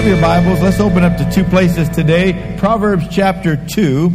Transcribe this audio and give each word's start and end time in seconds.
have 0.00 0.08
your 0.08 0.20
Bibles, 0.22 0.62
let's 0.62 0.80
open 0.80 1.04
up 1.04 1.18
to 1.18 1.30
two 1.30 1.44
places 1.44 1.86
today 1.90 2.56
Proverbs 2.56 3.04
chapter 3.10 3.54
2. 3.54 4.10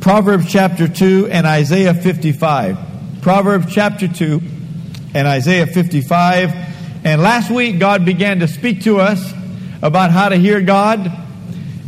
Proverbs 0.00 0.50
chapter 0.50 0.88
2 0.88 1.28
and 1.30 1.46
Isaiah 1.46 1.92
55. 1.92 2.78
Proverbs 3.20 3.66
chapter 3.70 4.08
2 4.08 4.40
and 5.12 5.28
Isaiah 5.28 5.66
55. 5.66 7.04
And 7.04 7.20
last 7.20 7.50
week, 7.50 7.78
God 7.78 8.06
began 8.06 8.38
to 8.38 8.48
speak 8.48 8.84
to 8.84 8.98
us 8.98 9.34
about 9.82 10.10
how 10.10 10.30
to 10.30 10.36
hear 10.36 10.62
God. 10.62 11.12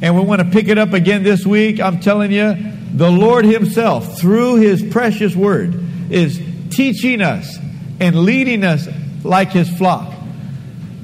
And 0.03 0.15
we 0.15 0.21
want 0.23 0.43
to 0.43 0.51
pick 0.51 0.69
it 0.69 0.77
up 0.77 0.93
again 0.93 1.23
this 1.23 1.47
week. 1.47 1.81
I'm 1.81 2.01
telling 2.01 2.33
you, 2.33 2.55
the 2.93 3.11
Lord 3.11 3.47
Himself, 3.47 4.19
through 4.19 4.57
His 4.57 4.83
precious 4.83 5.35
word, 5.35 5.75
is 6.11 6.39
teaching 6.69 7.23
us 7.23 7.57
and 7.99 8.15
leading 8.15 8.63
us 8.63 8.87
like 9.25 9.53
His 9.53 9.71
flock. 9.71 10.14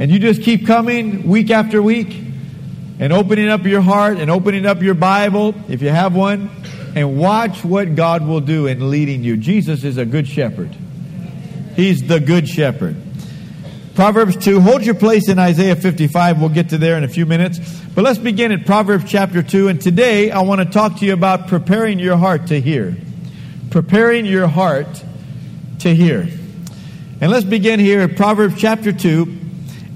And 0.01 0.11
you 0.11 0.19
just 0.19 0.41
keep 0.41 0.67
coming 0.67 1.29
week 1.29 1.51
after 1.51 1.83
week 1.83 2.17
and 2.99 3.13
opening 3.13 3.51
up 3.51 3.65
your 3.65 3.83
heart 3.83 4.17
and 4.17 4.31
opening 4.31 4.65
up 4.65 4.81
your 4.81 4.95
Bible, 4.95 5.55
if 5.69 5.83
you 5.83 5.91
have 5.91 6.15
one, 6.15 6.51
and 6.97 7.19
watch 7.19 7.63
what 7.63 7.95
God 7.97 8.27
will 8.27 8.41
do 8.41 8.67
in 8.67 8.89
leading 8.91 9.23
you. 9.23 9.37
Jesus 9.37 9.85
is 9.85 9.99
a 9.99 10.07
good 10.07 10.27
shepherd. 10.27 10.75
He's 11.77 12.09
the 12.09 12.19
good 12.19 12.49
shepherd. 12.49 12.97
Proverbs 13.95 14.39
2, 14.39 14.63
hold 14.63 14.87
your 14.87 14.95
place 14.95 15.29
in 15.29 15.39
Isaiah 15.39 15.77
55. 15.77 16.41
We'll 16.41 16.49
get 16.49 16.71
to 16.71 16.79
there 16.79 16.97
in 16.97 17.05
a 17.05 17.09
few 17.09 17.27
minutes. 17.27 17.59
But 17.95 18.03
let's 18.03 18.19
begin 18.19 18.53
at 18.53 18.65
Proverbs 18.65 19.05
chapter 19.07 19.43
2. 19.43 19.69
And 19.69 19.83
today 19.83 20.31
I 20.31 20.41
want 20.41 20.63
to 20.63 20.65
talk 20.65 21.01
to 21.01 21.05
you 21.05 21.13
about 21.13 21.47
preparing 21.47 21.99
your 21.99 22.17
heart 22.17 22.47
to 22.47 22.59
hear. 22.59 22.97
Preparing 23.69 24.25
your 24.25 24.49
heart 24.49 25.05
to 25.81 25.95
hear. 25.95 26.27
And 27.21 27.31
let's 27.31 27.45
begin 27.45 27.79
here 27.79 28.01
at 28.01 28.17
Proverbs 28.17 28.59
chapter 28.59 28.95
2 28.95 29.37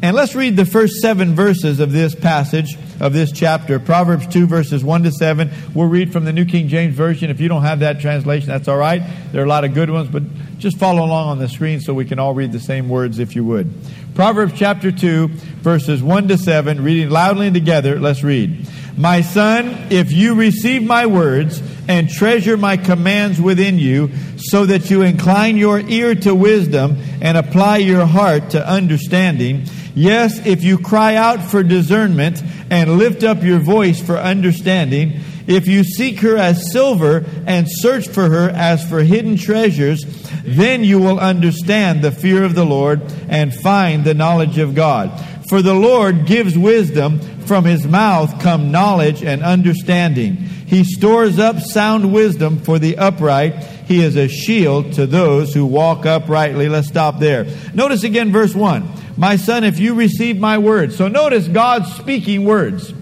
and 0.05 0.15
let's 0.15 0.35
read 0.35 0.55
the 0.55 0.67
first 0.67 0.97
seven 1.01 1.35
verses 1.35 1.81
of 1.81 1.91
this 1.91 2.15
passage, 2.15 2.77
of 3.01 3.15
this 3.15 3.33
chapter. 3.33 3.81
Proverbs 3.81 4.27
2, 4.27 4.47
verses 4.47 4.85
1 4.85 5.05
to 5.05 5.11
7. 5.11 5.51
We'll 5.73 5.89
read 5.89 6.13
from 6.13 6.27
the 6.27 6.33
New 6.35 6.45
King 6.45 6.69
James 6.69 6.95
Version. 6.95 7.31
If 7.31 7.41
you 7.41 7.49
don't 7.49 7.63
have 7.63 7.81
that 7.81 8.01
translation, 8.01 8.49
that's 8.49 8.69
all 8.69 8.77
right. 8.77 9.01
There 9.33 9.41
are 9.41 9.47
a 9.47 9.49
lot 9.49 9.65
of 9.65 9.73
good 9.73 9.89
ones, 9.89 10.11
but 10.11 10.23
just 10.59 10.77
follow 10.77 11.03
along 11.03 11.31
on 11.31 11.39
the 11.39 11.49
screen 11.49 11.81
so 11.81 11.95
we 11.95 12.05
can 12.05 12.19
all 12.19 12.35
read 12.35 12.53
the 12.53 12.61
same 12.61 12.91
words 12.91 13.19
if 13.19 13.35
you 13.35 13.47
would. 13.47 13.73
Proverbs 14.15 14.53
chapter 14.55 14.93
2, 14.93 15.29
verses 15.29 16.03
1 16.03 16.29
to 16.29 16.37
7, 16.37 16.85
reading 16.85 17.09
loudly 17.09 17.47
and 17.47 17.55
together. 17.55 17.99
Let's 17.99 18.23
read. 18.23 18.69
My 18.99 19.23
son, 19.23 19.87
if 19.89 20.13
you 20.13 20.35
receive 20.35 20.83
my 20.83 21.07
words 21.07 21.63
and 21.89 22.09
treasure 22.09 22.57
my 22.57 22.77
commands 22.77 23.41
within 23.41 23.79
you, 23.79 24.11
so 24.37 24.67
that 24.67 24.91
you 24.91 25.03
incline 25.03 25.57
your 25.57 25.81
ear 25.81 26.15
to 26.15 26.35
wisdom 26.35 26.97
and 27.21 27.37
apply 27.37 27.79
your 27.79 28.07
heart 28.07 28.51
to 28.51 28.69
understanding, 28.69 29.67
Yes, 29.97 30.45
if 30.45 30.65
you 30.65 30.79
cry 30.79 31.15
out 31.15 31.41
for 31.41 31.63
discernment 31.63 32.43
and 32.69 32.99
lift 32.99 33.23
up 33.23 33.45
your 33.45 33.61
voice 33.61 34.03
for 34.03 34.19
understanding, 34.19 35.21
if 35.47 35.69
you 35.69 35.85
seek 35.85 36.19
her 36.21 36.37
as 36.37 36.73
silver 36.73 37.25
and 37.47 37.69
search 37.71 38.09
for 38.09 38.29
her 38.29 38.51
as 38.51 38.87
for 38.89 39.05
hidden 39.05 39.37
treasures, 39.37 40.05
then 40.43 40.83
you 40.83 40.99
will 40.99 41.21
understand 41.21 42.03
the 42.03 42.11
fear 42.11 42.43
of 42.43 42.57
the 42.57 42.67
Lord 42.67 43.03
and 43.29 43.55
find 43.55 44.05
the 44.05 44.15
knowledge 44.15 44.59
of 44.59 44.75
God. 44.75 45.13
For 45.49 45.63
the 45.63 45.75
Lord 45.75 46.27
gives 46.27 46.59
wisdom, 46.59 47.21
from 47.45 47.65
his 47.65 47.87
mouth 47.87 48.41
come 48.41 48.73
knowledge 48.73 49.23
and 49.23 49.43
understanding. 49.43 50.49
He 50.75 50.83
stores 50.83 51.39
up 51.39 51.61
sound 51.61 52.13
wisdom 52.13 52.59
for 52.59 52.81
the 52.81 52.99
upright. 52.99 53.63
He 53.87 54.03
is 54.03 54.17
a 54.17 54.27
shield 54.27 54.95
to 54.95 55.07
those 55.07 55.55
who 55.55 55.67
walk 55.67 56.05
uprightly. 56.05 56.69
Let's 56.69 56.89
stop 56.89 57.21
there. 57.21 57.47
Notice 57.73 58.03
again 58.03 58.33
verse 58.33 58.57
1. 58.57 58.89
My 59.17 59.37
son, 59.37 59.63
if 59.63 59.79
you 59.79 59.95
receive 59.95 60.37
my 60.37 60.59
words. 60.59 60.97
So 60.97 61.07
notice 61.07 61.47
God's 61.47 61.95
speaking 61.95 62.45
words. 62.45 62.93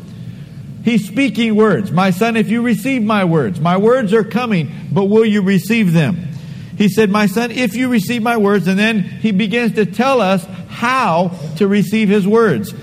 He's 0.84 1.08
speaking 1.08 1.56
words. 1.56 1.90
My 1.90 2.10
son, 2.10 2.36
if 2.36 2.50
you 2.50 2.60
receive 2.60 3.02
my 3.02 3.24
words, 3.24 3.58
my 3.58 3.78
words 3.78 4.12
are 4.12 4.22
coming, 4.22 4.70
but 4.92 5.06
will 5.06 5.24
you 5.24 5.40
receive 5.40 5.94
them? 5.94 6.28
He 6.76 6.90
said, 6.90 7.08
My 7.08 7.24
son, 7.24 7.50
if 7.52 7.74
you 7.74 7.88
receive 7.88 8.22
my 8.22 8.36
words, 8.36 8.68
and 8.68 8.78
then 8.78 9.00
he 9.00 9.32
begins 9.32 9.76
to 9.76 9.86
tell 9.86 10.20
us 10.20 10.44
how 10.68 11.38
to 11.56 11.66
receive 11.66 12.10
his 12.10 12.28
words. 12.28 12.74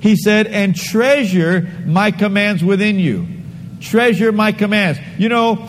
He 0.00 0.16
said, 0.16 0.46
And 0.46 0.74
treasure 0.74 1.68
my 1.84 2.12
commands 2.12 2.64
within 2.64 2.98
you. 2.98 3.37
Treasure 3.80 4.32
my 4.32 4.52
commands. 4.52 4.98
You 5.18 5.28
know, 5.28 5.68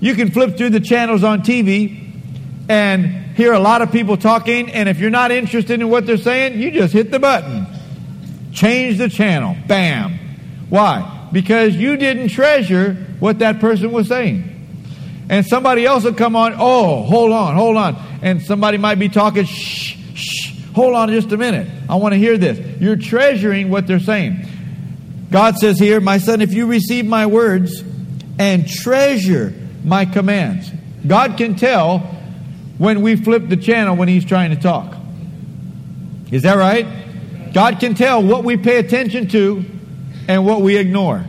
you 0.00 0.14
can 0.14 0.30
flip 0.30 0.56
through 0.56 0.70
the 0.70 0.80
channels 0.80 1.24
on 1.24 1.42
TV 1.42 2.12
and 2.68 3.06
hear 3.36 3.52
a 3.52 3.58
lot 3.58 3.82
of 3.82 3.90
people 3.90 4.16
talking, 4.16 4.70
and 4.70 4.88
if 4.88 4.98
you're 4.98 5.10
not 5.10 5.30
interested 5.30 5.80
in 5.80 5.88
what 5.88 6.06
they're 6.06 6.16
saying, 6.16 6.60
you 6.60 6.70
just 6.70 6.92
hit 6.92 7.10
the 7.10 7.18
button. 7.18 7.66
Change 8.52 8.98
the 8.98 9.08
channel. 9.08 9.56
Bam. 9.66 10.18
Why? 10.68 11.28
Because 11.32 11.74
you 11.74 11.96
didn't 11.96 12.28
treasure 12.28 12.94
what 13.18 13.40
that 13.40 13.60
person 13.60 13.92
was 13.92 14.08
saying. 14.08 14.46
And 15.28 15.46
somebody 15.46 15.86
else 15.86 16.04
will 16.04 16.14
come 16.14 16.34
on, 16.34 16.54
oh, 16.58 17.04
hold 17.04 17.32
on, 17.32 17.54
hold 17.54 17.76
on. 17.76 17.96
And 18.22 18.42
somebody 18.42 18.78
might 18.78 18.98
be 18.98 19.08
talking, 19.08 19.44
shh, 19.44 19.96
shh, 20.14 20.52
hold 20.74 20.94
on 20.94 21.08
just 21.08 21.30
a 21.32 21.36
minute. 21.36 21.68
I 21.88 21.96
want 21.96 22.14
to 22.14 22.18
hear 22.18 22.36
this. 22.36 22.58
You're 22.80 22.96
treasuring 22.96 23.70
what 23.70 23.86
they're 23.86 24.00
saying. 24.00 24.46
God 25.30 25.56
says 25.56 25.78
here, 25.78 26.00
My 26.00 26.18
son, 26.18 26.40
if 26.40 26.52
you 26.52 26.66
receive 26.66 27.06
my 27.06 27.26
words 27.26 27.82
and 28.38 28.68
treasure 28.68 29.54
my 29.84 30.04
commands, 30.04 30.70
God 31.06 31.36
can 31.36 31.54
tell 31.54 31.98
when 32.78 33.02
we 33.02 33.16
flip 33.16 33.48
the 33.48 33.56
channel 33.56 33.96
when 33.96 34.08
he's 34.08 34.24
trying 34.24 34.50
to 34.50 34.56
talk. 34.56 34.96
Is 36.30 36.42
that 36.42 36.54
right? 36.54 37.52
God 37.52 37.80
can 37.80 37.94
tell 37.94 38.22
what 38.22 38.44
we 38.44 38.56
pay 38.56 38.78
attention 38.78 39.28
to 39.28 39.64
and 40.28 40.46
what 40.46 40.62
we 40.62 40.76
ignore. 40.76 41.24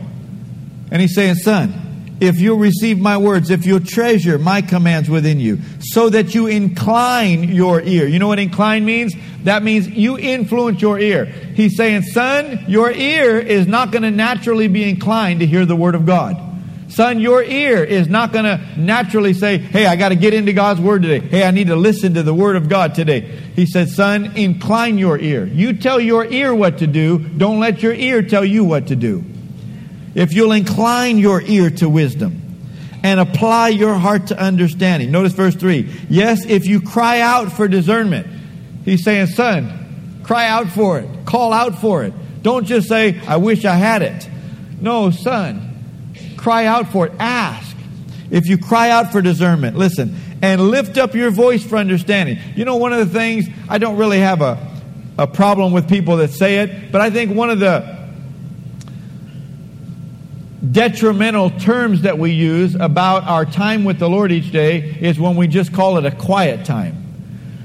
And 0.90 1.00
he's 1.00 1.14
saying, 1.14 1.36
Son, 1.36 1.82
if 2.20 2.40
you'll 2.40 2.58
receive 2.58 3.00
my 3.00 3.16
words, 3.16 3.50
if 3.50 3.66
you'll 3.66 3.80
treasure 3.80 4.38
my 4.38 4.62
commands 4.62 5.10
within 5.10 5.40
you, 5.40 5.58
so 5.80 6.08
that 6.08 6.34
you 6.34 6.46
incline 6.46 7.44
your 7.44 7.80
ear. 7.80 8.06
You 8.06 8.20
know 8.20 8.28
what 8.28 8.38
incline 8.38 8.84
means? 8.84 9.12
That 9.44 9.62
means 9.62 9.88
you 9.88 10.18
influence 10.18 10.80
your 10.80 10.98
ear. 10.98 11.24
He's 11.24 11.76
saying, 11.76 12.02
Son, 12.02 12.64
your 12.68 12.90
ear 12.90 13.38
is 13.38 13.66
not 13.66 13.90
going 13.90 14.02
to 14.02 14.10
naturally 14.10 14.68
be 14.68 14.88
inclined 14.88 15.40
to 15.40 15.46
hear 15.46 15.66
the 15.66 15.76
word 15.76 15.94
of 15.94 16.06
God. 16.06 16.52
Son, 16.92 17.20
your 17.20 17.42
ear 17.42 17.82
is 17.82 18.06
not 18.06 18.32
going 18.32 18.44
to 18.44 18.60
naturally 18.78 19.32
say, 19.32 19.56
Hey, 19.56 19.86
I 19.86 19.96
got 19.96 20.10
to 20.10 20.14
get 20.14 20.34
into 20.34 20.52
God's 20.52 20.78
Word 20.78 21.00
today. 21.02 21.26
Hey, 21.26 21.42
I 21.42 21.50
need 21.50 21.68
to 21.68 21.76
listen 21.76 22.14
to 22.14 22.22
the 22.22 22.34
Word 22.34 22.54
of 22.54 22.68
God 22.68 22.94
today. 22.94 23.20
He 23.56 23.64
said, 23.64 23.88
Son, 23.88 24.36
incline 24.36 24.98
your 24.98 25.18
ear. 25.18 25.46
You 25.46 25.72
tell 25.72 25.98
your 25.98 26.26
ear 26.26 26.54
what 26.54 26.78
to 26.78 26.86
do. 26.86 27.18
Don't 27.18 27.60
let 27.60 27.82
your 27.82 27.94
ear 27.94 28.20
tell 28.20 28.44
you 28.44 28.64
what 28.64 28.88
to 28.88 28.96
do. 28.96 29.24
If 30.14 30.34
you'll 30.34 30.52
incline 30.52 31.16
your 31.16 31.40
ear 31.40 31.70
to 31.70 31.88
wisdom 31.88 32.42
and 33.02 33.18
apply 33.18 33.68
your 33.68 33.94
heart 33.94 34.26
to 34.26 34.38
understanding. 34.38 35.10
Notice 35.10 35.32
verse 35.32 35.54
3. 35.54 35.88
Yes, 36.10 36.44
if 36.44 36.66
you 36.66 36.82
cry 36.82 37.20
out 37.20 37.52
for 37.52 37.68
discernment, 37.68 38.26
he's 38.84 39.04
saying, 39.04 39.26
Son, 39.28 40.20
cry 40.22 40.46
out 40.48 40.68
for 40.68 40.98
it. 40.98 41.08
Call 41.26 41.52
out 41.52 41.80
for 41.80 42.04
it. 42.04 42.12
Don't 42.42 42.64
just 42.64 42.88
say, 42.88 43.20
I 43.26 43.36
wish 43.36 43.64
I 43.64 43.74
had 43.74 44.02
it. 44.02 44.28
No, 44.80 45.10
son, 45.10 46.12
cry 46.36 46.66
out 46.66 46.90
for 46.90 47.06
it, 47.06 47.12
ask. 47.18 47.76
If 48.30 48.48
you 48.48 48.58
cry 48.58 48.90
out 48.90 49.12
for 49.12 49.22
discernment, 49.22 49.76
listen, 49.76 50.16
and 50.42 50.60
lift 50.60 50.98
up 50.98 51.14
your 51.14 51.30
voice 51.30 51.64
for 51.64 51.76
understanding. 51.76 52.38
You 52.56 52.64
know, 52.64 52.76
one 52.76 52.92
of 52.92 52.98
the 52.98 53.18
things, 53.18 53.46
I 53.68 53.78
don't 53.78 53.96
really 53.96 54.18
have 54.18 54.42
a, 54.42 54.58
a 55.18 55.26
problem 55.28 55.72
with 55.72 55.88
people 55.88 56.16
that 56.16 56.30
say 56.30 56.58
it, 56.58 56.90
but 56.90 57.00
I 57.00 57.10
think 57.10 57.36
one 57.36 57.50
of 57.50 57.60
the 57.60 58.02
detrimental 60.68 61.50
terms 61.50 62.02
that 62.02 62.18
we 62.18 62.32
use 62.32 62.74
about 62.74 63.24
our 63.24 63.44
time 63.44 63.84
with 63.84 64.00
the 64.00 64.08
Lord 64.08 64.32
each 64.32 64.50
day 64.50 64.78
is 64.78 65.20
when 65.20 65.36
we 65.36 65.46
just 65.46 65.72
call 65.72 65.98
it 65.98 66.06
a 66.06 66.10
quiet 66.10 66.64
time. 66.64 67.01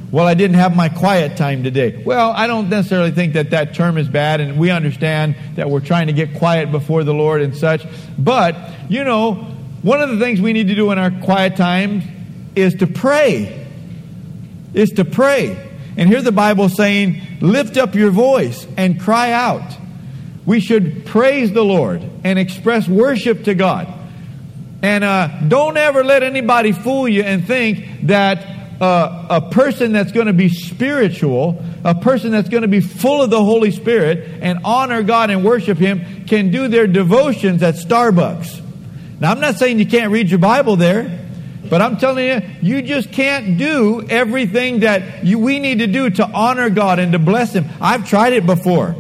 Well, 0.10 0.26
I 0.26 0.36
didn't 0.36 0.56
have 0.56 0.74
my 0.74 0.88
quiet 0.88 1.36
time 1.36 1.64
today. 1.64 2.02
Well, 2.06 2.32
I 2.32 2.48
don't 2.48 2.70
necessarily 2.70 3.12
think 3.12 3.34
that 3.34 3.50
that 3.50 3.74
term 3.74 3.98
is 3.98 4.08
bad, 4.08 4.40
and 4.40 4.58
we 4.58 4.72
understand 4.72 5.36
that 5.56 5.70
we're 5.70 5.82
trying 5.82 6.08
to 6.08 6.14
get 6.14 6.36
quiet 6.36 6.72
before 6.72 7.04
the 7.04 7.14
Lord 7.14 7.42
and 7.42 7.56
such. 7.56 7.86
But, 8.18 8.56
you 8.88 9.04
know, 9.04 9.34
one 9.82 10.02
of 10.02 10.10
the 10.10 10.18
things 10.18 10.40
we 10.40 10.54
need 10.54 10.70
to 10.70 10.76
do 10.76 10.92
in 10.92 10.98
our 10.98 11.12
quiet 11.12 11.58
time 11.58 12.04
is 12.56 12.76
to 12.76 12.88
pray. 12.88 13.68
Is 14.74 14.92
to 14.92 15.04
pray. 15.04 15.62
And 15.98 16.08
here 16.08 16.22
the 16.22 16.32
Bible 16.32 16.70
saying, 16.70 17.22
lift 17.42 17.76
up 17.76 17.94
your 17.94 18.12
voice 18.12 18.66
and 18.78 19.02
cry 19.02 19.32
out. 19.32 19.76
We 20.46 20.62
should 20.62 21.06
praise 21.06 21.52
the 21.52 21.66
Lord 21.66 22.02
and 22.24 22.40
express 22.40 22.88
worship 22.88 23.44
to 23.44 23.56
God. 23.56 23.94
And 24.82 25.04
uh, 25.04 25.28
don't 25.48 25.76
ever 25.76 26.04
let 26.04 26.24
anybody 26.24 26.72
fool 26.72 27.10
you 27.10 27.24
and 27.24 27.46
think 27.46 28.08
that 28.08 28.57
a 28.80 29.50
person 29.52 29.92
that's 29.92 30.12
going 30.12 30.28
to 30.28 30.34
be 30.34 30.50
spiritual, 30.50 31.64
a 31.84 31.96
person 31.96 32.32
that's 32.32 32.50
going 32.50 32.62
to 32.62 32.68
be 32.68 32.80
full 32.80 33.22
of 33.22 33.30
the 33.30 33.44
Holy 33.44 33.72
Spirit 33.72 34.40
and 34.42 34.60
honor 34.64 35.04
God 35.04 35.30
and 35.30 35.44
worship 35.44 35.78
Him 35.78 36.26
can 36.26 36.52
do 36.52 36.68
their 36.68 36.88
devotions 36.88 37.64
at 37.64 37.76
Starbucks. 37.76 38.64
Now, 39.20 39.32
I'm 39.32 39.40
not 39.40 39.56
saying 39.56 39.80
you 39.80 39.88
can't 39.88 40.12
read 40.12 40.30
your 40.30 40.40
Bible 40.40 40.76
there, 40.76 41.20
but 41.70 41.82
I'm 41.82 41.98
telling 41.98 42.26
you, 42.26 42.42
you 42.62 42.82
just 42.82 43.12
can't 43.12 43.58
do 43.58 44.06
everything 44.08 44.82
that 44.82 45.26
you, 45.26 45.40
we 45.40 45.60
need 45.60 45.80
to 45.80 45.88
do 45.88 46.10
to 46.12 46.26
honor 46.26 46.70
God 46.70 47.00
and 47.00 47.12
to 47.14 47.20
bless 47.20 47.54
Him. 47.54 47.66
I've 47.82 48.08
tried 48.08 48.34
it 48.34 48.46
before. 48.46 48.96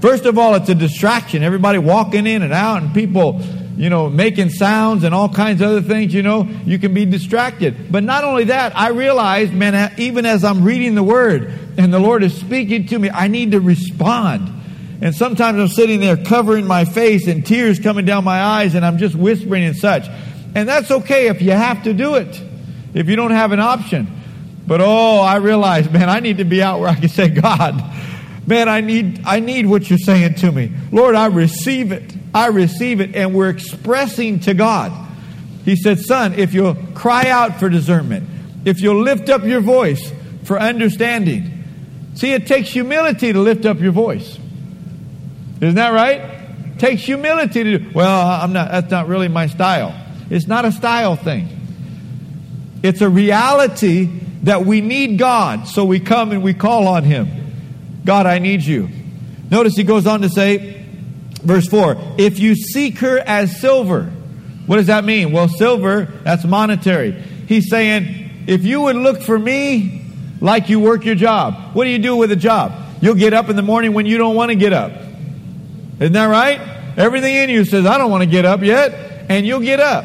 First 0.00 0.24
of 0.24 0.38
all, 0.38 0.54
it's 0.54 0.68
a 0.68 0.74
distraction. 0.74 1.42
Everybody 1.42 1.78
walking 1.78 2.26
in 2.26 2.42
and 2.42 2.52
out, 2.52 2.82
and 2.82 2.94
people, 2.94 3.40
you 3.80 3.88
know, 3.88 4.10
making 4.10 4.50
sounds 4.50 5.04
and 5.04 5.14
all 5.14 5.30
kinds 5.30 5.62
of 5.62 5.70
other 5.70 5.80
things, 5.80 6.12
you 6.12 6.22
know, 6.22 6.46
you 6.66 6.78
can 6.78 6.92
be 6.92 7.06
distracted. 7.06 7.90
But 7.90 8.04
not 8.04 8.24
only 8.24 8.44
that, 8.44 8.76
I 8.76 8.90
realized, 8.90 9.54
man, 9.54 9.94
even 9.96 10.26
as 10.26 10.44
I'm 10.44 10.64
reading 10.64 10.94
the 10.94 11.02
Word 11.02 11.58
and 11.78 11.90
the 11.90 11.98
Lord 11.98 12.22
is 12.22 12.38
speaking 12.38 12.88
to 12.88 12.98
me, 12.98 13.08
I 13.08 13.28
need 13.28 13.52
to 13.52 13.60
respond. 13.60 14.52
And 15.00 15.14
sometimes 15.14 15.58
I'm 15.58 15.68
sitting 15.68 15.98
there 15.98 16.18
covering 16.18 16.66
my 16.66 16.84
face 16.84 17.26
and 17.26 17.44
tears 17.44 17.78
coming 17.78 18.04
down 18.04 18.22
my 18.22 18.42
eyes, 18.42 18.74
and 18.74 18.84
I'm 18.84 18.98
just 18.98 19.14
whispering 19.14 19.64
and 19.64 19.74
such. 19.74 20.06
And 20.54 20.68
that's 20.68 20.90
okay 20.90 21.28
if 21.28 21.40
you 21.40 21.52
have 21.52 21.84
to 21.84 21.94
do 21.94 22.16
it, 22.16 22.38
if 22.92 23.08
you 23.08 23.16
don't 23.16 23.30
have 23.30 23.52
an 23.52 23.60
option. 23.60 24.08
But 24.66 24.82
oh, 24.82 25.20
I 25.20 25.36
realized, 25.36 25.90
man, 25.90 26.10
I 26.10 26.20
need 26.20 26.36
to 26.36 26.44
be 26.44 26.62
out 26.62 26.80
where 26.80 26.90
I 26.90 26.96
can 26.96 27.08
say, 27.08 27.30
God, 27.30 27.82
man, 28.50 28.68
I 28.68 28.80
need, 28.80 29.22
I 29.24 29.38
need 29.38 29.66
what 29.66 29.88
you're 29.88 29.98
saying 29.98 30.34
to 30.34 30.50
me. 30.50 30.72
Lord, 30.90 31.14
I 31.14 31.26
receive 31.26 31.92
it. 31.92 32.12
I 32.34 32.48
receive 32.48 33.00
it. 33.00 33.14
And 33.14 33.32
we're 33.32 33.48
expressing 33.48 34.40
to 34.40 34.54
God. 34.54 34.92
He 35.64 35.76
said, 35.76 36.00
Son, 36.00 36.34
if 36.34 36.52
you'll 36.52 36.74
cry 36.74 37.28
out 37.30 37.60
for 37.60 37.68
discernment, 37.68 38.28
if 38.64 38.80
you'll 38.80 39.02
lift 39.02 39.28
up 39.28 39.44
your 39.44 39.60
voice 39.60 40.12
for 40.42 40.58
understanding. 40.58 41.62
See, 42.14 42.32
it 42.32 42.48
takes 42.48 42.70
humility 42.70 43.32
to 43.32 43.38
lift 43.38 43.64
up 43.64 43.78
your 43.78 43.92
voice. 43.92 44.36
Isn't 45.60 45.76
that 45.76 45.90
right? 45.90 46.20
It 46.20 46.78
takes 46.78 47.02
humility 47.02 47.62
to 47.62 47.78
do. 47.78 47.90
Well, 47.94 48.26
I'm 48.26 48.52
not. 48.52 48.70
That's 48.70 48.90
not 48.90 49.06
really 49.06 49.28
my 49.28 49.46
style. 49.46 49.94
It's 50.28 50.48
not 50.48 50.64
a 50.64 50.72
style 50.72 51.14
thing. 51.14 51.48
It's 52.82 53.00
a 53.00 53.08
reality 53.08 54.06
that 54.42 54.66
we 54.66 54.80
need 54.80 55.18
God, 55.18 55.68
so 55.68 55.84
we 55.84 56.00
come 56.00 56.32
and 56.32 56.42
we 56.42 56.52
call 56.52 56.88
on 56.88 57.04
Him. 57.04 57.28
God, 58.04 58.26
I 58.26 58.38
need 58.38 58.62
you. 58.62 58.88
Notice 59.50 59.74
he 59.76 59.84
goes 59.84 60.06
on 60.06 60.22
to 60.22 60.28
say, 60.28 60.84
verse 61.42 61.66
4 61.66 61.96
If 62.18 62.38
you 62.38 62.54
seek 62.54 62.98
her 62.98 63.18
as 63.18 63.60
silver, 63.60 64.04
what 64.66 64.76
does 64.76 64.86
that 64.86 65.04
mean? 65.04 65.32
Well, 65.32 65.48
silver, 65.48 66.04
that's 66.22 66.44
monetary. 66.44 67.12
He's 67.48 67.68
saying, 67.68 68.44
if 68.46 68.64
you 68.64 68.82
would 68.82 68.96
look 68.96 69.22
for 69.22 69.38
me 69.38 70.04
like 70.40 70.68
you 70.68 70.80
work 70.80 71.04
your 71.04 71.14
job, 71.14 71.74
what 71.74 71.84
do 71.84 71.90
you 71.90 71.98
do 71.98 72.16
with 72.16 72.30
a 72.30 72.36
job? 72.36 72.72
You'll 73.00 73.14
get 73.14 73.32
up 73.34 73.48
in 73.48 73.56
the 73.56 73.62
morning 73.62 73.92
when 73.92 74.06
you 74.06 74.18
don't 74.18 74.36
want 74.36 74.50
to 74.50 74.54
get 74.56 74.72
up. 74.72 74.92
Isn't 75.98 76.12
that 76.12 76.26
right? 76.26 76.60
Everything 76.96 77.34
in 77.34 77.50
you 77.50 77.64
says, 77.64 77.86
I 77.86 77.98
don't 77.98 78.10
want 78.10 78.22
to 78.22 78.28
get 78.28 78.44
up 78.44 78.62
yet, 78.62 79.26
and 79.28 79.46
you'll 79.46 79.60
get 79.60 79.80
up. 79.80 80.04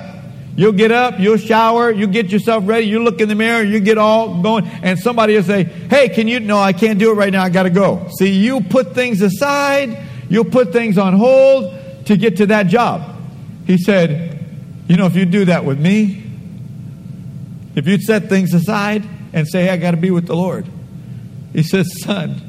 You'll 0.57 0.71
get 0.71 0.91
up, 0.91 1.19
you'll 1.19 1.37
shower, 1.37 1.91
you 1.91 2.07
get 2.07 2.29
yourself 2.29 2.65
ready, 2.65 2.87
you 2.87 3.03
look 3.03 3.19
in 3.19 3.27
the 3.27 3.35
mirror, 3.35 3.61
you 3.61 3.81
get 3.81 3.97
all 3.97 4.41
going, 4.41 4.65
and 4.65 4.97
somebody 4.97 5.35
will 5.35 5.43
say, 5.43 5.63
Hey, 5.63 6.07
can 6.09 6.27
you? 6.29 6.39
No, 6.39 6.57
I 6.57 6.71
can't 6.71 6.97
do 6.97 7.11
it 7.11 7.15
right 7.15 7.31
now, 7.31 7.43
I 7.43 7.49
got 7.49 7.63
to 7.63 7.69
go. 7.69 8.07
See, 8.17 8.31
you 8.31 8.61
put 8.61 8.93
things 8.93 9.21
aside, 9.21 9.97
you'll 10.29 10.45
put 10.45 10.71
things 10.71 10.97
on 10.97 11.13
hold 11.13 12.05
to 12.05 12.15
get 12.15 12.37
to 12.37 12.45
that 12.47 12.67
job. 12.67 13.21
He 13.67 13.77
said, 13.77 14.39
You 14.87 14.95
know, 14.95 15.07
if 15.07 15.15
you 15.15 15.25
do 15.25 15.45
that 15.45 15.65
with 15.65 15.79
me, 15.79 16.25
if 17.75 17.87
you'd 17.87 18.01
set 18.01 18.29
things 18.29 18.53
aside 18.53 19.03
and 19.33 19.47
say, 19.47 19.63
hey, 19.63 19.71
I 19.71 19.77
got 19.77 19.91
to 19.91 19.97
be 19.97 20.11
with 20.11 20.27
the 20.27 20.35
Lord, 20.35 20.65
he 21.51 21.61
says, 21.61 22.01
Son, 22.01 22.41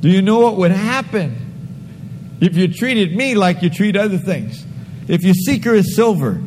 do 0.00 0.08
you 0.08 0.22
know 0.22 0.38
what 0.38 0.56
would 0.56 0.70
happen 0.70 2.36
if 2.40 2.56
you 2.56 2.72
treated 2.72 3.14
me 3.14 3.34
like 3.34 3.62
you 3.62 3.70
treat 3.70 3.96
other 3.96 4.18
things? 4.18 4.64
If 5.08 5.24
you 5.24 5.34
seek 5.34 5.64
her 5.64 5.74
as 5.74 5.94
silver, 5.94 6.40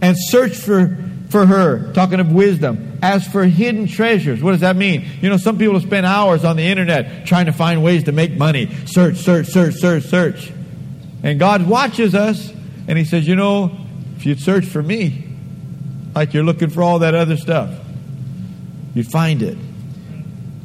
and 0.00 0.16
search 0.18 0.56
for, 0.56 0.96
for 1.28 1.46
her, 1.46 1.92
talking 1.92 2.20
of 2.20 2.32
wisdom, 2.32 2.98
as 3.02 3.26
for 3.26 3.44
hidden 3.44 3.86
treasures. 3.86 4.42
What 4.42 4.52
does 4.52 4.60
that 4.60 4.76
mean? 4.76 5.06
You 5.20 5.30
know, 5.30 5.36
some 5.36 5.58
people 5.58 5.80
spend 5.80 6.06
hours 6.06 6.44
on 6.44 6.56
the 6.56 6.64
internet 6.64 7.26
trying 7.26 7.46
to 7.46 7.52
find 7.52 7.82
ways 7.82 8.04
to 8.04 8.12
make 8.12 8.32
money. 8.32 8.74
Search, 8.86 9.16
search, 9.16 9.46
search, 9.46 9.74
search, 9.74 10.04
search. 10.04 10.52
And 11.22 11.38
God 11.38 11.66
watches 11.66 12.14
us 12.14 12.52
and 12.88 12.98
He 12.98 13.04
says, 13.04 13.26
You 13.26 13.36
know, 13.36 13.76
if 14.16 14.26
you'd 14.26 14.40
search 14.40 14.66
for 14.66 14.82
me, 14.82 15.26
like 16.14 16.34
you're 16.34 16.44
looking 16.44 16.70
for 16.70 16.82
all 16.82 17.00
that 17.00 17.14
other 17.14 17.36
stuff, 17.36 17.74
you'd 18.94 19.10
find 19.10 19.42
it. 19.42 19.56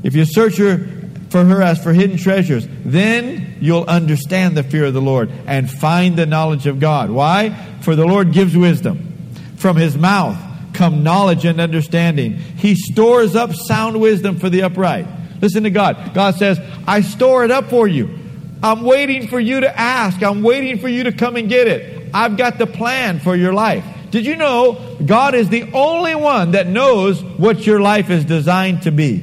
If 0.04 0.16
you 0.16 0.26
search 0.26 0.58
her, 0.58 0.96
for 1.30 1.44
her 1.44 1.62
as 1.62 1.84
for 1.84 1.92
hidden 1.92 2.18
treasures, 2.18 2.68
then 2.86 3.58
you'll 3.60 3.84
understand 3.84 4.56
the 4.56 4.64
fear 4.64 4.86
of 4.86 4.94
the 4.94 5.02
Lord 5.02 5.30
and 5.48 5.70
find 5.70 6.16
the 6.16 6.26
knowledge 6.26 6.68
of 6.68 6.80
God. 6.80 7.10
Why? 7.10 7.50
For 7.82 7.96
the 7.96 8.06
Lord 8.06 8.32
gives 8.32 8.56
wisdom. 8.56 9.15
From 9.58 9.78
his 9.78 9.98
mouth 9.98 10.38
come 10.74 11.04
knowledge 11.04 11.46
and 11.46 11.60
understanding. 11.60 12.34
He 12.34 12.76
stores 12.76 13.36
up 13.36 13.54
sound 13.54 14.00
wisdom 14.00 14.38
for 14.38 14.50
the 14.50 14.64
upright. 14.64 15.08
Listen 15.42 15.64
to 15.64 15.70
God. 15.70 16.14
God 16.14 16.36
says, 16.36 16.60
I 16.88 17.02
store 17.02 17.44
it 17.44 17.52
up 17.52 17.70
for 17.70 17.88
you. 17.88 18.20
I'm 18.64 18.84
waiting 18.84 19.28
for 19.28 19.40
you 19.40 19.62
to 19.62 19.80
ask. 19.80 20.22
I'm 20.24 20.44
waiting 20.44 20.80
for 20.80 20.88
you 20.88 21.04
to 21.04 21.12
come 21.12 21.36
and 21.36 21.50
get 21.50 21.68
it. 21.68 22.10
I've 22.14 22.38
got 22.38 22.58
the 22.58 22.68
plan 22.68 23.20
for 23.20 23.36
your 23.36 23.54
life. 23.54 23.86
Did 24.12 24.26
you 24.26 24.36
know 24.36 24.98
God 25.06 25.36
is 25.36 25.50
the 25.50 25.72
only 25.74 26.16
one 26.16 26.52
that 26.52 26.68
knows 26.68 27.22
what 27.22 27.66
your 27.66 27.82
life 27.82 28.10
is 28.10 28.24
designed 28.24 28.84
to 28.84 28.92
be? 28.92 29.18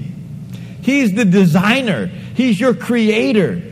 He's 0.82 1.14
the 1.14 1.24
designer, 1.24 2.06
He's 2.06 2.60
your 2.60 2.74
creator. 2.74 3.62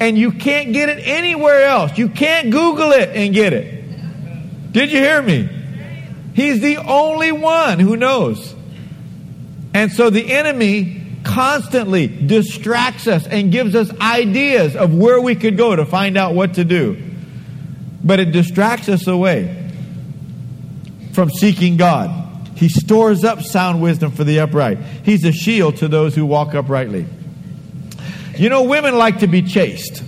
And 0.00 0.16
you 0.16 0.32
can't 0.32 0.72
get 0.72 0.88
it 0.88 1.06
anywhere 1.06 1.64
else. 1.64 1.98
You 1.98 2.08
can't 2.08 2.50
Google 2.50 2.92
it 2.92 3.10
and 3.10 3.34
get 3.34 3.52
it. 3.52 4.72
Did 4.72 4.90
you 4.90 4.98
hear 4.98 5.20
me? 5.20 5.59
He's 6.34 6.60
the 6.60 6.76
only 6.78 7.32
one 7.32 7.78
who 7.78 7.96
knows. 7.96 8.54
And 9.74 9.92
so 9.92 10.10
the 10.10 10.32
enemy 10.32 11.00
constantly 11.22 12.06
distracts 12.06 13.06
us 13.06 13.26
and 13.26 13.52
gives 13.52 13.74
us 13.74 13.90
ideas 14.00 14.74
of 14.74 14.94
where 14.94 15.20
we 15.20 15.34
could 15.34 15.56
go 15.56 15.76
to 15.76 15.84
find 15.84 16.16
out 16.16 16.34
what 16.34 16.54
to 16.54 16.64
do. 16.64 17.02
But 18.02 18.20
it 18.20 18.32
distracts 18.32 18.88
us 18.88 19.06
away 19.06 19.70
from 21.12 21.30
seeking 21.30 21.76
God. 21.76 22.16
He 22.56 22.68
stores 22.68 23.24
up 23.24 23.42
sound 23.42 23.82
wisdom 23.82 24.12
for 24.12 24.24
the 24.24 24.40
upright. 24.40 24.78
He's 24.78 25.24
a 25.24 25.32
shield 25.32 25.76
to 25.78 25.88
those 25.88 26.14
who 26.14 26.26
walk 26.26 26.54
uprightly. 26.54 27.06
You 28.36 28.48
know, 28.48 28.62
women 28.64 28.96
like 28.96 29.18
to 29.20 29.26
be 29.26 29.42
chased, 29.42 30.02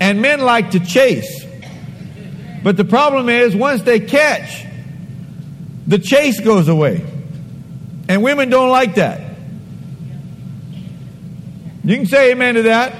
and 0.00 0.22
men 0.22 0.40
like 0.40 0.72
to 0.72 0.80
chase. 0.80 1.41
But 2.62 2.76
the 2.76 2.84
problem 2.84 3.28
is, 3.28 3.56
once 3.56 3.82
they 3.82 4.00
catch, 4.00 4.64
the 5.86 5.98
chase 5.98 6.40
goes 6.40 6.68
away. 6.68 7.04
And 8.08 8.22
women 8.22 8.50
don't 8.50 8.70
like 8.70 8.96
that. 8.96 9.20
You 11.84 11.96
can 11.96 12.06
say 12.06 12.32
amen 12.32 12.54
to 12.54 12.62
that. 12.62 12.94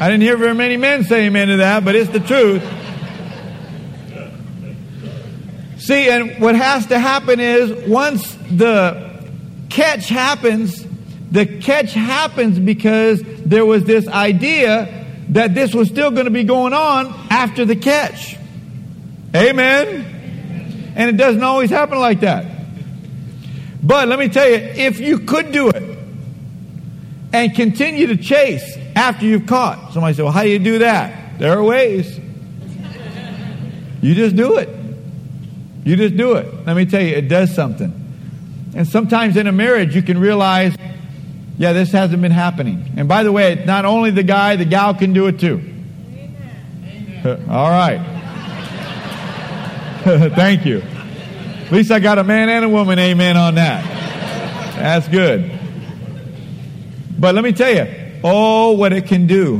I 0.00 0.08
didn't 0.08 0.22
hear 0.22 0.36
very 0.36 0.54
many 0.54 0.76
men 0.76 1.04
say 1.04 1.26
amen 1.26 1.48
to 1.48 1.56
that, 1.58 1.84
but 1.84 1.94
it's 1.94 2.10
the 2.10 2.20
truth. 2.20 2.62
See, 5.78 6.08
and 6.08 6.40
what 6.40 6.54
has 6.54 6.86
to 6.86 6.98
happen 6.98 7.40
is 7.40 7.88
once 7.88 8.34
the 8.50 9.26
catch 9.68 10.08
happens, 10.08 10.86
the 11.32 11.44
catch 11.44 11.92
happens 11.92 12.58
because 12.58 13.20
there 13.44 13.66
was 13.66 13.82
this 13.84 14.06
idea 14.06 15.06
that 15.30 15.54
this 15.54 15.74
was 15.74 15.88
still 15.88 16.12
going 16.12 16.26
to 16.26 16.30
be 16.30 16.44
going 16.44 16.72
on 16.72 17.06
after 17.30 17.64
the 17.64 17.74
catch. 17.74 18.36
Amen? 19.34 20.92
And 20.94 21.10
it 21.10 21.16
doesn't 21.16 21.42
always 21.42 21.70
happen 21.70 21.98
like 21.98 22.20
that. 22.20 22.46
But 23.82 24.08
let 24.08 24.18
me 24.18 24.28
tell 24.28 24.48
you, 24.48 24.56
if 24.56 25.00
you 25.00 25.20
could 25.20 25.52
do 25.52 25.70
it 25.70 25.98
and 27.32 27.54
continue 27.54 28.08
to 28.08 28.16
chase 28.16 28.76
after 28.94 29.24
you've 29.24 29.46
caught, 29.46 29.92
somebody 29.92 30.14
say, 30.14 30.22
Well, 30.22 30.32
how 30.32 30.42
do 30.42 30.50
you 30.50 30.58
do 30.58 30.78
that? 30.80 31.38
There 31.38 31.56
are 31.56 31.62
ways. 31.62 32.20
You 34.02 34.14
just 34.14 34.36
do 34.36 34.58
it. 34.58 34.68
You 35.84 35.96
just 35.96 36.16
do 36.16 36.34
it. 36.34 36.66
Let 36.66 36.76
me 36.76 36.86
tell 36.86 37.02
you, 37.02 37.14
it 37.14 37.28
does 37.28 37.54
something. 37.54 37.98
And 38.74 38.86
sometimes 38.86 39.36
in 39.36 39.46
a 39.46 39.52
marriage, 39.52 39.94
you 39.94 40.02
can 40.02 40.18
realize, 40.18 40.76
yeah, 41.58 41.72
this 41.72 41.92
hasn't 41.92 42.22
been 42.22 42.32
happening. 42.32 42.92
And 42.96 43.08
by 43.08 43.22
the 43.22 43.32
way, 43.32 43.62
not 43.66 43.84
only 43.84 44.10
the 44.10 44.22
guy, 44.22 44.56
the 44.56 44.64
gal 44.64 44.94
can 44.94 45.12
do 45.12 45.26
it 45.26 45.38
too. 45.38 45.60
Amen. 46.08 47.46
All 47.48 47.70
right. 47.70 48.21
Thank 50.34 50.66
you. 50.66 50.80
At 50.80 51.70
least 51.70 51.92
I 51.92 52.00
got 52.00 52.18
a 52.18 52.24
man 52.24 52.48
and 52.48 52.64
a 52.64 52.68
woman, 52.68 52.98
amen, 52.98 53.36
on 53.36 53.54
that. 53.54 53.84
That's 54.74 55.06
good. 55.06 55.48
But 57.20 57.36
let 57.36 57.44
me 57.44 57.52
tell 57.52 57.72
you, 57.72 58.20
oh, 58.24 58.72
what 58.72 58.92
it 58.92 59.06
can 59.06 59.28
do 59.28 59.58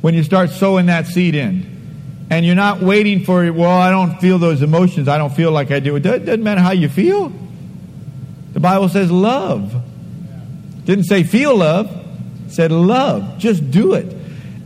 when 0.00 0.14
you 0.14 0.22
start 0.22 0.48
sowing 0.48 0.86
that 0.86 1.06
seed 1.06 1.34
in. 1.34 2.26
And 2.30 2.46
you're 2.46 2.54
not 2.54 2.80
waiting 2.80 3.22
for, 3.26 3.44
it, 3.44 3.54
well, 3.54 3.68
I 3.68 3.90
don't 3.90 4.18
feel 4.18 4.38
those 4.38 4.62
emotions. 4.62 5.08
I 5.08 5.18
don't 5.18 5.34
feel 5.34 5.50
like 5.50 5.70
I 5.70 5.80
do. 5.80 5.94
It 5.96 6.00
doesn't 6.00 6.42
matter 6.42 6.62
how 6.62 6.72
you 6.72 6.88
feel. 6.88 7.30
The 8.54 8.60
Bible 8.60 8.88
says 8.88 9.10
love. 9.10 9.74
Didn't 10.86 11.04
say 11.04 11.22
feel 11.22 11.54
love, 11.54 11.90
said 12.48 12.72
love. 12.72 13.36
Just 13.36 13.70
do 13.70 13.92
it. 13.92 14.16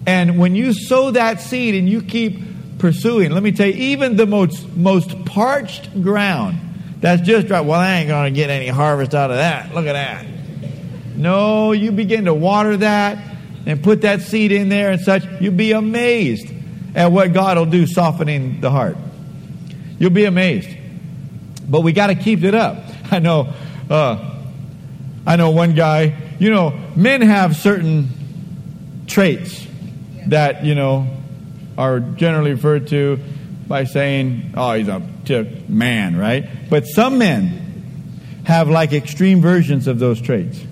And 0.07 0.39
when 0.39 0.55
you 0.55 0.73
sow 0.73 1.11
that 1.11 1.41
seed 1.41 1.75
and 1.75 1.89
you 1.89 2.01
keep 2.01 2.46
pursuing. 2.79 3.31
Let 3.31 3.43
me 3.43 3.53
tell 3.53 3.67
you, 3.67 3.75
even 3.75 4.17
the 4.17 4.27
most, 4.27 4.69
most 4.77 5.25
parched 5.25 6.03
ground 6.03 6.59
that's 7.01 7.23
just 7.23 7.49
dry, 7.49 7.61
well, 7.61 7.79
I 7.79 7.97
ain't 7.97 8.09
going 8.09 8.33
to 8.33 8.37
get 8.37 8.51
any 8.51 8.69
harvest 8.69 9.15
out 9.15 9.31
of 9.31 9.37
that. 9.37 9.75
Look 9.75 9.87
at 9.87 9.93
that. 9.93 10.27
No, 11.17 11.73
you 11.73 11.93
begin 11.93 12.27
to 12.27 12.35
water 12.35 12.77
that, 12.79 13.19
and 13.67 13.83
put 13.83 14.03
that 14.03 14.23
seed 14.23 14.53
in 14.53 14.69
there 14.69 14.93
and 14.93 15.01
such, 15.01 15.25
you'll 15.41 15.55
be 15.55 15.73
amazed 15.73 16.49
at 16.95 17.11
what 17.11 17.33
God 17.33 17.59
will 17.59 17.67
do 17.67 17.87
softening 17.87 18.61
the 18.61 18.71
heart. 18.71 18.97
You'll 19.99 20.11
be 20.11 20.25
amazed. 20.25 20.69
But 21.69 21.81
we 21.81 21.93
got 21.93 22.09
to 22.09 22.15
keep 22.15 22.45
it 22.45 22.55
up. 22.55 22.85
I 23.11 23.19
know, 23.19 23.53
uh, 23.91 24.35
I 25.27 25.37
know 25.37 25.51
one 25.51 25.75
guy. 25.75 26.17
You 26.39 26.51
know, 26.51 26.79
men 26.95 27.23
have 27.23 27.57
certain 27.57 28.09
traits 29.07 29.67
that 30.27 30.65
you 30.65 30.75
know 30.75 31.07
are 31.77 32.01
generally 32.01 32.53
referred 32.53 32.89
to 32.89 33.19
by 33.67 33.85
saying, 33.85 34.55
"Oh, 34.57 34.73
he's 34.73 34.89
a 34.89 35.01
man," 35.69 36.17
right? 36.17 36.49
But 36.71 36.87
some 36.87 37.19
men 37.19 37.67
have 38.45 38.69
like 38.69 38.93
extreme 38.93 39.41
versions 39.41 39.87
of 39.87 39.99
those 39.99 40.21
traits. 40.21 40.63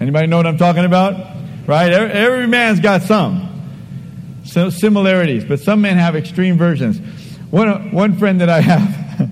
Anybody 0.00 0.26
know 0.26 0.36
what 0.36 0.46
I'm 0.46 0.58
talking 0.58 0.84
about? 0.84 1.36
Right? 1.66 1.92
Every, 1.92 2.46
man's 2.46 2.80
got 2.80 3.02
some 3.02 3.42
similarities, 4.44 5.44
but 5.44 5.60
some 5.60 5.80
men 5.80 5.96
have 5.96 6.14
extreme 6.14 6.58
versions. 6.58 6.98
One, 7.50 7.92
one 7.92 8.18
friend 8.18 8.40
that 8.40 8.48
I 8.48 8.60
have, 8.60 9.30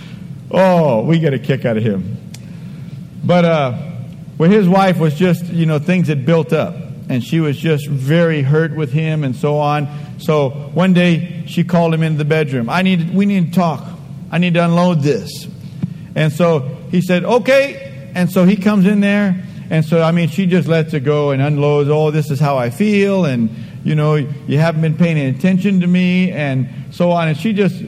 oh, 0.50 1.02
we 1.04 1.18
get 1.18 1.34
a 1.34 1.38
kick 1.38 1.64
out 1.64 1.76
of 1.76 1.82
him. 1.82 2.16
But 3.24 3.44
uh, 3.44 3.92
well, 4.38 4.50
his 4.50 4.68
wife 4.68 4.98
was 4.98 5.14
just, 5.14 5.46
you 5.46 5.66
know, 5.66 5.78
things 5.78 6.08
had 6.08 6.26
built 6.26 6.52
up, 6.52 6.74
and 7.08 7.22
she 7.22 7.40
was 7.40 7.56
just 7.56 7.86
very 7.88 8.42
hurt 8.42 8.74
with 8.74 8.92
him 8.92 9.24
and 9.24 9.34
so 9.36 9.58
on. 9.58 9.88
So 10.18 10.50
one 10.50 10.92
day 10.92 11.44
she 11.46 11.64
called 11.64 11.92
him 11.92 12.02
into 12.02 12.18
the 12.18 12.24
bedroom. 12.24 12.68
I 12.68 12.82
need, 12.82 13.14
we 13.14 13.26
need 13.26 13.52
to 13.52 13.54
talk. 13.54 13.84
I 14.30 14.38
need 14.38 14.54
to 14.54 14.64
unload 14.64 15.00
this. 15.00 15.46
And 16.14 16.32
so 16.32 16.60
he 16.90 17.00
said, 17.00 17.24
okay. 17.24 18.10
And 18.14 18.30
so 18.30 18.44
he 18.44 18.54
comes 18.54 18.86
in 18.86 19.00
there, 19.00 19.44
and 19.70 19.84
so 19.84 20.00
I 20.00 20.12
mean, 20.12 20.28
she 20.28 20.46
just 20.46 20.68
lets 20.68 20.94
it 20.94 21.00
go 21.00 21.32
and 21.32 21.42
unloads. 21.42 21.90
Oh, 21.90 22.12
this 22.12 22.30
is 22.30 22.38
how 22.38 22.56
I 22.56 22.70
feel, 22.70 23.24
and 23.24 23.50
you 23.82 23.96
know, 23.96 24.14
you 24.14 24.56
haven't 24.56 24.82
been 24.82 24.96
paying 24.96 25.18
attention 25.18 25.80
to 25.80 25.86
me, 25.88 26.30
and 26.30 26.68
so 26.94 27.10
on. 27.10 27.26
And 27.26 27.36
she 27.36 27.52
just 27.52 27.82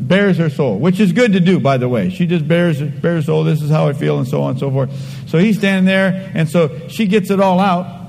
bares 0.00 0.38
her 0.38 0.50
soul, 0.50 0.78
which 0.78 1.00
is 1.00 1.10
good 1.10 1.32
to 1.32 1.40
do, 1.40 1.58
by 1.58 1.78
the 1.78 1.88
way. 1.88 2.10
She 2.10 2.26
just 2.26 2.46
bares 2.46 2.80
bears 2.80 3.26
soul. 3.26 3.42
This 3.42 3.60
is 3.60 3.70
how 3.70 3.88
I 3.88 3.92
feel, 3.92 4.18
and 4.18 4.28
so 4.28 4.42
on 4.42 4.52
and 4.52 4.60
so 4.60 4.70
forth. 4.70 4.92
So 5.28 5.38
he's 5.38 5.58
standing 5.58 5.84
there, 5.84 6.30
and 6.32 6.48
so 6.48 6.86
she 6.86 7.08
gets 7.08 7.28
it 7.30 7.40
all 7.40 7.58
out, 7.58 7.99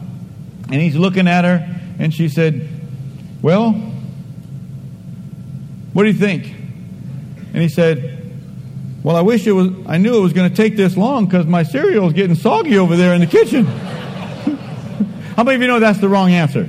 and 0.72 0.82
he's 0.82 0.96
looking 0.96 1.28
at 1.28 1.44
her, 1.44 1.68
and 2.00 2.14
she 2.14 2.30
said, 2.30 2.68
"Well, 3.42 3.72
what 5.94 6.04
do 6.04 6.10
you 6.10 6.18
think?" 6.18 6.46
And 7.54 7.62
he 7.62 7.70
said, 7.70 8.34
"Well, 9.04 9.16
I 9.16 9.22
wish 9.22 9.46
it 9.46 9.52
was. 9.52 9.70
I 9.88 9.98
knew 9.98 10.18
it 10.18 10.22
was 10.22 10.34
going 10.34 10.50
to 10.50 10.56
take 10.56 10.78
this 10.78 10.96
long 10.96 11.26
because 11.26 11.46
my 11.46 11.64
cereal 11.64 12.08
is 12.08 12.14
getting 12.14 12.36
soggy 12.36 12.78
over 12.78 12.96
there 12.96 13.14
in 13.14 13.22
the 13.22 13.28
kitchen." 13.28 13.66
How 15.36 15.44
many 15.44 15.56
of 15.56 15.62
you 15.62 15.68
know 15.68 15.80
that's 15.80 16.00
the 16.00 16.10
wrong 16.10 16.32
answer? 16.32 16.64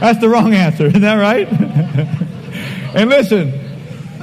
That's 0.00 0.18
the 0.20 0.28
wrong 0.28 0.52
answer. 0.52 0.86
Isn't 0.86 1.00
that 1.00 1.14
right? 1.14 1.48
and 2.94 3.08
listen, 3.08 3.50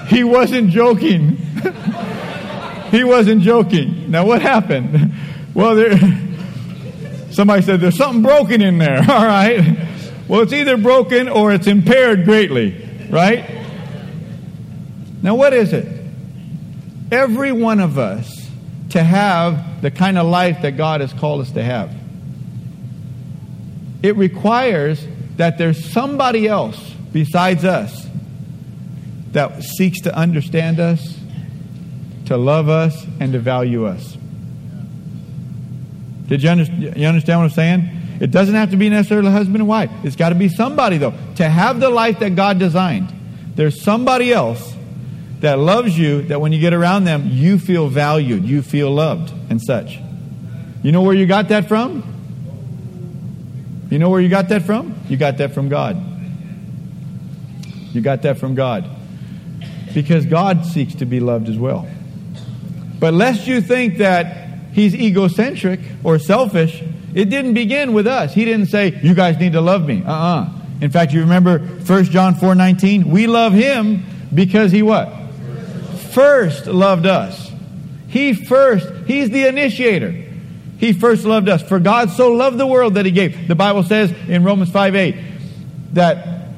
he 0.08 0.24
wasn't 0.24 0.70
joking. 0.70 1.38
he 2.92 3.04
wasn't 3.04 3.42
joking. 3.42 4.12
Now, 4.12 4.26
what 4.26 4.42
happened? 4.42 5.14
Well, 5.56 5.76
there, 5.76 5.98
somebody 7.34 7.62
said 7.62 7.82
there's 7.82 7.98
something 7.98 8.22
broken 8.22 8.62
in 8.62 8.78
there. 8.78 9.00
All 9.10 9.26
right. 9.26 9.78
Well, 10.28 10.42
it's 10.42 10.54
either 10.54 10.78
broken 10.78 11.28
or 11.28 11.52
it's 11.52 11.68
impaired 11.68 12.26
greatly, 12.26 13.08
right? 13.10 13.50
Now, 15.22 15.36
what 15.36 15.54
is 15.54 15.74
it? 15.74 15.88
Every 17.12 17.52
one 17.52 17.80
of 17.80 17.98
us 17.98 18.50
to 18.90 19.04
have 19.04 19.82
the 19.82 19.92
kind 19.92 20.18
of 20.18 20.28
life 20.28 20.62
that 20.62 20.78
God 20.78 21.02
has 21.02 21.14
called 21.14 21.42
us 21.42 21.52
to 21.52 21.64
have. 21.64 21.94
It 24.02 24.16
requires 24.18 25.06
that 25.38 25.58
there's 25.58 25.92
somebody 25.92 26.48
else 26.48 26.78
besides 27.12 27.66
us 27.66 28.08
that 29.32 29.64
seeks 29.64 30.02
to 30.02 30.16
understand 30.16 30.80
us, 30.80 31.18
to 32.26 32.38
love 32.38 32.70
us, 32.70 33.06
and 33.20 33.34
to 33.34 33.40
value 33.40 33.86
us. 33.86 34.18
Did 36.28 36.44
you, 36.44 36.50
under, 36.50 36.64
you 36.64 37.08
understand 37.08 37.40
what 37.40 37.46
I'm 37.46 37.50
saying? 37.52 37.90
It 38.20 38.32
doesn't 38.32 38.56
have 38.56 38.72
to 38.72 38.78
be 38.78 38.90
necessarily 38.90 39.32
husband 39.32 39.58
and 39.58 39.68
wife. 39.68 39.92
It's 40.04 40.16
got 40.16 40.30
to 40.30 40.36
be 40.36 40.48
somebody, 40.48 40.98
though. 40.98 41.14
To 41.36 41.50
have 41.50 41.80
the 41.80 41.90
life 41.90 42.20
that 42.20 42.36
God 42.36 42.60
designed, 42.60 43.14
there's 43.56 43.82
somebody 43.82 44.32
else 44.32 44.76
that 45.42 45.60
loves 45.60 45.98
you 45.98 46.22
that 46.24 46.40
when 46.40 46.54
you 46.54 46.60
get 46.60 46.74
around 46.74 47.04
them, 47.04 47.28
you 47.30 47.60
feel 47.60 47.90
valued, 47.90 48.46
you 48.46 48.62
feel 48.62 48.92
loved, 48.92 49.34
and 49.50 49.62
such. 49.62 50.00
You 50.84 50.92
know 50.92 51.02
where 51.02 51.16
you 51.16 51.26
got 51.26 51.50
that 51.50 51.68
from? 51.68 52.04
You 53.90 54.00
know 54.00 54.10
where 54.10 54.22
you 54.22 54.30
got 54.30 54.50
that 54.50 54.64
from? 54.64 54.96
You 55.10 55.18
got 55.18 55.38
that 55.38 55.54
from 55.54 55.70
God. 55.70 55.98
You 57.94 58.02
got 58.02 58.22
that 58.24 58.38
from 58.38 58.56
God. 58.56 58.90
Because 59.94 60.26
God 60.26 60.66
seeks 60.66 60.96
to 60.96 61.06
be 61.06 61.20
loved 61.20 61.50
as 61.50 61.58
well. 61.58 61.88
But 63.00 63.14
lest 63.14 63.48
you 63.48 63.62
think 63.62 63.98
that 63.98 64.43
He's 64.74 64.96
egocentric 64.96 65.80
or 66.04 66.20
selfish, 66.20 66.84
it 67.14 67.30
didn't 67.30 67.54
begin 67.54 67.94
with 67.94 68.08
us. 68.08 68.34
He 68.34 68.44
didn't 68.44 68.68
say, 68.68 69.00
You 69.02 69.14
guys 69.14 69.38
need 69.38 69.54
to 69.54 69.62
love 69.62 69.86
me. 69.86 70.04
Uh 70.04 70.12
uh-uh. 70.12 70.42
uh 70.42 70.50
In 70.82 70.90
fact, 70.90 71.14
you 71.14 71.22
remember 71.22 71.60
1 71.60 72.04
John 72.06 72.36
4 72.36 72.56
19? 72.56 73.10
We 73.10 73.28
love 73.28 73.54
Him 73.54 74.04
because 74.34 74.72
He 74.72 74.82
what? 74.82 75.14
First 76.14 76.66
loved 76.66 77.06
us. 77.06 77.52
He 78.08 78.34
first, 78.34 78.92
He's 79.06 79.30
the 79.30 79.48
initiator. 79.48 80.24
He 80.84 80.92
first 80.92 81.24
loved 81.24 81.48
us. 81.48 81.62
For 81.62 81.80
God 81.80 82.10
so 82.10 82.34
loved 82.34 82.58
the 82.58 82.68
world 82.68 82.96
that 82.96 83.06
he 83.06 83.12
gave. 83.12 83.48
The 83.48 83.56
Bible 83.56 83.84
says 83.84 84.12
in 84.28 84.44
Romans 84.44 84.70
5 84.70 84.96
8 84.96 85.16
that 85.94 86.50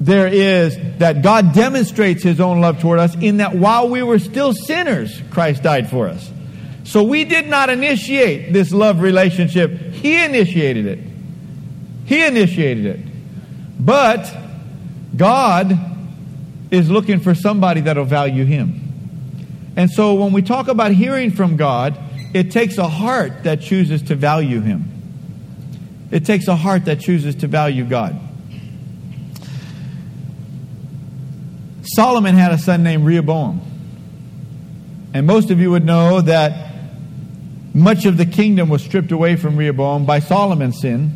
there 0.00 0.28
is, 0.28 0.78
that 0.98 1.22
God 1.22 1.52
demonstrates 1.52 2.22
his 2.22 2.40
own 2.40 2.62
love 2.62 2.80
toward 2.80 3.00
us 3.00 3.14
in 3.16 3.38
that 3.38 3.54
while 3.54 3.90
we 3.90 4.02
were 4.02 4.18
still 4.18 4.54
sinners, 4.54 5.20
Christ 5.30 5.62
died 5.62 5.90
for 5.90 6.08
us. 6.08 6.30
So 6.86 7.02
we 7.02 7.24
did 7.24 7.48
not 7.48 7.68
initiate 7.68 8.52
this 8.52 8.72
love 8.72 9.00
relationship. 9.00 9.92
He 9.92 10.24
initiated 10.24 10.86
it. 10.86 10.98
He 12.04 12.24
initiated 12.24 12.86
it. 12.86 13.00
But 13.84 14.32
God 15.16 15.76
is 16.70 16.88
looking 16.88 17.18
for 17.18 17.34
somebody 17.34 17.80
that'll 17.82 18.04
value 18.04 18.44
him. 18.44 18.86
And 19.76 19.90
so 19.90 20.14
when 20.14 20.32
we 20.32 20.42
talk 20.42 20.68
about 20.68 20.92
hearing 20.92 21.32
from 21.32 21.56
God, 21.56 21.98
it 22.32 22.50
takes 22.50 22.78
a 22.78 22.88
heart 22.88 23.42
that 23.42 23.60
chooses 23.60 24.02
to 24.04 24.14
value 24.14 24.60
Him. 24.60 24.92
It 26.10 26.24
takes 26.24 26.48
a 26.48 26.54
heart 26.54 26.84
that 26.84 27.00
chooses 27.00 27.34
to 27.36 27.46
value 27.46 27.84
God. 27.84 28.18
Solomon 31.82 32.34
had 32.34 32.52
a 32.52 32.58
son 32.58 32.82
named 32.82 33.04
Rehoboam. 33.04 33.60
And 35.14 35.26
most 35.26 35.50
of 35.50 35.60
you 35.60 35.70
would 35.70 35.84
know 35.84 36.20
that 36.20 36.65
much 37.76 38.06
of 38.06 38.16
the 38.16 38.24
kingdom 38.24 38.70
was 38.70 38.82
stripped 38.82 39.12
away 39.12 39.36
from 39.36 39.54
Rehoboam 39.54 40.06
by 40.06 40.18
Solomon's 40.18 40.80
sin. 40.80 41.10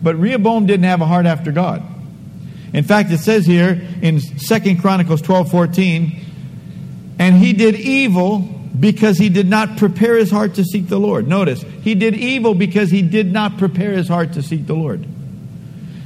But 0.00 0.14
Rehoboam 0.14 0.64
didn't 0.64 0.84
have 0.84 1.00
a 1.00 1.06
heart 1.06 1.26
after 1.26 1.50
God. 1.50 1.82
In 2.72 2.84
fact, 2.84 3.10
it 3.10 3.18
says 3.18 3.44
here 3.44 3.84
in 4.00 4.20
2 4.20 4.76
Chronicles 4.80 5.20
12 5.22 5.50
14, 5.50 6.24
and 7.18 7.34
he 7.34 7.52
did 7.52 7.74
evil 7.74 8.38
because 8.78 9.18
he 9.18 9.28
did 9.28 9.48
not 9.48 9.76
prepare 9.76 10.16
his 10.16 10.30
heart 10.30 10.54
to 10.54 10.64
seek 10.64 10.86
the 10.86 11.00
Lord. 11.00 11.26
Notice, 11.26 11.62
he 11.82 11.96
did 11.96 12.14
evil 12.14 12.54
because 12.54 12.88
he 12.88 13.02
did 13.02 13.32
not 13.32 13.58
prepare 13.58 13.90
his 13.90 14.06
heart 14.06 14.34
to 14.34 14.42
seek 14.42 14.68
the 14.68 14.74
Lord. 14.74 15.04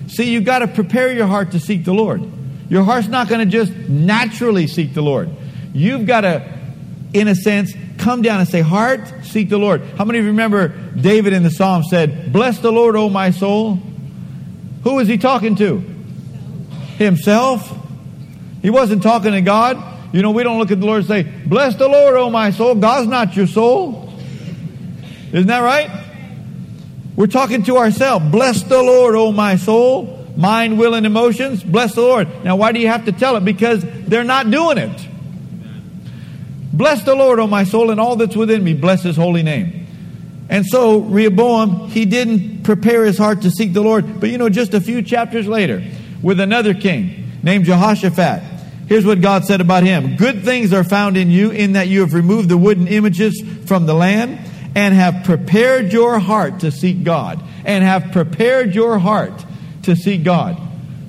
See, 0.09 0.31
you've 0.33 0.47
got 0.47 0.61
to 0.61 0.69
prepare 0.69 1.13
your 1.13 1.27
heart 1.27 1.51
to 1.51 1.61
seek 1.61 1.85
the 1.85 1.93
Lord. 1.93 2.23
Your 2.71 2.83
heart's 2.83 3.09
not 3.09 3.29
going 3.29 3.45
to 3.45 3.53
just 3.53 3.73
naturally 3.91 4.69
seek 4.69 4.95
the 4.95 5.03
Lord. 5.03 5.29
You've 5.75 6.07
got 6.07 6.23
to, 6.23 6.59
in 7.13 7.29
a 7.29 7.35
sense, 7.35 7.75
come 8.07 8.23
down 8.23 8.39
and 8.39 8.49
say, 8.49 8.61
Heart, 8.61 9.01
seek 9.25 9.49
the 9.49 9.59
Lord. 9.59 9.83
How 9.99 10.05
many 10.05 10.21
of 10.21 10.25
you 10.25 10.31
remember 10.31 10.69
David 10.69 11.33
in 11.33 11.43
the 11.43 11.51
Psalm 11.51 11.83
said, 11.83 12.33
Bless 12.33 12.61
the 12.61 12.71
Lord, 12.71 12.95
O 12.95 13.09
my 13.09 13.33
soul? 13.33 13.81
Who 14.85 14.95
was 14.95 15.09
he 15.09 15.19
talking 15.19 15.57
to? 15.57 15.79
Himself. 16.99 17.69
He 18.63 18.71
wasn't 18.71 19.03
talking 19.03 19.33
to 19.33 19.41
God. 19.41 20.15
You 20.15 20.23
know, 20.23 20.31
we 20.31 20.45
don't 20.45 20.61
look 20.61 20.71
at 20.71 20.79
the 20.79 20.87
Lord 20.87 20.99
and 20.99 21.09
say, 21.09 21.25
Bless 21.25 21.75
the 21.75 21.89
Lord, 21.89 22.15
O 22.15 22.31
my 22.31 22.53
soul. 22.53 22.77
God's 22.77 23.09
not 23.09 23.37
your 23.37 23.49
soul. 23.49 24.09
Isn't 25.33 25.49
that 25.49 25.59
right? 25.59 25.91
We're 27.17 27.27
talking 27.27 27.65
to 27.65 27.77
ourselves. 27.79 28.31
Bless 28.31 28.63
the 28.63 28.81
Lord, 28.81 29.17
O 29.17 29.33
my 29.33 29.57
soul. 29.57 30.33
Mind, 30.37 30.79
will, 30.79 30.95
and 30.95 31.07
emotions. 31.07 31.65
Bless 31.65 31.97
the 31.97 32.03
Lord. 32.03 32.45
Now, 32.45 32.55
why 32.55 32.71
do 32.71 32.79
you 32.79 32.87
have 32.87 33.07
to 33.07 33.13
tell 33.13 33.35
it? 33.35 33.45
Because 33.45 33.85
they're 33.85 34.23
not 34.23 34.49
doing 34.49 34.79
it. 34.79 35.09
Bless 36.77 37.03
the 37.05 37.15
Lord, 37.15 37.39
O 37.39 37.47
my 37.47 37.65
soul, 37.65 37.91
and 37.91 37.99
all 37.99 38.17
that's 38.17 38.37
within 38.37 38.63
me. 38.63 38.75
Bless 38.75 39.03
his 39.03 39.17
holy 39.17 39.43
name. 39.43 39.87
And 40.49 40.67
so, 40.67 41.01
Rehoboam, 41.01 41.89
he 41.89 42.05
didn't 42.05 42.63
prepare 42.63 43.05
his 43.05 43.19
heart 43.19 43.43
to 43.43 43.51
seek 43.51 43.73
the 43.73 43.81
Lord. 43.81 44.21
But 44.21 44.31
you 44.31 44.39
know, 44.39 44.49
just 44.49 44.75
a 44.75 44.81
few 44.81 45.03
chapters 45.03 45.49
later, 45.49 45.83
with 46.23 46.39
another 46.39 46.75
king 46.75 47.31
named 47.43 47.65
Jehoshaphat, 47.65 48.43
Here's 48.89 49.05
what 49.05 49.21
God 49.21 49.45
said 49.45 49.61
about 49.61 49.83
him 49.83 50.17
Good 50.17 50.45
things 50.45 50.73
are 50.73 50.85
found 50.85 51.17
in 51.17 51.31
you, 51.31 51.51
in 51.51 51.73
that 51.73 51.89
you 51.89 52.01
have 52.01 52.15
removed 52.15 52.49
the 52.49 52.59
wooden 52.59 52.89
images 52.89 53.43
from 53.67 53.87
the 53.87 53.95
land 53.95 54.39
and 54.77 54.95
have 54.95 55.25
prepared 55.25 55.93
your 55.93 56.19
heart 56.19 56.61
to 56.61 56.71
seek 56.71 57.03
God. 57.03 57.43
And 57.65 57.83
have 57.83 58.13
prepared 58.13 58.75
your 58.75 58.99
heart 58.99 59.45
to 59.85 59.97
seek 59.97 60.23
God. 60.23 60.57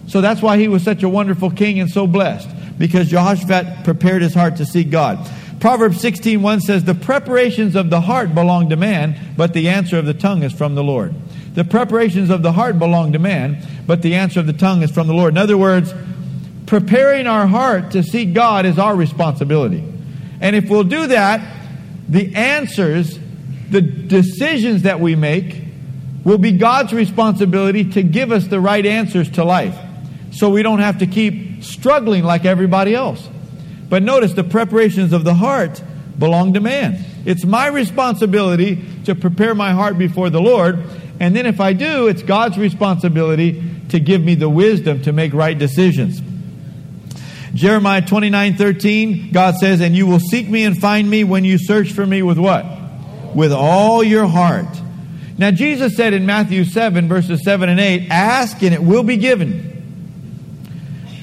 So 0.08 0.22
that's 0.22 0.42
why 0.42 0.58
he 0.58 0.68
was 0.68 0.82
such 0.82 1.04
a 1.04 1.10
wonderful 1.10 1.52
king 1.52 1.80
and 1.80 1.90
so 1.90 2.08
blessed, 2.08 2.50
because 2.80 3.10
Jehoshaphat 3.10 3.84
prepared 3.84 4.24
his 4.24 4.34
heart 4.34 4.56
to 4.56 4.66
seek 4.66 4.90
God. 4.90 5.20
Proverbs 5.60 6.00
16:1 6.00 6.62
says, 6.62 6.84
"The 6.84 6.94
preparations 6.94 7.76
of 7.76 7.90
the 7.90 8.02
heart 8.02 8.36
belong 8.36 8.70
to 8.70 8.76
man, 8.76 9.16
but 9.36 9.54
the 9.54 9.70
answer 9.70 9.98
of 9.98 10.06
the 10.06 10.14
tongue 10.14 10.44
is 10.44 10.54
from 10.54 10.76
the 10.76 10.84
Lord." 10.84 11.14
The 11.56 11.64
preparations 11.64 12.30
of 12.30 12.44
the 12.44 12.52
heart 12.52 12.78
belong 12.78 13.14
to 13.14 13.20
man, 13.20 13.58
but 13.88 14.04
the 14.04 14.14
answer 14.14 14.40
of 14.40 14.46
the 14.46 14.54
tongue 14.54 14.84
is 14.84 14.92
from 14.92 15.08
the 15.08 15.14
Lord. 15.14 15.34
In 15.34 15.40
other 15.40 15.58
words, 15.58 15.94
preparing 16.68 17.26
our 17.26 17.48
heart 17.48 17.92
to 17.92 18.04
seek 18.04 18.34
God 18.34 18.66
is 18.68 18.78
our 18.78 18.96
responsibility. 18.96 19.84
And 20.40 20.56
if 20.56 20.70
we'll 20.70 20.84
do 20.84 21.08
that, 21.08 21.42
the 22.08 22.36
answers, 22.36 23.18
the 23.72 23.82
decisions 23.82 24.84
that 24.84 25.00
we 25.00 25.16
make, 25.16 25.64
will 26.24 26.38
be 26.38 26.52
God's 26.52 26.94
responsibility 26.94 27.86
to 27.86 28.04
give 28.04 28.32
us 28.32 28.46
the 28.48 28.60
right 28.60 28.86
answers 28.86 29.30
to 29.30 29.44
life. 29.44 29.76
So 30.32 30.50
we 30.50 30.62
don't 30.62 30.80
have 30.80 31.00
to 31.00 31.08
keep 31.08 31.64
struggling 31.64 32.24
like 32.24 32.46
everybody 32.46 32.94
else. 32.94 33.28
But 33.90 34.04
notice 34.04 34.34
the 34.34 34.44
preparations 34.44 35.14
of 35.14 35.24
the 35.24 35.34
heart 35.34 35.82
belong 36.18 36.54
to 36.54 36.60
man. 36.60 37.04
It's 37.26 37.46
my 37.46 37.68
responsibility 37.68 38.84
to 39.06 39.16
prepare 39.16 39.54
my 39.56 39.72
heart 39.72 39.98
before 39.98 40.30
the 40.30 40.42
Lord. 40.42 40.80
And 41.20 41.36
then 41.36 41.46
if 41.46 41.60
I 41.60 41.74
do, 41.74 42.08
it's 42.08 42.24
God's 42.24 42.58
responsibility 42.58 43.64
to 43.90 44.00
give 44.00 44.22
me 44.22 44.36
the 44.36 44.50
wisdom 44.50 45.02
to 45.04 45.14
make 45.14 45.34
right 45.34 45.58
decisions. 45.58 46.22
Jeremiah 47.54 48.06
29 48.06 48.56
13, 48.56 49.32
God 49.32 49.56
says, 49.56 49.82
And 49.82 49.96
you 49.96 50.06
will 50.06 50.20
seek 50.20 50.48
me 50.50 50.64
and 50.64 50.78
find 50.78 51.10
me 51.10 51.24
when 51.24 51.44
you 51.44 51.58
search 51.58 51.92
for 51.92 52.06
me 52.06 52.22
with 52.22 52.38
what? 52.38 52.66
With 53.34 53.52
all 53.52 54.04
your 54.04 54.28
heart. 54.28 54.68
Now, 55.38 55.52
Jesus 55.52 55.96
said 55.96 56.14
in 56.14 56.26
Matthew 56.26 56.66
7, 56.66 57.08
verses 57.08 57.44
7 57.44 57.70
and 57.70 57.80
8, 57.80 58.08
Ask 58.10 58.62
and 58.64 58.74
it 58.74 58.82
will 58.82 59.04
be 59.04 59.18
given 59.18 59.77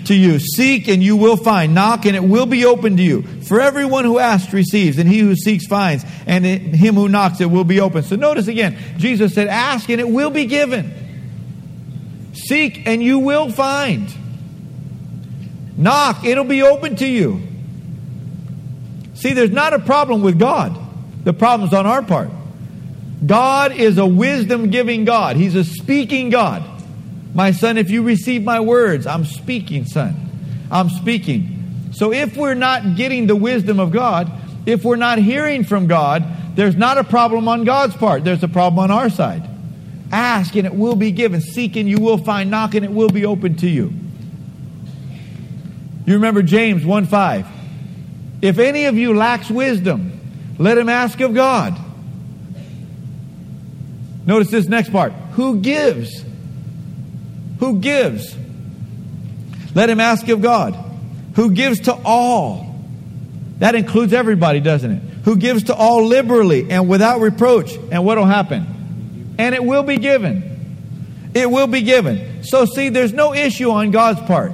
to 0.06 0.14
you. 0.14 0.38
Seek 0.38 0.88
and 0.88 1.02
you 1.02 1.16
will 1.16 1.36
find. 1.36 1.74
Knock 1.74 2.06
and 2.06 2.16
it 2.16 2.24
will 2.24 2.46
be 2.46 2.64
open 2.64 2.96
to 2.96 3.02
you. 3.02 3.22
For 3.42 3.60
everyone 3.60 4.04
who 4.04 4.18
asks 4.18 4.52
receives, 4.52 4.98
and 4.98 5.08
he 5.08 5.18
who 5.20 5.36
seeks 5.36 5.66
finds, 5.66 6.04
and 6.26 6.44
it, 6.46 6.60
him 6.60 6.94
who 6.94 7.08
knocks 7.08 7.40
it 7.40 7.50
will 7.50 7.64
be 7.64 7.80
open. 7.80 8.02
So 8.02 8.16
notice 8.16 8.48
again, 8.48 8.78
Jesus 8.96 9.34
said, 9.34 9.48
Ask 9.48 9.88
and 9.88 10.00
it 10.00 10.08
will 10.08 10.30
be 10.30 10.46
given. 10.46 10.92
Seek 12.32 12.86
and 12.86 13.02
you 13.02 13.18
will 13.18 13.50
find. 13.50 14.12
Knock, 15.76 16.24
it'll 16.24 16.44
be 16.44 16.62
open 16.62 16.96
to 16.96 17.06
you. 17.06 17.42
See, 19.14 19.32
there's 19.32 19.50
not 19.50 19.72
a 19.72 19.78
problem 19.78 20.22
with 20.22 20.38
God. 20.38 20.78
The 21.24 21.32
problem's 21.32 21.72
on 21.72 21.86
our 21.86 22.02
part. 22.02 22.30
God 23.24 23.72
is 23.72 23.98
a 23.98 24.06
wisdom 24.06 24.70
giving 24.70 25.04
God, 25.04 25.36
He's 25.36 25.54
a 25.54 25.64
speaking 25.64 26.30
God. 26.30 26.73
My 27.34 27.50
son, 27.50 27.76
if 27.76 27.90
you 27.90 28.02
receive 28.02 28.44
my 28.44 28.60
words, 28.60 29.06
I'm 29.06 29.24
speaking, 29.24 29.84
son. 29.84 30.14
I'm 30.70 30.88
speaking. 30.88 31.90
So 31.92 32.12
if 32.12 32.36
we're 32.36 32.54
not 32.54 32.96
getting 32.96 33.26
the 33.26 33.36
wisdom 33.36 33.80
of 33.80 33.90
God, 33.90 34.30
if 34.66 34.84
we're 34.84 34.96
not 34.96 35.18
hearing 35.18 35.64
from 35.64 35.86
God, 35.88 36.24
there's 36.54 36.76
not 36.76 36.96
a 36.96 37.04
problem 37.04 37.48
on 37.48 37.64
God's 37.64 37.96
part. 37.96 38.24
There's 38.24 38.42
a 38.42 38.48
problem 38.48 38.78
on 38.78 38.90
our 38.90 39.10
side. 39.10 39.48
Ask 40.12 40.54
and 40.54 40.66
it 40.66 40.74
will 40.74 40.94
be 40.94 41.10
given. 41.10 41.40
Seek 41.40 41.76
and 41.76 41.88
you 41.88 41.98
will 41.98 42.18
find. 42.18 42.50
Knock 42.50 42.74
and 42.74 42.84
it 42.84 42.90
will 42.90 43.08
be 43.08 43.26
open 43.26 43.56
to 43.56 43.68
you. 43.68 43.92
You 46.06 46.14
remember 46.14 46.42
James 46.42 46.84
1 46.84 47.06
5. 47.06 47.46
If 48.42 48.58
any 48.58 48.84
of 48.84 48.96
you 48.96 49.14
lacks 49.14 49.50
wisdom, 49.50 50.20
let 50.58 50.78
him 50.78 50.88
ask 50.88 51.18
of 51.20 51.34
God. 51.34 51.76
Notice 54.26 54.50
this 54.50 54.66
next 54.66 54.90
part. 54.90 55.12
Who 55.32 55.60
gives? 55.60 56.24
Who 57.58 57.78
gives? 57.78 58.36
Let 59.74 59.90
him 59.90 60.00
ask 60.00 60.28
of 60.28 60.42
God. 60.42 60.74
Who 61.34 61.50
gives 61.52 61.80
to 61.80 61.94
all? 62.04 62.74
That 63.58 63.74
includes 63.74 64.12
everybody, 64.12 64.60
doesn't 64.60 64.90
it? 64.90 65.02
Who 65.24 65.36
gives 65.36 65.64
to 65.64 65.74
all 65.74 66.04
liberally 66.04 66.70
and 66.70 66.88
without 66.88 67.20
reproach. 67.20 67.74
And 67.90 68.04
what 68.04 68.18
will 68.18 68.26
happen? 68.26 69.34
And 69.38 69.54
it 69.54 69.64
will 69.64 69.82
be 69.82 69.96
given. 69.96 71.30
It 71.34 71.50
will 71.50 71.66
be 71.66 71.82
given. 71.82 72.44
So, 72.44 72.66
see, 72.66 72.90
there's 72.90 73.12
no 73.12 73.34
issue 73.34 73.70
on 73.70 73.90
God's 73.90 74.20
part. 74.20 74.52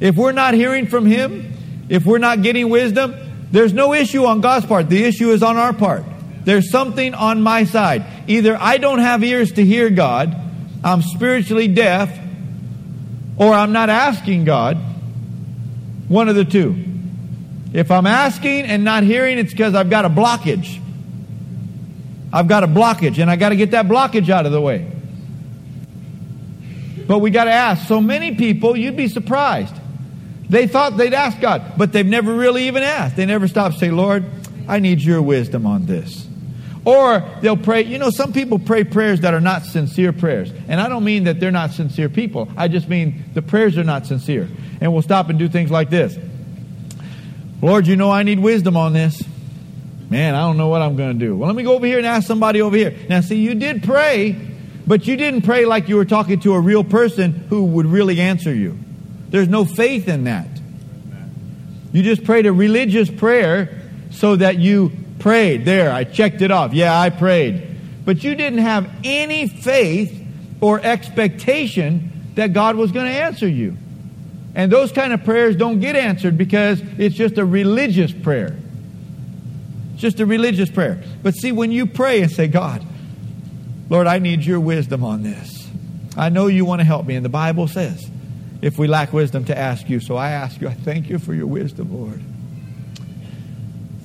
If 0.00 0.16
we're 0.16 0.32
not 0.32 0.54
hearing 0.54 0.86
from 0.86 1.06
Him, 1.06 1.52
if 1.88 2.06
we're 2.06 2.18
not 2.18 2.42
getting 2.42 2.70
wisdom, 2.70 3.14
there's 3.50 3.72
no 3.72 3.92
issue 3.92 4.24
on 4.24 4.40
God's 4.40 4.64
part. 4.64 4.88
The 4.88 5.04
issue 5.04 5.30
is 5.30 5.42
on 5.42 5.56
our 5.56 5.72
part. 5.72 6.04
There's 6.44 6.70
something 6.70 7.14
on 7.14 7.42
my 7.42 7.64
side. 7.64 8.06
Either 8.28 8.56
I 8.58 8.78
don't 8.78 9.00
have 9.00 9.22
ears 9.22 9.52
to 9.52 9.64
hear 9.64 9.90
God, 9.90 10.34
I'm 10.82 11.02
spiritually 11.02 11.68
deaf, 11.68 12.18
or 13.36 13.52
I'm 13.52 13.72
not 13.72 13.90
asking 13.90 14.44
God. 14.44 14.76
One 16.08 16.28
of 16.28 16.34
the 16.34 16.44
two. 16.44 16.84
If 17.72 17.90
I'm 17.90 18.06
asking 18.06 18.64
and 18.64 18.82
not 18.82 19.02
hearing, 19.02 19.38
it's 19.38 19.52
because 19.52 19.74
I've 19.74 19.90
got 19.90 20.04
a 20.04 20.10
blockage. 20.10 20.80
I've 22.32 22.48
got 22.48 22.64
a 22.64 22.68
blockage, 22.68 23.18
and 23.20 23.30
I 23.30 23.36
got 23.36 23.50
to 23.50 23.56
get 23.56 23.72
that 23.72 23.86
blockage 23.86 24.28
out 24.28 24.46
of 24.46 24.52
the 24.52 24.60
way. 24.60 24.90
But 27.06 27.18
we 27.18 27.30
got 27.30 27.44
to 27.44 27.52
ask. 27.52 27.86
So 27.88 28.00
many 28.00 28.34
people, 28.34 28.76
you'd 28.76 28.96
be 28.96 29.08
surprised. 29.08 29.74
They 30.48 30.66
thought 30.66 30.96
they'd 30.96 31.14
ask 31.14 31.40
God, 31.40 31.74
but 31.76 31.92
they've 31.92 32.06
never 32.06 32.34
really 32.34 32.66
even 32.66 32.82
asked. 32.82 33.16
They 33.16 33.26
never 33.26 33.46
stop 33.46 33.72
to 33.72 33.78
say, 33.78 33.90
Lord, 33.90 34.24
I 34.66 34.78
need 34.80 35.00
your 35.00 35.22
wisdom 35.22 35.66
on 35.66 35.86
this. 35.86 36.26
Or 36.84 37.22
they'll 37.42 37.56
pray, 37.56 37.82
you 37.82 37.98
know, 37.98 38.10
some 38.10 38.32
people 38.32 38.58
pray 38.58 38.84
prayers 38.84 39.20
that 39.20 39.34
are 39.34 39.40
not 39.40 39.64
sincere 39.64 40.12
prayers. 40.12 40.50
And 40.68 40.80
I 40.80 40.88
don't 40.88 41.04
mean 41.04 41.24
that 41.24 41.38
they're 41.38 41.50
not 41.50 41.72
sincere 41.72 42.08
people. 42.08 42.48
I 42.56 42.68
just 42.68 42.88
mean 42.88 43.24
the 43.34 43.42
prayers 43.42 43.76
are 43.76 43.84
not 43.84 44.06
sincere. 44.06 44.48
And 44.80 44.92
we'll 44.92 45.02
stop 45.02 45.28
and 45.28 45.38
do 45.38 45.48
things 45.48 45.70
like 45.70 45.90
this 45.90 46.18
Lord, 47.62 47.86
you 47.86 47.96
know 47.96 48.10
I 48.10 48.22
need 48.22 48.38
wisdom 48.38 48.76
on 48.76 48.92
this. 48.92 49.22
Man, 50.08 50.34
I 50.34 50.40
don't 50.40 50.56
know 50.56 50.68
what 50.68 50.82
I'm 50.82 50.96
going 50.96 51.18
to 51.18 51.24
do. 51.24 51.36
Well, 51.36 51.46
let 51.46 51.54
me 51.54 51.62
go 51.62 51.74
over 51.74 51.86
here 51.86 51.98
and 51.98 52.06
ask 52.06 52.26
somebody 52.26 52.62
over 52.62 52.76
here. 52.76 52.96
Now, 53.08 53.20
see, 53.20 53.36
you 53.36 53.54
did 53.54 53.84
pray, 53.84 54.32
but 54.86 55.06
you 55.06 55.16
didn't 55.16 55.42
pray 55.42 55.66
like 55.66 55.88
you 55.88 55.96
were 55.96 56.04
talking 56.04 56.40
to 56.40 56.54
a 56.54 56.60
real 56.60 56.82
person 56.82 57.32
who 57.48 57.64
would 57.66 57.86
really 57.86 58.20
answer 58.20 58.52
you. 58.52 58.76
There's 59.28 59.46
no 59.46 59.64
faith 59.64 60.08
in 60.08 60.24
that. 60.24 60.48
You 61.92 62.02
just 62.02 62.24
prayed 62.24 62.46
a 62.46 62.52
religious 62.52 63.08
prayer 63.08 63.82
so 64.10 64.34
that 64.36 64.58
you 64.58 64.90
prayed. 65.20 65.64
There, 65.64 65.92
I 65.92 66.04
checked 66.04 66.42
it 66.42 66.50
off. 66.50 66.72
Yeah, 66.72 66.98
I 66.98 67.10
prayed. 67.10 67.66
But 68.04 68.24
you 68.24 68.34
didn't 68.34 68.60
have 68.60 68.90
any 69.04 69.46
faith 69.46 70.16
or 70.60 70.80
expectation 70.80 72.32
that 72.34 72.52
God 72.52 72.76
was 72.76 72.92
going 72.92 73.06
to 73.06 73.12
answer 73.12 73.46
you. 73.46 73.76
And 74.54 74.72
those 74.72 74.90
kind 74.90 75.12
of 75.12 75.24
prayers 75.24 75.56
don't 75.56 75.80
get 75.80 75.94
answered 75.94 76.36
because 76.36 76.82
it's 76.98 77.14
just 77.14 77.38
a 77.38 77.44
religious 77.44 78.12
prayer. 78.12 78.56
It's 79.92 80.02
just 80.02 80.20
a 80.20 80.26
religious 80.26 80.70
prayer. 80.70 81.02
But 81.22 81.34
see, 81.34 81.52
when 81.52 81.70
you 81.70 81.86
pray 81.86 82.22
and 82.22 82.30
say, 82.30 82.48
God, 82.48 82.84
Lord, 83.88 84.06
I 84.06 84.18
need 84.18 84.44
your 84.44 84.60
wisdom 84.60 85.04
on 85.04 85.22
this. 85.22 85.68
I 86.16 86.28
know 86.28 86.46
you 86.48 86.64
want 86.64 86.80
to 86.80 86.84
help 86.84 87.06
me. 87.06 87.14
And 87.14 87.24
the 87.24 87.30
Bible 87.30 87.68
says, 87.68 88.10
if 88.62 88.78
we 88.78 88.88
lack 88.88 89.12
wisdom, 89.12 89.44
to 89.46 89.56
ask 89.56 89.88
you. 89.88 90.00
So 90.00 90.16
I 90.16 90.30
ask 90.30 90.60
you, 90.60 90.68
I 90.68 90.74
thank 90.74 91.08
you 91.08 91.18
for 91.18 91.32
your 91.32 91.46
wisdom, 91.46 91.94
Lord. 91.96 92.22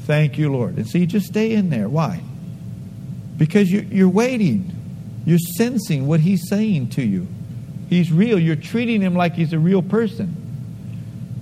Thank 0.05 0.37
you, 0.37 0.51
Lord. 0.51 0.77
And 0.77 0.87
see, 0.87 1.05
just 1.07 1.25
stay 1.25 1.53
in 1.53 1.71
there. 1.71 1.89
Why? 1.89 2.21
Because 3.37 3.71
you, 3.71 3.81
you're 3.89 4.07
waiting. 4.07 4.71
You're 5.25 5.39
sensing 5.39 6.05
what 6.05 6.19
He's 6.19 6.47
saying 6.47 6.89
to 6.91 7.03
you. 7.03 7.27
He's 7.89 8.11
real. 8.11 8.37
You're 8.37 8.55
treating 8.55 9.01
Him 9.01 9.15
like 9.15 9.33
He's 9.33 9.51
a 9.51 9.59
real 9.59 9.81
person. 9.81 10.43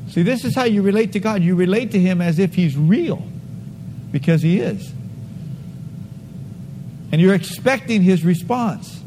See, 0.10 0.24
this 0.24 0.46
is 0.46 0.56
how 0.56 0.64
you 0.64 0.82
relate 0.82 1.12
to 1.14 1.20
God. 1.20 1.44
You 1.44 1.56
relate 1.56 1.92
to 1.92 2.00
Him 2.00 2.22
as 2.22 2.40
if 2.40 2.56
He's 2.56 2.78
real, 2.78 3.22
because 4.12 4.42
He 4.42 4.60
is. 4.60 4.92
And 7.12 7.20
you're 7.20 7.36
expecting 7.36 8.02
His 8.02 8.24
response. 8.24 9.02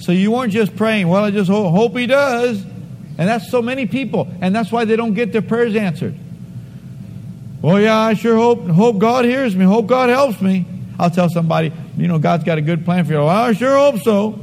So 0.00 0.12
you 0.12 0.32
weren't 0.32 0.52
just 0.52 0.76
praying, 0.76 1.08
well, 1.08 1.24
I 1.24 1.30
just 1.30 1.50
hope 1.50 1.96
He 1.96 2.06
does. 2.06 2.62
And 2.62 3.26
that's 3.26 3.50
so 3.50 3.62
many 3.62 3.86
people. 3.86 4.28
And 4.42 4.54
that's 4.54 4.70
why 4.70 4.84
they 4.84 4.96
don't 4.96 5.14
get 5.14 5.32
their 5.32 5.40
prayers 5.40 5.74
answered. 5.74 6.18
Well, 7.62 7.80
yeah, 7.80 7.96
I 7.96 8.14
sure 8.14 8.36
hope 8.36 8.66
hope 8.68 8.98
God 8.98 9.24
hears 9.24 9.56
me. 9.56 9.64
Hope 9.64 9.86
God 9.86 10.08
helps 10.08 10.40
me. 10.40 10.66
I'll 10.98 11.10
tell 11.10 11.28
somebody, 11.28 11.72
you 11.96 12.08
know, 12.08 12.18
God's 12.18 12.44
got 12.44 12.58
a 12.58 12.62
good 12.62 12.84
plan 12.84 13.04
for 13.04 13.12
you. 13.12 13.18
Well, 13.18 13.28
I 13.28 13.52
sure 13.52 13.76
hope 13.76 14.00
so. 14.02 14.38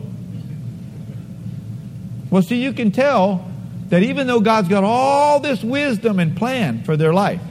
Well, 2.30 2.42
see, 2.42 2.62
you 2.62 2.74
can 2.74 2.92
tell 2.92 3.50
that 3.90 4.04
even 4.04 4.28
though 4.28 4.40
God's 4.40 4.68
got 4.68 4.84
all 4.84 5.40
this 5.40 5.64
wisdom 5.64 6.20
and 6.20 6.36
plan 6.36 6.84
for 6.84 6.98
their 6.98 7.14
life, 7.14 7.42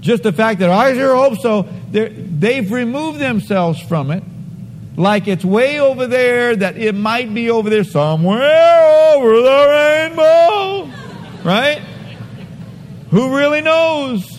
just 0.00 0.22
the 0.22 0.32
fact 0.32 0.60
that 0.60 0.70
I 0.70 0.94
sure 0.94 1.14
hope 1.14 1.38
so, 1.38 1.62
they've 1.90 2.70
removed 2.72 3.18
themselves 3.18 3.80
from 3.80 4.10
it 4.10 4.24
like 4.96 5.28
it's 5.28 5.44
way 5.44 5.80
over 5.80 6.06
there, 6.06 6.54
that 6.56 6.76
it 6.76 6.94
might 6.94 7.32
be 7.32 7.50
over 7.50 7.70
there 7.70 7.84
somewhere 7.84 9.14
over 9.14 9.42
the 9.42 9.66
rainbow. 9.68 10.90
Right? 11.44 11.78
Who 13.10 13.36
really 13.36 13.60
knows? 13.60 14.31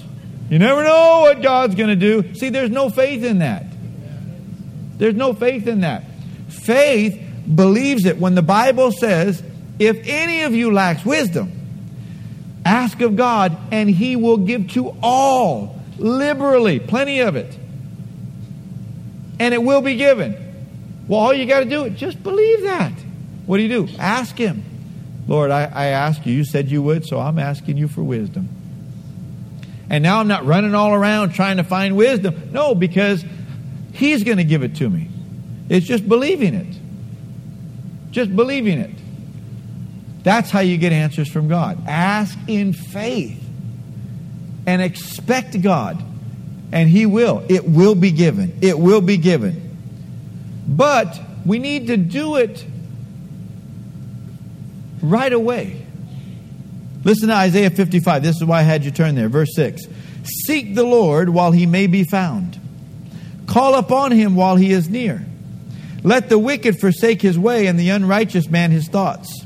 You 0.54 0.60
never 0.60 0.84
know 0.84 1.22
what 1.22 1.42
God's 1.42 1.74
going 1.74 1.90
to 1.90 1.96
do. 1.96 2.36
See, 2.36 2.50
there's 2.50 2.70
no 2.70 2.92
faith 2.92 3.24
in 3.24 3.40
that. 3.40 3.66
There's 5.00 5.16
no 5.16 5.34
faith 5.34 5.66
in 5.66 5.82
that. 5.82 6.04
Faith 6.48 7.20
believes 7.56 8.06
it. 8.06 8.20
When 8.20 8.36
the 8.36 8.44
Bible 8.44 8.92
says, 8.92 9.42
if 9.80 9.98
any 10.06 10.44
of 10.44 10.54
you 10.54 10.72
lacks 10.72 11.04
wisdom, 11.04 11.52
ask 12.64 13.02
of 13.02 13.16
God 13.16 13.58
and 13.72 13.90
he 13.90 14.16
will 14.16 14.38
give 14.38 14.70
to 14.74 14.96
all 15.02 15.82
liberally, 15.98 16.80
plenty 16.80 17.22
of 17.22 17.36
it. 17.36 17.58
And 19.40 19.56
it 19.56 19.64
will 19.64 19.82
be 19.82 19.96
given. 19.96 20.36
Well, 21.08 21.20
all 21.20 21.34
you 21.34 21.48
got 21.48 21.62
to 21.62 21.66
do 21.66 21.86
is 21.86 22.00
just 22.00 22.22
believe 22.22 22.62
that. 22.62 22.94
What 23.48 23.58
do 23.58 23.64
you 23.64 23.88
do? 23.88 23.96
Ask 23.98 24.38
him. 24.38 24.64
Lord, 25.28 25.50
I, 25.50 25.64
I 25.64 25.86
ask 25.88 26.24
you. 26.28 26.34
You 26.34 26.46
said 26.46 26.70
you 26.70 26.84
would, 26.84 27.08
so 27.08 27.20
I'm 27.20 27.40
asking 27.40 27.78
you 27.78 27.88
for 27.88 28.04
wisdom. 28.04 28.50
And 29.94 30.02
now 30.02 30.20
I'm 30.20 30.28
not 30.28 30.44
running 30.44 30.74
all 30.74 30.92
around 30.92 31.36
trying 31.36 31.58
to 31.58 31.64
find 31.64 31.96
wisdom. 31.96 32.50
No, 32.52 32.74
because 32.74 33.24
He's 33.94 34.24
going 34.24 34.40
to 34.40 34.44
give 34.44 34.64
it 34.64 34.78
to 34.78 34.90
me. 34.90 35.08
It's 35.70 35.86
just 35.86 36.10
believing 36.10 36.56
it. 36.56 36.76
Just 38.10 38.36
believing 38.36 38.80
it. 38.80 38.90
That's 40.24 40.50
how 40.50 40.62
you 40.62 40.80
get 40.80 40.94
answers 40.94 41.30
from 41.30 41.48
God. 41.48 41.88
Ask 41.88 42.36
in 42.48 42.74
faith 42.74 43.40
and 44.66 44.82
expect 44.82 45.62
God, 45.62 46.04
and 46.72 46.90
He 46.90 47.06
will. 47.06 47.46
It 47.48 47.64
will 47.64 47.94
be 47.94 48.10
given. 48.10 48.58
It 48.64 48.80
will 48.80 49.02
be 49.02 49.18
given. 49.18 49.78
But 50.68 51.22
we 51.46 51.60
need 51.60 51.86
to 51.86 51.98
do 51.98 52.38
it 52.38 52.66
right 55.04 55.32
away. 55.32 55.83
Listen 57.04 57.28
to 57.30 57.36
Isaiah 57.36 57.70
55. 57.70 58.24
This 58.24 58.38
is 58.38 58.46
why 58.46 58.60
I 58.60 58.64
had 58.64 58.86
you 58.86 58.92
turn 58.92 59.16
there. 59.16 59.30
Verse 59.30 59.54
6. 59.56 59.84
Seek 60.46 60.76
the 60.76 60.84
Lord 60.84 61.30
while 61.30 61.52
he 61.52 61.66
may 61.66 61.88
be 61.88 62.04
found, 62.04 62.60
call 63.46 63.76
upon 63.76 64.12
him 64.12 64.36
while 64.36 64.56
he 64.56 64.72
is 64.72 64.90
near. 64.90 65.26
Let 66.04 66.30
the 66.30 66.40
wicked 66.40 66.80
forsake 66.80 67.22
his 67.22 67.38
way, 67.40 67.68
and 67.68 67.80
the 67.80 67.90
unrighteous 67.90 68.50
man 68.50 68.72
his 68.72 68.88
thoughts. 68.88 69.46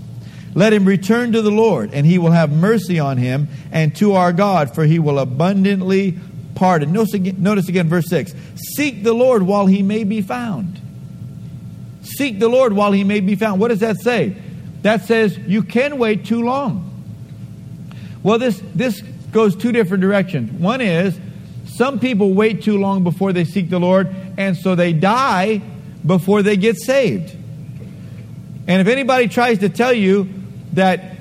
Let 0.56 0.74
him 0.74 0.86
return 0.86 1.34
to 1.34 1.42
the 1.42 1.52
Lord, 1.52 1.94
and 1.94 2.06
he 2.06 2.18
will 2.18 2.32
have 2.32 2.52
mercy 2.52 3.00
on 3.00 3.18
him, 3.18 3.48
and 3.72 3.96
to 3.98 4.14
our 4.14 4.34
God, 4.34 4.74
for 4.74 4.86
he 4.86 4.98
will 4.98 5.20
abundantly 5.20 6.18
pardon. 6.56 6.92
Notice 6.94 7.14
again, 7.14 7.36
notice 7.40 7.70
again 7.70 7.88
verse 7.88 8.10
6. 8.10 8.34
Seek 8.76 9.04
the 9.04 9.14
Lord 9.14 9.44
while 9.44 9.68
he 9.68 9.84
may 9.84 10.04
be 10.04 10.22
found. 10.22 10.82
Seek 12.02 12.40
the 12.40 12.50
Lord 12.50 12.74
while 12.74 12.92
he 12.92 13.04
may 13.04 13.20
be 13.20 13.36
found. 13.36 13.62
What 13.62 13.68
does 13.68 13.82
that 13.82 13.98
say? 14.02 14.36
That 14.82 15.06
says 15.06 15.38
you 15.38 15.62
can 15.62 16.00
wait 16.00 16.26
too 16.26 16.42
long. 16.42 16.87
Well, 18.28 18.40
this, 18.40 18.62
this 18.76 19.00
goes 19.32 19.56
two 19.56 19.72
different 19.72 20.02
directions. 20.02 20.52
One 20.52 20.82
is 20.82 21.18
some 21.66 21.98
people 21.98 22.34
wait 22.34 22.62
too 22.62 22.78
long 22.78 23.06
before 23.06 23.32
they 23.32 23.46
seek 23.46 23.70
the 23.70 23.80
Lord, 23.80 24.14
and 24.36 24.58
so 24.58 24.76
they 24.76 24.92
die 24.92 25.62
before 26.06 26.44
they 26.44 26.58
get 26.58 26.76
saved. 26.76 27.34
And 28.68 28.82
if 28.82 28.88
anybody 28.88 29.30
tries 29.30 29.60
to 29.60 29.70
tell 29.70 29.94
you 29.94 30.28
that 30.74 31.16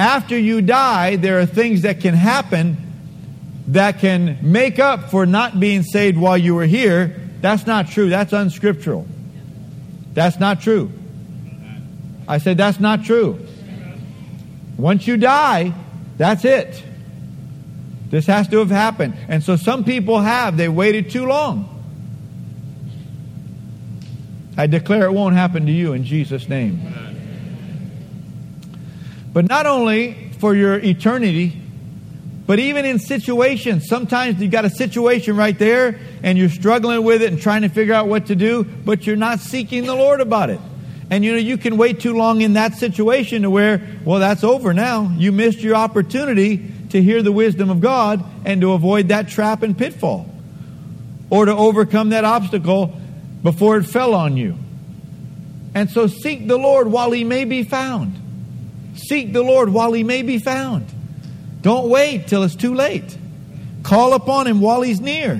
after 0.00 0.36
you 0.36 0.60
die, 0.60 1.14
there 1.14 1.38
are 1.38 1.46
things 1.46 1.82
that 1.82 2.00
can 2.00 2.14
happen 2.14 2.76
that 3.68 4.00
can 4.00 4.38
make 4.42 4.80
up 4.80 5.12
for 5.12 5.26
not 5.26 5.60
being 5.60 5.84
saved 5.84 6.18
while 6.18 6.36
you 6.36 6.56
were 6.56 6.66
here, 6.66 7.20
that's 7.40 7.68
not 7.68 7.86
true. 7.86 8.08
That's 8.08 8.32
unscriptural. 8.32 9.06
That's 10.12 10.40
not 10.40 10.60
true. 10.60 10.90
I 12.26 12.38
said 12.38 12.56
that's 12.56 12.80
not 12.80 13.04
true. 13.04 13.46
Once 14.76 15.06
you 15.06 15.16
die, 15.16 15.72
that's 16.18 16.44
it. 16.44 16.82
This 18.10 18.26
has 18.26 18.48
to 18.48 18.58
have 18.58 18.70
happened. 18.70 19.14
And 19.28 19.42
so 19.42 19.56
some 19.56 19.84
people 19.84 20.20
have. 20.20 20.56
They 20.56 20.68
waited 20.68 21.10
too 21.10 21.26
long. 21.26 21.74
I 24.56 24.66
declare 24.66 25.04
it 25.04 25.12
won't 25.12 25.36
happen 25.36 25.66
to 25.66 25.72
you 25.72 25.92
in 25.92 26.04
Jesus' 26.04 26.48
name. 26.48 26.82
But 29.32 29.48
not 29.48 29.66
only 29.66 30.32
for 30.40 30.54
your 30.54 30.78
eternity, 30.78 31.60
but 32.46 32.58
even 32.58 32.84
in 32.86 32.98
situations. 32.98 33.86
Sometimes 33.86 34.40
you've 34.40 34.50
got 34.50 34.64
a 34.64 34.70
situation 34.70 35.36
right 35.36 35.56
there 35.56 36.00
and 36.22 36.38
you're 36.38 36.48
struggling 36.48 37.04
with 37.04 37.22
it 37.22 37.30
and 37.30 37.40
trying 37.40 37.62
to 37.62 37.68
figure 37.68 37.92
out 37.92 38.08
what 38.08 38.26
to 38.26 38.34
do, 38.34 38.64
but 38.64 39.06
you're 39.06 39.16
not 39.16 39.38
seeking 39.40 39.84
the 39.84 39.94
Lord 39.94 40.20
about 40.22 40.48
it. 40.48 40.58
And 41.10 41.24
you 41.24 41.32
know, 41.32 41.38
you 41.38 41.56
can 41.56 41.76
wait 41.76 42.00
too 42.00 42.14
long 42.14 42.42
in 42.42 42.52
that 42.54 42.74
situation 42.74 43.42
to 43.42 43.50
where, 43.50 43.80
well, 44.04 44.20
that's 44.20 44.44
over 44.44 44.74
now. 44.74 45.10
You 45.16 45.32
missed 45.32 45.60
your 45.60 45.74
opportunity 45.74 46.70
to 46.90 47.02
hear 47.02 47.22
the 47.22 47.32
wisdom 47.32 47.70
of 47.70 47.80
God 47.80 48.24
and 48.44 48.60
to 48.60 48.72
avoid 48.72 49.08
that 49.08 49.28
trap 49.28 49.62
and 49.62 49.76
pitfall. 49.76 50.28
Or 51.30 51.44
to 51.44 51.52
overcome 51.52 52.10
that 52.10 52.24
obstacle 52.24 52.98
before 53.42 53.78
it 53.78 53.84
fell 53.84 54.14
on 54.14 54.36
you. 54.36 54.58
And 55.74 55.90
so 55.90 56.06
seek 56.06 56.46
the 56.46 56.56
Lord 56.56 56.88
while 56.88 57.10
he 57.10 57.24
may 57.24 57.44
be 57.44 57.62
found. 57.62 58.14
Seek 58.96 59.32
the 59.32 59.42
Lord 59.42 59.68
while 59.68 59.92
he 59.92 60.02
may 60.02 60.22
be 60.22 60.38
found. 60.38 60.86
Don't 61.62 61.88
wait 61.88 62.28
till 62.28 62.42
it's 62.42 62.56
too 62.56 62.74
late. 62.74 63.16
Call 63.82 64.14
upon 64.14 64.46
him 64.46 64.60
while 64.60 64.82
he's 64.82 65.00
near. 65.00 65.36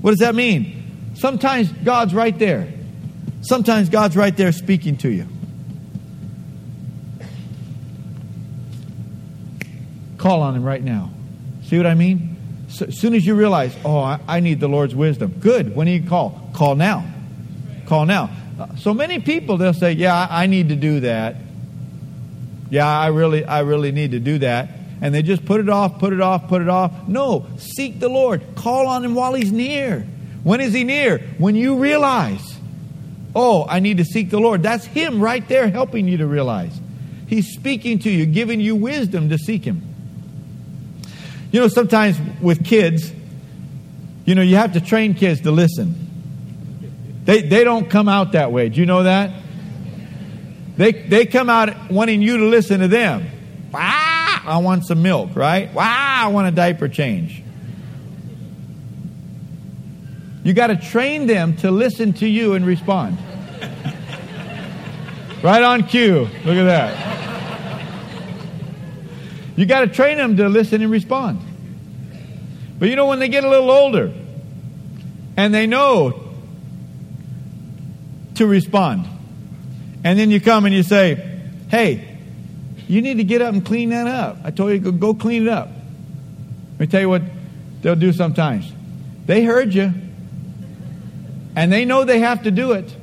What 0.00 0.10
does 0.12 0.20
that 0.20 0.34
mean? 0.34 1.12
Sometimes 1.14 1.70
God's 1.72 2.14
right 2.14 2.38
there. 2.38 2.68
Sometimes 3.44 3.90
God's 3.90 4.16
right 4.16 4.34
there 4.34 4.52
speaking 4.52 4.96
to 4.98 5.10
you. 5.10 5.26
Call 10.16 10.40
on 10.40 10.56
Him 10.56 10.64
right 10.64 10.82
now. 10.82 11.10
See 11.64 11.76
what 11.76 11.86
I 11.86 11.92
mean? 11.92 12.36
So, 12.68 12.86
as 12.86 12.98
soon 12.98 13.12
as 13.12 13.26
you 13.26 13.34
realize, 13.34 13.76
oh, 13.84 13.98
I, 13.98 14.18
I, 14.26 14.40
need 14.40 14.60
the 14.60 14.68
Lord's 14.68 14.94
wisdom. 14.94 15.34
Good. 15.40 15.76
When 15.76 15.86
do 15.86 15.92
you 15.92 16.08
call? 16.08 16.50
Call 16.54 16.74
now. 16.74 17.06
Call 17.84 18.06
now. 18.06 18.30
Uh, 18.58 18.74
so 18.76 18.94
many 18.94 19.20
people 19.20 19.58
they'll 19.58 19.74
say, 19.74 19.92
yeah, 19.92 20.14
I, 20.14 20.44
I 20.44 20.46
need 20.46 20.70
to 20.70 20.76
do 20.76 21.00
that. 21.00 21.36
Yeah, 22.70 22.88
I 22.88 23.08
really, 23.08 23.44
I 23.44 23.60
really 23.60 23.92
need 23.92 24.12
to 24.12 24.20
do 24.20 24.38
that. 24.38 24.70
And 25.02 25.14
they 25.14 25.20
just 25.20 25.44
put 25.44 25.60
it 25.60 25.68
off, 25.68 25.98
put 25.98 26.14
it 26.14 26.20
off, 26.22 26.48
put 26.48 26.62
it 26.62 26.68
off. 26.70 27.06
No, 27.06 27.46
seek 27.58 28.00
the 28.00 28.08
Lord. 28.08 28.42
Call 28.56 28.86
on 28.86 29.04
Him 29.04 29.14
while 29.14 29.34
He's 29.34 29.52
near. 29.52 30.00
When 30.42 30.62
is 30.62 30.72
He 30.72 30.84
near? 30.84 31.18
When 31.36 31.54
you 31.54 31.76
realize 31.76 32.53
Oh, 33.34 33.66
I 33.68 33.80
need 33.80 33.98
to 33.98 34.04
seek 34.04 34.30
the 34.30 34.38
Lord. 34.38 34.62
That's 34.62 34.84
Him 34.84 35.20
right 35.20 35.46
there 35.48 35.68
helping 35.68 36.06
you 36.06 36.18
to 36.18 36.26
realize. 36.26 36.78
He's 37.26 37.52
speaking 37.52 37.98
to 38.00 38.10
you, 38.10 38.26
giving 38.26 38.60
you 38.60 38.76
wisdom 38.76 39.30
to 39.30 39.38
seek 39.38 39.64
Him. 39.64 39.82
You 41.50 41.60
know, 41.60 41.68
sometimes 41.68 42.18
with 42.40 42.64
kids, 42.64 43.12
you 44.24 44.34
know, 44.34 44.42
you 44.42 44.56
have 44.56 44.72
to 44.74 44.80
train 44.80 45.14
kids 45.14 45.40
to 45.42 45.50
listen. 45.50 46.00
They, 47.24 47.42
they 47.42 47.64
don't 47.64 47.88
come 47.88 48.08
out 48.08 48.32
that 48.32 48.52
way. 48.52 48.68
Do 48.68 48.80
you 48.80 48.86
know 48.86 49.04
that? 49.04 49.32
They, 50.76 50.92
they 50.92 51.26
come 51.26 51.48
out 51.48 51.90
wanting 51.90 52.22
you 52.22 52.38
to 52.38 52.44
listen 52.46 52.80
to 52.80 52.88
them. 52.88 53.26
Wow, 53.72 54.40
I 54.44 54.58
want 54.58 54.86
some 54.86 55.02
milk, 55.02 55.34
right? 55.34 55.72
Wow, 55.72 55.84
I 56.24 56.28
want 56.28 56.48
a 56.48 56.50
diaper 56.50 56.88
change. 56.88 57.42
You 60.44 60.52
got 60.52 60.66
to 60.68 60.76
train 60.76 61.26
them 61.26 61.56
to 61.56 61.70
listen 61.70 62.12
to 62.14 62.28
you 62.28 62.52
and 62.52 62.66
respond. 62.66 63.16
right 65.42 65.62
on 65.62 65.84
cue. 65.84 66.28
Look 66.44 66.56
at 66.56 66.64
that. 66.64 67.14
You 69.56 69.64
got 69.64 69.80
to 69.80 69.86
train 69.86 70.18
them 70.18 70.36
to 70.36 70.48
listen 70.50 70.82
and 70.82 70.90
respond. 70.90 71.40
But 72.78 72.90
you 72.90 72.96
know, 72.96 73.06
when 73.06 73.20
they 73.20 73.28
get 73.28 73.42
a 73.42 73.48
little 73.48 73.70
older 73.70 74.12
and 75.36 75.54
they 75.54 75.66
know 75.66 76.20
to 78.34 78.46
respond, 78.46 79.06
and 80.04 80.18
then 80.18 80.30
you 80.30 80.42
come 80.42 80.66
and 80.66 80.74
you 80.74 80.82
say, 80.82 81.40
Hey, 81.70 82.18
you 82.86 83.00
need 83.00 83.16
to 83.16 83.24
get 83.24 83.40
up 83.40 83.54
and 83.54 83.64
clean 83.64 83.90
that 83.90 84.06
up. 84.06 84.38
I 84.44 84.50
told 84.50 84.72
you, 84.72 84.92
go, 84.92 85.14
clean 85.14 85.44
it 85.44 85.48
up. 85.48 85.68
Let 86.72 86.80
me 86.80 86.86
tell 86.86 87.00
you 87.00 87.08
what 87.08 87.22
they'll 87.80 87.96
do 87.96 88.12
sometimes. 88.12 88.70
They 89.24 89.42
heard 89.42 89.72
you 89.72 89.94
and 91.56 91.72
they 91.72 91.84
know 91.84 92.04
they 92.04 92.20
have 92.20 92.42
to 92.44 92.50
do 92.50 92.72
it, 92.72 92.94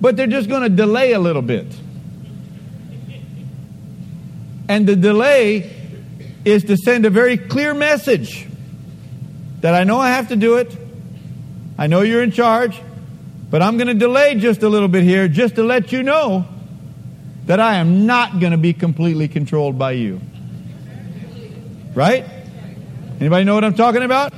but 0.00 0.16
they're 0.16 0.26
just 0.26 0.48
going 0.48 0.62
to 0.62 0.68
delay 0.68 1.12
a 1.12 1.18
little 1.18 1.42
bit. 1.42 1.66
And 4.68 4.86
the 4.86 4.96
delay 4.96 5.70
is 6.44 6.64
to 6.64 6.76
send 6.76 7.04
a 7.04 7.10
very 7.10 7.36
clear 7.36 7.74
message 7.74 8.46
that 9.60 9.74
I 9.74 9.84
know 9.84 9.98
I 9.98 10.10
have 10.10 10.28
to 10.28 10.36
do 10.36 10.56
it. 10.56 10.74
I 11.76 11.86
know 11.86 12.02
you're 12.02 12.22
in 12.22 12.30
charge, 12.30 12.80
but 13.50 13.62
I'm 13.62 13.76
going 13.76 13.88
to 13.88 13.94
delay 13.94 14.36
just 14.36 14.62
a 14.62 14.68
little 14.68 14.88
bit 14.88 15.02
here 15.02 15.28
just 15.28 15.56
to 15.56 15.64
let 15.64 15.92
you 15.92 16.02
know 16.02 16.46
that 17.46 17.58
I 17.58 17.76
am 17.76 18.06
not 18.06 18.38
going 18.38 18.52
to 18.52 18.58
be 18.58 18.72
completely 18.72 19.28
controlled 19.28 19.78
by 19.78 19.92
you. 19.92 20.20
Right? 21.94 22.24
Anybody 23.18 23.44
know 23.44 23.54
what 23.54 23.64
I'm 23.64 23.74
talking 23.74 24.02
about? 24.02 24.32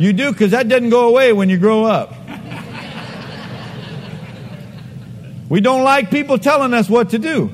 You 0.00 0.14
do, 0.14 0.32
because 0.32 0.52
that 0.52 0.66
doesn't 0.66 0.88
go 0.88 1.10
away 1.10 1.34
when 1.34 1.50
you 1.50 1.58
grow 1.58 1.84
up. 1.84 2.14
We 5.50 5.60
don't 5.60 5.84
like 5.84 6.10
people 6.10 6.38
telling 6.38 6.72
us 6.72 6.88
what 6.88 7.10
to 7.10 7.18
do. 7.18 7.52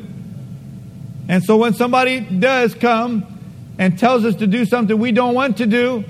And 1.28 1.42
so 1.42 1.56
when 1.56 1.74
somebody 1.74 2.20
does 2.20 2.72
come 2.72 3.26
and 3.80 3.98
tells 3.98 4.24
us 4.24 4.37
to 4.37 4.46
do 4.46 4.64
something 4.64 4.96
we 4.96 5.11
don't 5.11 5.35
want 5.35 5.56
to 5.56 5.66
do, 5.66 6.04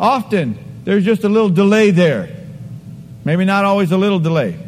often 0.00 0.58
there's 0.84 1.04
just 1.04 1.22
a 1.22 1.28
little 1.28 1.50
delay 1.50 1.90
there. 1.90 2.34
Maybe 3.22 3.44
not 3.44 3.66
always 3.66 3.92
a 3.92 3.98
little 3.98 4.20
delay. 4.20 4.58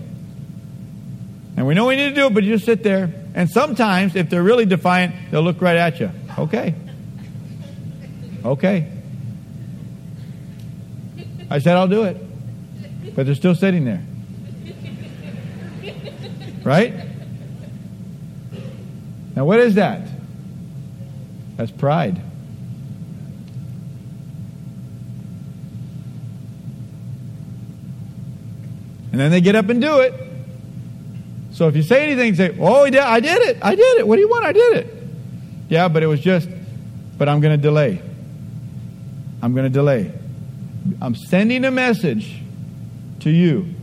And 1.56 1.66
we 1.66 1.72
know 1.72 1.86
we 1.86 1.96
need 1.96 2.10
to 2.10 2.14
do 2.14 2.26
it, 2.26 2.34
but 2.34 2.44
you 2.44 2.52
just 2.52 2.66
sit 2.66 2.82
there. 2.82 3.10
And 3.34 3.48
sometimes, 3.48 4.16
if 4.16 4.28
they're 4.28 4.42
really 4.42 4.66
defiant, 4.66 5.14
they'll 5.30 5.40
look 5.40 5.62
right 5.62 5.78
at 5.78 5.98
you. 5.98 6.10
Okay. 6.38 6.74
Okay. 8.44 8.92
I 11.50 11.58
said 11.58 11.76
I'll 11.76 11.88
do 11.88 12.04
it. 12.04 12.16
But 13.14 13.26
they're 13.26 13.34
still 13.34 13.54
sitting 13.54 13.84
there. 13.84 14.02
Right? 16.64 16.94
Now, 19.36 19.44
what 19.44 19.60
is 19.60 19.76
that? 19.76 20.08
That's 21.56 21.70
pride. 21.70 22.20
And 29.12 29.20
then 29.20 29.30
they 29.30 29.40
get 29.40 29.54
up 29.54 29.68
and 29.68 29.80
do 29.80 30.00
it. 30.00 30.12
So 31.52 31.68
if 31.68 31.76
you 31.76 31.82
say 31.82 32.04
anything, 32.04 32.34
say, 32.34 32.54
Oh, 32.60 32.84
I 32.84 32.90
did 32.90 33.42
it. 33.48 33.58
I 33.62 33.74
did 33.74 33.98
it. 33.98 34.06
What 34.06 34.16
do 34.16 34.20
you 34.20 34.28
want? 34.28 34.44
I 34.44 34.52
did 34.52 34.76
it. 34.76 34.94
Yeah, 35.68 35.88
but 35.88 36.02
it 36.02 36.06
was 36.06 36.20
just, 36.20 36.48
but 37.16 37.28
I'm 37.28 37.40
going 37.40 37.56
to 37.56 37.62
delay. 37.62 38.02
I'm 39.40 39.54
going 39.54 39.64
to 39.64 39.70
delay. 39.70 40.12
I'm 41.00 41.14
sending 41.14 41.64
a 41.64 41.70
message 41.70 42.40
to 43.20 43.30
you. 43.30 43.74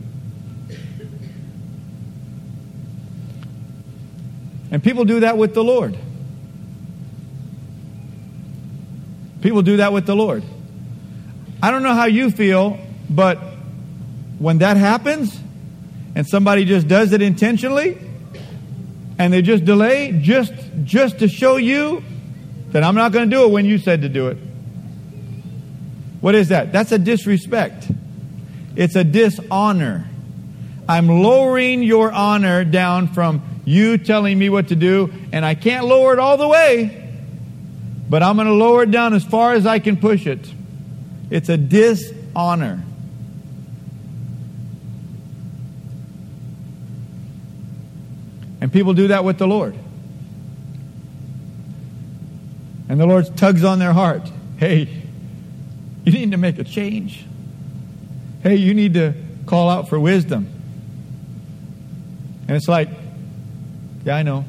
And 4.70 4.82
people 4.82 5.04
do 5.04 5.20
that 5.20 5.38
with 5.38 5.54
the 5.54 5.62
Lord. 5.62 5.96
People 9.40 9.62
do 9.62 9.76
that 9.76 9.92
with 9.92 10.06
the 10.06 10.16
Lord. 10.16 10.42
I 11.62 11.70
don't 11.70 11.82
know 11.82 11.94
how 11.94 12.06
you 12.06 12.30
feel, 12.30 12.78
but 13.08 13.38
when 14.38 14.58
that 14.58 14.76
happens 14.76 15.38
and 16.14 16.26
somebody 16.26 16.64
just 16.64 16.88
does 16.88 17.12
it 17.12 17.22
intentionally 17.22 17.98
and 19.18 19.32
they 19.32 19.42
just 19.42 19.64
delay 19.64 20.18
just 20.20 20.52
just 20.82 21.20
to 21.20 21.28
show 21.28 21.56
you 21.56 22.02
that 22.72 22.82
I'm 22.82 22.94
not 22.94 23.12
going 23.12 23.30
to 23.30 23.36
do 23.36 23.44
it 23.44 23.50
when 23.50 23.64
you 23.64 23.78
said 23.78 24.02
to 24.02 24.08
do 24.08 24.28
it. 24.28 24.38
What 26.24 26.34
is 26.34 26.48
that? 26.48 26.72
That's 26.72 26.90
a 26.90 26.98
disrespect. 26.98 27.86
It's 28.76 28.96
a 28.96 29.04
dishonor. 29.04 30.08
I'm 30.88 31.06
lowering 31.06 31.82
your 31.82 32.10
honor 32.10 32.64
down 32.64 33.08
from 33.08 33.60
you 33.66 33.98
telling 33.98 34.38
me 34.38 34.48
what 34.48 34.68
to 34.68 34.74
do, 34.74 35.12
and 35.32 35.44
I 35.44 35.54
can't 35.54 35.84
lower 35.84 36.14
it 36.14 36.18
all 36.18 36.38
the 36.38 36.48
way, 36.48 37.12
but 38.08 38.22
I'm 38.22 38.36
going 38.36 38.48
to 38.48 38.54
lower 38.54 38.84
it 38.84 38.90
down 38.90 39.12
as 39.12 39.22
far 39.22 39.52
as 39.52 39.66
I 39.66 39.80
can 39.80 39.98
push 39.98 40.26
it. 40.26 40.50
It's 41.28 41.50
a 41.50 41.58
dishonor. 41.58 42.82
And 48.62 48.72
people 48.72 48.94
do 48.94 49.08
that 49.08 49.26
with 49.26 49.36
the 49.36 49.46
Lord. 49.46 49.74
And 52.88 52.98
the 52.98 53.04
Lord 53.04 53.36
tugs 53.36 53.62
on 53.62 53.78
their 53.78 53.92
heart. 53.92 54.26
Hey, 54.56 55.03
you 56.04 56.12
need 56.12 56.30
to 56.32 56.36
make 56.36 56.58
a 56.58 56.64
change. 56.64 57.24
Hey, 58.42 58.56
you 58.56 58.74
need 58.74 58.94
to 58.94 59.14
call 59.46 59.70
out 59.70 59.88
for 59.88 59.98
wisdom. 59.98 60.48
And 62.46 62.56
it's 62.56 62.68
like, 62.68 62.90
yeah, 64.04 64.16
I 64.16 64.22
know. 64.22 64.44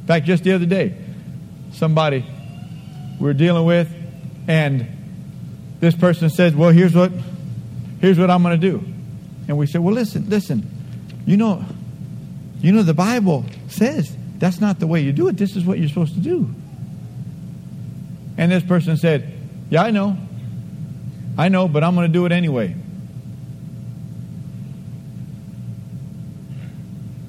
In 0.00 0.06
fact, 0.06 0.26
just 0.26 0.44
the 0.44 0.52
other 0.52 0.66
day, 0.66 0.96
somebody 1.72 2.24
we 3.20 3.28
are 3.30 3.34
dealing 3.34 3.64
with, 3.66 3.92
and 4.48 4.86
this 5.80 5.94
person 5.94 6.30
said, 6.30 6.56
Well, 6.56 6.70
here's 6.70 6.94
what 6.94 7.12
here's 8.00 8.18
what 8.18 8.30
I'm 8.30 8.42
gonna 8.42 8.56
do. 8.56 8.84
And 9.48 9.58
we 9.58 9.66
said, 9.66 9.82
Well, 9.82 9.94
listen, 9.94 10.28
listen, 10.28 10.68
you 11.26 11.36
know, 11.36 11.64
you 12.60 12.72
know 12.72 12.82
the 12.82 12.94
Bible 12.94 13.44
says 13.68 14.16
that's 14.38 14.60
not 14.60 14.78
the 14.78 14.86
way 14.86 15.00
you 15.00 15.12
do 15.12 15.28
it. 15.28 15.36
This 15.36 15.56
is 15.56 15.64
what 15.64 15.78
you're 15.78 15.88
supposed 15.88 16.14
to 16.14 16.20
do. 16.20 16.54
And 18.36 18.50
this 18.50 18.62
person 18.62 18.96
said, 18.96 19.33
Yeah, 19.74 19.82
I 19.82 19.90
know. 19.90 20.16
I 21.36 21.48
know, 21.48 21.66
but 21.66 21.82
I'm 21.82 21.96
going 21.96 22.06
to 22.06 22.12
do 22.12 22.26
it 22.26 22.30
anyway. 22.30 22.76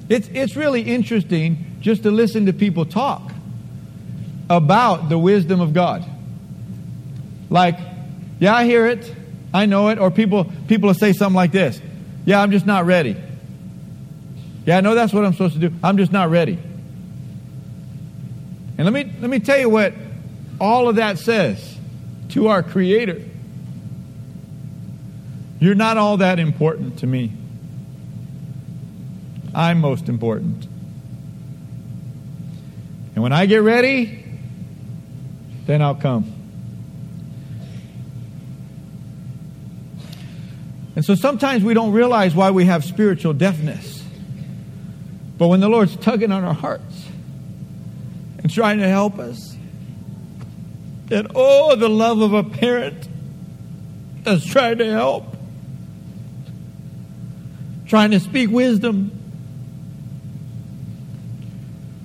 It's, 0.08 0.28
it's 0.28 0.54
really 0.54 0.82
interesting 0.82 1.78
just 1.80 2.04
to 2.04 2.12
listen 2.12 2.46
to 2.46 2.52
people 2.52 2.84
talk 2.84 3.32
about 4.48 5.08
the 5.08 5.18
wisdom 5.18 5.60
of 5.60 5.74
God. 5.74 6.08
Like, 7.50 7.80
yeah, 8.38 8.54
I 8.54 8.64
hear 8.64 8.86
it. 8.86 9.12
I 9.52 9.66
know 9.66 9.88
it. 9.88 9.98
Or 9.98 10.12
people, 10.12 10.44
people 10.68 10.86
will 10.86 10.94
say 10.94 11.12
something 11.14 11.34
like 11.34 11.50
this 11.50 11.80
Yeah, 12.26 12.40
I'm 12.40 12.52
just 12.52 12.64
not 12.64 12.86
ready. 12.86 13.16
Yeah, 14.64 14.78
I 14.78 14.82
know 14.82 14.94
that's 14.94 15.12
what 15.12 15.24
I'm 15.24 15.32
supposed 15.32 15.54
to 15.54 15.68
do. 15.68 15.74
I'm 15.82 15.96
just 15.96 16.12
not 16.12 16.30
ready. 16.30 16.60
And 18.78 18.84
let 18.84 18.92
me, 18.92 19.12
let 19.20 19.30
me 19.30 19.40
tell 19.40 19.58
you 19.58 19.68
what 19.68 19.94
all 20.60 20.88
of 20.88 20.94
that 20.94 21.18
says 21.18 21.75
to 22.30 22.48
our 22.48 22.62
Creator. 22.62 23.22
You're 25.58 25.74
not 25.74 25.96
all 25.96 26.18
that 26.18 26.38
important 26.38 26.98
to 26.98 27.06
me. 27.06 27.32
I'm 29.54 29.80
most 29.80 30.08
important. 30.08 30.64
And 33.14 33.22
when 33.22 33.32
I 33.32 33.46
get 33.46 33.62
ready, 33.62 34.22
then 35.64 35.80
I'll 35.80 35.94
come. 35.94 36.32
And 40.94 41.04
so 41.04 41.14
sometimes 41.14 41.64
we 41.64 41.74
don't 41.74 41.92
realize 41.92 42.34
why 42.34 42.50
we 42.50 42.66
have 42.66 42.84
spiritual 42.84 43.32
deafness. 43.32 44.02
But 45.38 45.48
when 45.48 45.60
the 45.60 45.68
Lord's 45.68 45.96
tugging 45.96 46.32
on 46.32 46.44
our 46.44 46.54
hearts 46.54 47.06
and 48.38 48.50
trying 48.52 48.78
to 48.78 48.88
help 48.88 49.18
us, 49.18 49.55
and 51.10 51.28
oh, 51.34 51.76
the 51.76 51.88
love 51.88 52.20
of 52.20 52.32
a 52.32 52.42
parent 52.42 53.08
that's 54.22 54.44
trying 54.44 54.78
to 54.78 54.90
help, 54.90 55.36
trying 57.86 58.10
to 58.10 58.20
speak 58.20 58.50
wisdom. 58.50 59.12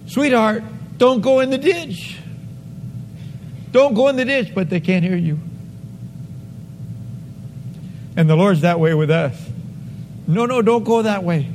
Sweetheart, 0.05 0.63
don't 0.97 1.21
go 1.21 1.39
in 1.39 1.49
the 1.49 1.57
ditch. 1.57 2.17
Don't 3.71 3.93
go 3.93 4.09
in 4.09 4.17
the 4.17 4.25
ditch, 4.25 4.53
but 4.53 4.69
they 4.69 4.79
can't 4.79 5.03
hear 5.03 5.15
you. 5.15 5.39
And 8.15 8.29
the 8.29 8.35
Lord's 8.35 8.61
that 8.61 8.79
way 8.79 8.93
with 8.93 9.09
us. 9.09 9.35
No, 10.27 10.45
no, 10.45 10.61
don't 10.61 10.83
go 10.83 11.01
that 11.01 11.23
way. 11.23 11.47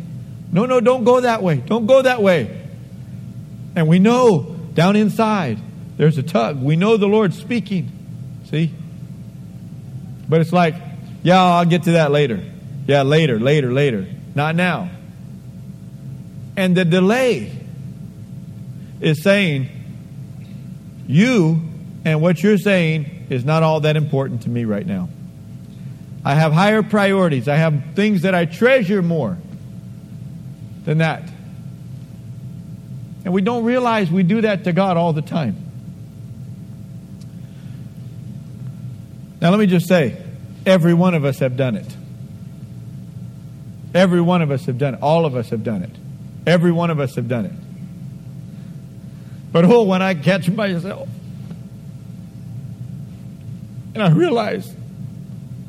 No, 0.51 0.65
no, 0.65 0.81
don't 0.81 1.05
go 1.05 1.21
that 1.21 1.43
way. 1.43 1.59
Don't 1.59 1.87
go 1.87 2.03
that 2.03 2.23
way. 2.23 2.63
And 3.77 3.87
we 3.89 3.99
know 3.99 4.57
down 4.73 4.97
inside 4.97 5.59
there's 5.97 6.19
a 6.19 6.23
tug. 6.23 6.61
We 6.63 6.77
know 6.77 6.97
the 6.97 7.07
Lord's 7.07 7.39
speaking. 7.39 7.91
See? 8.51 8.73
But 10.29 10.41
it's 10.41 10.53
like, 10.53 10.75
yeah, 11.23 11.43
I'll 11.43 11.65
get 11.65 11.85
to 11.85 11.93
that 11.93 12.11
later. 12.11 12.43
Yeah, 12.87 13.03
later, 13.03 13.41
later, 13.41 13.73
later. 13.73 14.07
Not 14.35 14.55
now. 14.55 14.91
And 16.57 16.77
the 16.77 16.85
delay 16.85 17.53
is 19.01 19.23
saying, 19.23 19.69
you 21.07 21.61
and 22.05 22.21
what 22.21 22.43
you're 22.43 22.59
saying 22.59 23.27
is 23.31 23.45
not 23.45 23.63
all 23.63 23.81
that 23.81 23.97
important 23.97 24.43
to 24.43 24.51
me 24.51 24.65
right 24.65 24.87
now. 24.87 25.09
I 26.25 26.35
have 26.35 26.53
higher 26.53 26.83
priorities. 26.83 27.49
I 27.49 27.57
have 27.57 27.95
things 27.95 28.23
that 28.23 28.35
I 28.35 28.47
treasure 28.47 29.03
more 29.03 29.37
than 30.85 30.99
that. 30.99 31.23
And 33.25 33.33
we 33.33 33.43
don't 33.43 33.65
realize 33.65 34.11
we 34.11 34.23
do 34.23 34.41
that 34.43 34.65
to 34.65 34.73
God 34.73 34.97
all 34.97 35.13
the 35.13 35.23
time. 35.23 35.66
Now, 39.41 39.51
let 39.51 39.59
me 39.59 39.67
just 39.67 39.87
say 39.87 40.23
every 40.65 40.95
one 40.95 41.15
of 41.15 41.25
us 41.25 41.39
have 41.41 41.57
done 41.57 41.77
it. 41.77 41.97
Every 43.95 44.21
one 44.21 44.43
of 44.43 44.51
us 44.51 44.67
have 44.67 44.79
done 44.79 44.95
it. 44.95 45.03
All 45.03 45.25
of 45.25 45.37
us 45.37 45.51
have 45.51 45.65
done 45.65 45.83
it. 45.83 45.91
Every 46.47 46.73
one 46.73 46.91
of 46.91 47.01
us 47.01 47.15
have 47.17 47.29
done 47.29 47.47
it. 47.47 47.53
But 49.53 49.65
oh, 49.65 49.85
when 49.85 50.03
I 50.03 50.15
catch 50.15 50.51
myself 50.51 51.09
and 53.95 54.03
I 54.03 54.11
realize 54.11 54.71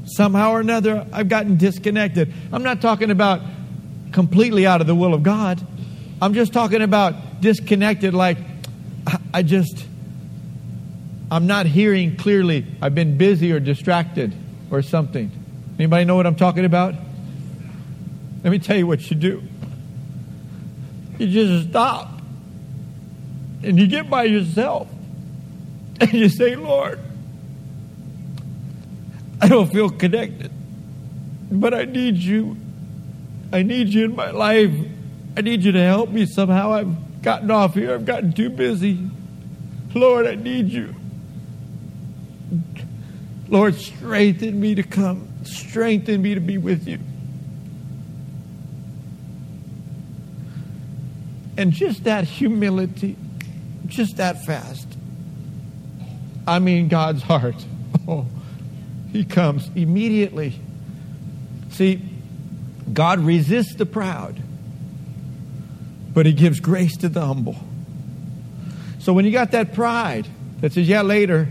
somehow 0.06 0.52
or 0.52 0.60
another 0.60 1.06
I've 1.14 1.30
gotten 1.30 1.58
disconnected. 1.58 2.34
I'm 2.52 2.64
not 2.64 2.82
talking 2.82 3.12
about 3.12 3.42
completely 4.12 4.66
out 4.68 4.82
of 4.82 4.88
the 4.88 4.96
will 4.96 5.14
of 5.14 5.24
God. 5.24 5.66
I'm 6.22 6.34
just 6.34 6.52
talking 6.52 6.82
about 6.82 7.42
disconnected, 7.42 8.14
like 8.14 8.38
I 9.34 9.44
just 9.44 9.86
I'm 11.30 11.48
not 11.48 11.66
hearing 11.66 12.16
clearly. 12.16 12.66
I've 12.82 12.96
been 12.96 13.18
busy 13.18 13.52
or 13.52 13.60
distracted 13.60 14.34
or 14.72 14.82
something. 14.82 15.32
Anybody 15.78 16.06
know 16.06 16.16
what 16.16 16.26
I'm 16.26 16.36
talking 16.36 16.66
about? 16.66 16.96
Let 18.44 18.52
me 18.52 18.60
tell 18.60 18.78
you 18.78 18.88
what 18.88 19.10
you 19.10 19.16
do. 19.16 19.44
You 21.18 21.28
just 21.28 21.70
stop 21.70 22.22
and 23.64 23.80
you 23.80 23.88
get 23.88 24.10
by 24.10 24.24
yourself 24.24 24.88
and 26.00 26.14
you 26.14 26.30
say, 26.30 26.56
Lord, 26.56 27.00
I 29.42 29.48
don't 29.48 29.72
feel 29.72 29.90
connected. 29.90 30.52
but 31.52 31.74
I 31.74 31.86
need 31.86 32.18
you. 32.18 32.58
I 33.52 33.64
need 33.64 33.90
you 33.90 34.06
in 34.06 34.16
my 34.16 34.32
life. 34.32 34.74
I 35.36 35.42
need 35.42 35.64
you 35.64 35.72
to 35.74 35.82
help 35.82 36.10
me 36.10 36.26
somehow. 36.26 36.74
I've 36.74 37.22
gotten 37.22 37.52
off 37.52 37.74
here. 37.74 37.94
I've 37.94 38.06
gotten 38.06 38.34
too 38.34 38.50
busy. 38.50 39.10
Lord, 39.94 40.28
I 40.28 40.36
need 40.36 40.70
you. 40.70 40.96
Lord, 43.48 43.76
strengthen 43.76 44.60
me 44.60 44.76
to 44.76 44.84
come. 44.84 45.28
Strengthen 45.44 46.22
me 46.22 46.36
to 46.36 46.42
be 46.42 46.58
with 46.58 46.88
you. 46.88 47.00
And 51.58 51.72
just 51.72 52.04
that 52.04 52.26
humility, 52.26 53.16
just 53.88 54.18
that 54.18 54.46
fast. 54.46 54.88
I 56.46 56.60
mean, 56.60 56.88
God's 56.88 57.24
heart. 57.24 57.66
Oh, 58.10 58.26
He 59.12 59.26
comes 59.26 59.70
immediately. 59.76 60.58
See, 61.72 62.02
God 62.94 63.20
resists 63.20 63.76
the 63.76 63.86
proud, 63.86 64.42
but 66.14 66.26
He 66.26 66.32
gives 66.32 66.62
grace 66.62 66.96
to 66.98 67.10
the 67.10 67.26
humble. 67.26 67.58
So 69.00 69.12
when 69.12 69.26
you 69.26 69.32
got 69.32 69.52
that 69.52 69.74
pride 69.74 70.26
that 70.62 70.72
says, 70.72 70.88
yeah, 70.88 71.02
later, 71.02 71.50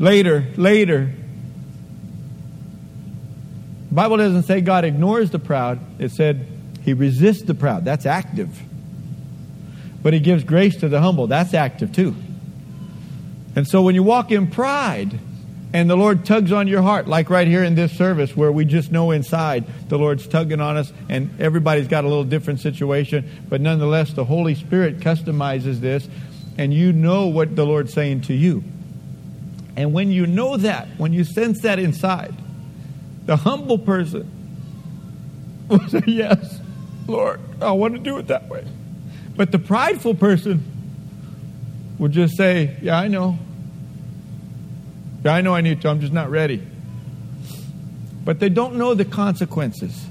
later, 0.00 0.46
later, 0.56 1.12
the 3.88 3.94
Bible 3.94 4.16
doesn't 4.16 4.44
say 4.44 4.60
God 4.60 4.84
ignores 4.84 5.30
the 5.30 5.38
proud. 5.38 5.78
It 6.00 6.10
said 6.10 6.46
he 6.82 6.94
resists 6.94 7.42
the 7.42 7.54
proud. 7.54 7.84
That's 7.84 8.06
active. 8.06 8.60
But 10.02 10.14
he 10.14 10.20
gives 10.20 10.42
grace 10.42 10.76
to 10.78 10.88
the 10.88 11.00
humble. 11.00 11.26
That's 11.26 11.54
active 11.54 11.92
too. 11.92 12.16
And 13.54 13.68
so 13.68 13.82
when 13.82 13.94
you 13.94 14.02
walk 14.02 14.30
in 14.30 14.46
pride 14.46 15.18
and 15.72 15.90
the 15.90 15.96
Lord 15.96 16.24
tugs 16.24 16.52
on 16.52 16.68
your 16.68 16.82
heart, 16.82 17.06
like 17.06 17.30
right 17.30 17.46
here 17.46 17.62
in 17.62 17.74
this 17.74 17.92
service 17.92 18.36
where 18.36 18.50
we 18.50 18.64
just 18.64 18.90
know 18.90 19.10
inside 19.10 19.66
the 19.88 19.98
Lord's 19.98 20.26
tugging 20.26 20.60
on 20.60 20.76
us 20.76 20.92
and 21.08 21.40
everybody's 21.40 21.88
got 21.88 22.04
a 22.04 22.08
little 22.08 22.24
different 22.24 22.60
situation, 22.60 23.28
but 23.48 23.60
nonetheless 23.60 24.12
the 24.12 24.24
Holy 24.24 24.54
Spirit 24.54 25.00
customizes 25.00 25.80
this 25.80 26.08
and 26.56 26.72
you 26.72 26.92
know 26.92 27.26
what 27.26 27.56
the 27.56 27.66
Lord's 27.66 27.92
saying 27.92 28.22
to 28.22 28.34
you. 28.34 28.64
And 29.76 29.92
when 29.92 30.10
you 30.10 30.26
know 30.26 30.56
that, 30.56 30.88
when 30.98 31.12
you 31.12 31.24
sense 31.24 31.60
that 31.62 31.78
inside, 31.78 32.34
the 33.26 33.36
humble 33.36 33.78
person 33.78 34.30
will 35.68 35.86
say, 35.88 36.02
Yes, 36.06 36.60
Lord, 37.06 37.40
I 37.60 37.72
want 37.72 37.94
to 37.94 38.00
do 38.00 38.18
it 38.18 38.28
that 38.28 38.48
way. 38.48 38.64
But 39.36 39.52
the 39.52 39.58
prideful 39.58 40.14
person 40.14 40.64
would 41.98 42.12
just 42.12 42.36
say, 42.36 42.76
Yeah, 42.82 42.98
I 42.98 43.08
know. 43.08 43.38
Yeah, 45.24 45.34
I 45.34 45.40
know 45.42 45.54
I 45.54 45.60
need 45.60 45.82
to. 45.82 45.88
I'm 45.88 46.00
just 46.00 46.12
not 46.12 46.30
ready. 46.30 46.66
But 48.24 48.40
they 48.40 48.48
don't 48.48 48.76
know 48.76 48.94
the 48.94 49.04
consequences. 49.04 50.06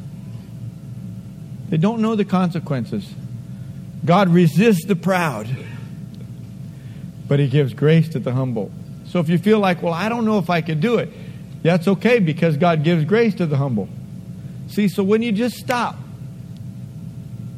They 1.69 1.77
don't 1.77 2.01
know 2.01 2.15
the 2.15 2.25
consequences. 2.25 3.13
God 4.05 4.29
resists 4.29 4.85
the 4.85 4.95
proud, 4.95 5.47
but 7.27 7.39
He 7.39 7.47
gives 7.47 7.73
grace 7.73 8.09
to 8.09 8.19
the 8.19 8.33
humble. 8.33 8.71
So 9.09 9.19
if 9.19 9.27
you 9.27 9.37
feel 9.37 9.59
like, 9.59 9.81
well, 9.81 9.93
I 9.93 10.07
don't 10.07 10.23
know 10.23 10.37
if 10.37 10.49
I 10.49 10.61
could 10.61 10.79
do 10.79 10.99
it, 10.99 11.09
that's 11.63 11.87
okay 11.87 12.19
because 12.19 12.57
God 12.57 12.83
gives 12.83 13.03
grace 13.05 13.35
to 13.35 13.45
the 13.45 13.57
humble. 13.57 13.89
See, 14.67 14.87
so 14.87 15.03
when 15.03 15.21
you 15.21 15.31
just 15.31 15.57
stop 15.57 15.97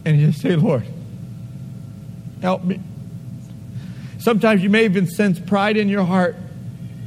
and 0.05 0.19
you 0.19 0.27
just 0.27 0.41
say, 0.41 0.55
Lord, 0.55 0.83
help 2.41 2.63
me. 2.63 2.79
Sometimes 4.17 4.63
you 4.63 4.69
may 4.69 4.85
even 4.85 5.07
sense 5.07 5.39
pride 5.39 5.77
in 5.77 5.89
your 5.89 6.05
heart, 6.05 6.35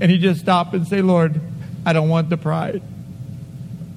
and 0.00 0.10
you 0.10 0.18
just 0.18 0.40
stop 0.40 0.74
and 0.74 0.86
say, 0.86 1.00
Lord, 1.00 1.40
I 1.86 1.92
don't 1.92 2.08
want 2.08 2.28
the 2.28 2.36
pride. 2.36 2.82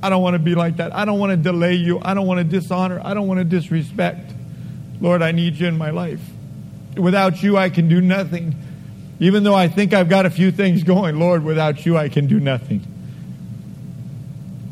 I 0.02 0.10
don't 0.10 0.22
want 0.22 0.36
to 0.36 0.40
be 0.40 0.56
like 0.56 0.78
that. 0.78 0.96
I 0.96 1.06
don't 1.06 1.20
want 1.20 1.32
to 1.32 1.38
delay 1.38 1.74
you. 1.74 2.00
I 2.02 2.14
don't 2.14 2.28
want 2.28 2.38
to 2.38 2.44
dishonor. 2.44 3.02
I 3.04 3.14
don't 3.14 3.28
want 3.28 3.40
to 3.40 3.44
disrespect. 3.44 4.32
Lord, 5.02 5.22
I 5.22 5.32
need 5.32 5.56
you 5.56 5.68
in 5.68 5.78
my 5.78 5.90
life. 5.90 6.22
Without 6.96 7.42
you, 7.42 7.58
I 7.58 7.70
can 7.70 7.90
do 7.90 8.00
nothing. 8.00 8.56
Even 9.20 9.44
though 9.44 9.56
I 9.56 9.68
think 9.68 9.94
I've 9.94 10.10
got 10.10 10.26
a 10.26 10.30
few 10.30 10.52
things 10.52 10.84
going, 10.84 11.18
Lord, 11.20 11.44
without 11.44 11.86
you, 11.86 11.98
I 11.98 12.10
can 12.10 12.28
do 12.28 12.40
nothing. 12.40 12.86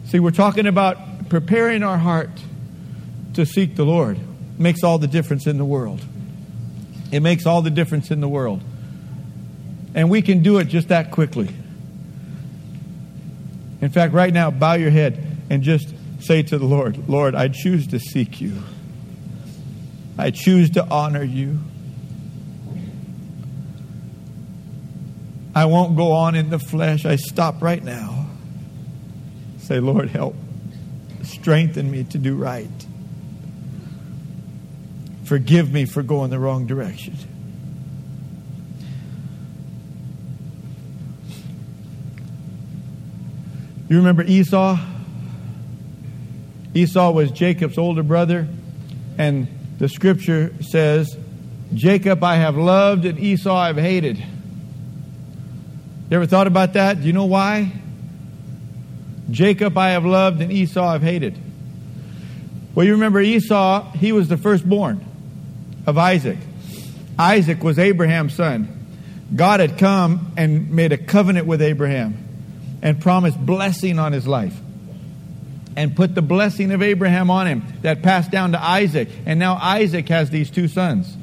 See, 0.05 0.19
we're 0.19 0.31
talking 0.31 0.67
about 0.67 1.29
preparing 1.29 1.81
our 1.81 1.97
heart 1.97 2.29
to 3.34 3.45
seek 3.45 3.75
the 3.75 3.86
Lord. 3.86 4.17
It 4.17 4.60
makes 4.60 4.84
all 4.84 4.99
the 4.99 5.08
difference 5.08 5.47
in 5.47 5.58
the 5.58 5.65
world. 5.65 6.05
It 7.12 7.21
makes 7.21 7.45
all 7.45 7.62
the 7.62 7.71
difference 7.71 8.12
in 8.12 8.21
the 8.21 8.27
world. 8.27 8.62
And 9.95 10.10
we 10.10 10.21
can 10.21 10.43
do 10.43 10.58
it 10.60 10.65
just 10.65 10.89
that 10.89 11.12
quickly. 11.12 11.49
In 13.81 13.89
fact, 13.89 14.13
right 14.13 14.34
now, 14.34 14.51
bow 14.51 14.73
your 14.73 14.91
head 14.91 15.23
and 15.49 15.63
just 15.63 15.93
say 16.19 16.43
to 16.43 16.58
the 16.58 16.65
Lord, 16.65 17.10
Lord, 17.10 17.36
I 17.36 17.47
choose 17.47 17.88
to 17.88 17.99
seek 17.99 18.41
you. 18.41 18.62
I 20.17 20.31
choose 20.31 20.71
to 20.71 20.86
honor 20.86 21.23
you. 21.23 21.60
I 25.55 25.65
won't 25.65 25.95
go 25.95 26.11
on 26.11 26.35
in 26.35 26.49
the 26.49 26.59
flesh. 26.59 27.05
I 27.05 27.15
stop 27.15 27.61
right 27.61 27.81
now. 27.81 28.27
Say, 29.59 29.79
Lord, 29.79 30.09
help. 30.09 30.35
Strengthen 31.23 31.89
me 31.89 32.03
to 32.03 32.17
do 32.17 32.35
right. 32.35 32.67
Forgive 35.23 35.71
me 35.71 35.85
for 35.85 36.03
going 36.03 36.29
the 36.29 36.39
wrong 36.39 36.67
direction. 36.67 37.17
You 43.87 43.97
remember 43.97 44.23
Esau? 44.23 44.77
Esau 46.73 47.11
was 47.11 47.31
Jacob's 47.31 47.77
older 47.77 48.03
brother, 48.03 48.47
and 49.17 49.47
the 49.77 49.87
scripture 49.87 50.53
says, 50.59 51.17
Jacob 51.73 52.23
I 52.23 52.35
have 52.35 52.57
loved 52.57 53.05
and 53.05 53.17
Esau 53.17 53.55
I've 53.55 53.77
hated. 53.77 54.21
You 56.09 56.17
ever 56.17 56.27
thought 56.27 56.45
about 56.45 56.73
that? 56.73 57.01
Do 57.01 57.07
you 57.07 57.13
know 57.13 57.25
why? 57.25 57.71
Jacob 59.31 59.75
I 59.75 59.89
have 59.91 60.05
loved 60.05 60.39
and 60.39 60.51
Esau 60.51 60.85
I've 60.85 61.01
hated. 61.01 61.35
Well, 62.75 62.85
you 62.85 62.93
remember 62.93 63.21
Esau, 63.21 63.91
he 63.93 64.11
was 64.11 64.27
the 64.27 64.37
firstborn 64.37 65.03
of 65.87 65.97
Isaac. 65.97 66.37
Isaac 67.17 67.63
was 67.63 67.79
Abraham's 67.79 68.35
son. 68.35 68.71
God 69.35 69.59
had 69.61 69.79
come 69.79 70.31
and 70.37 70.69
made 70.71 70.91
a 70.91 70.97
covenant 70.97 71.47
with 71.47 71.61
Abraham 71.61 72.17
and 72.83 73.01
promised 73.01 73.43
blessing 73.43 73.97
on 73.97 74.11
his 74.11 74.27
life 74.27 74.55
and 75.75 75.95
put 75.95 76.13
the 76.13 76.21
blessing 76.21 76.71
of 76.71 76.83
Abraham 76.83 77.31
on 77.31 77.47
him 77.47 77.63
that 77.81 78.03
passed 78.03 78.29
down 78.29 78.51
to 78.51 78.63
Isaac. 78.63 79.09
And 79.25 79.39
now 79.39 79.55
Isaac 79.55 80.07
has 80.09 80.29
these 80.29 80.51
two 80.51 80.67
sons. 80.67 81.17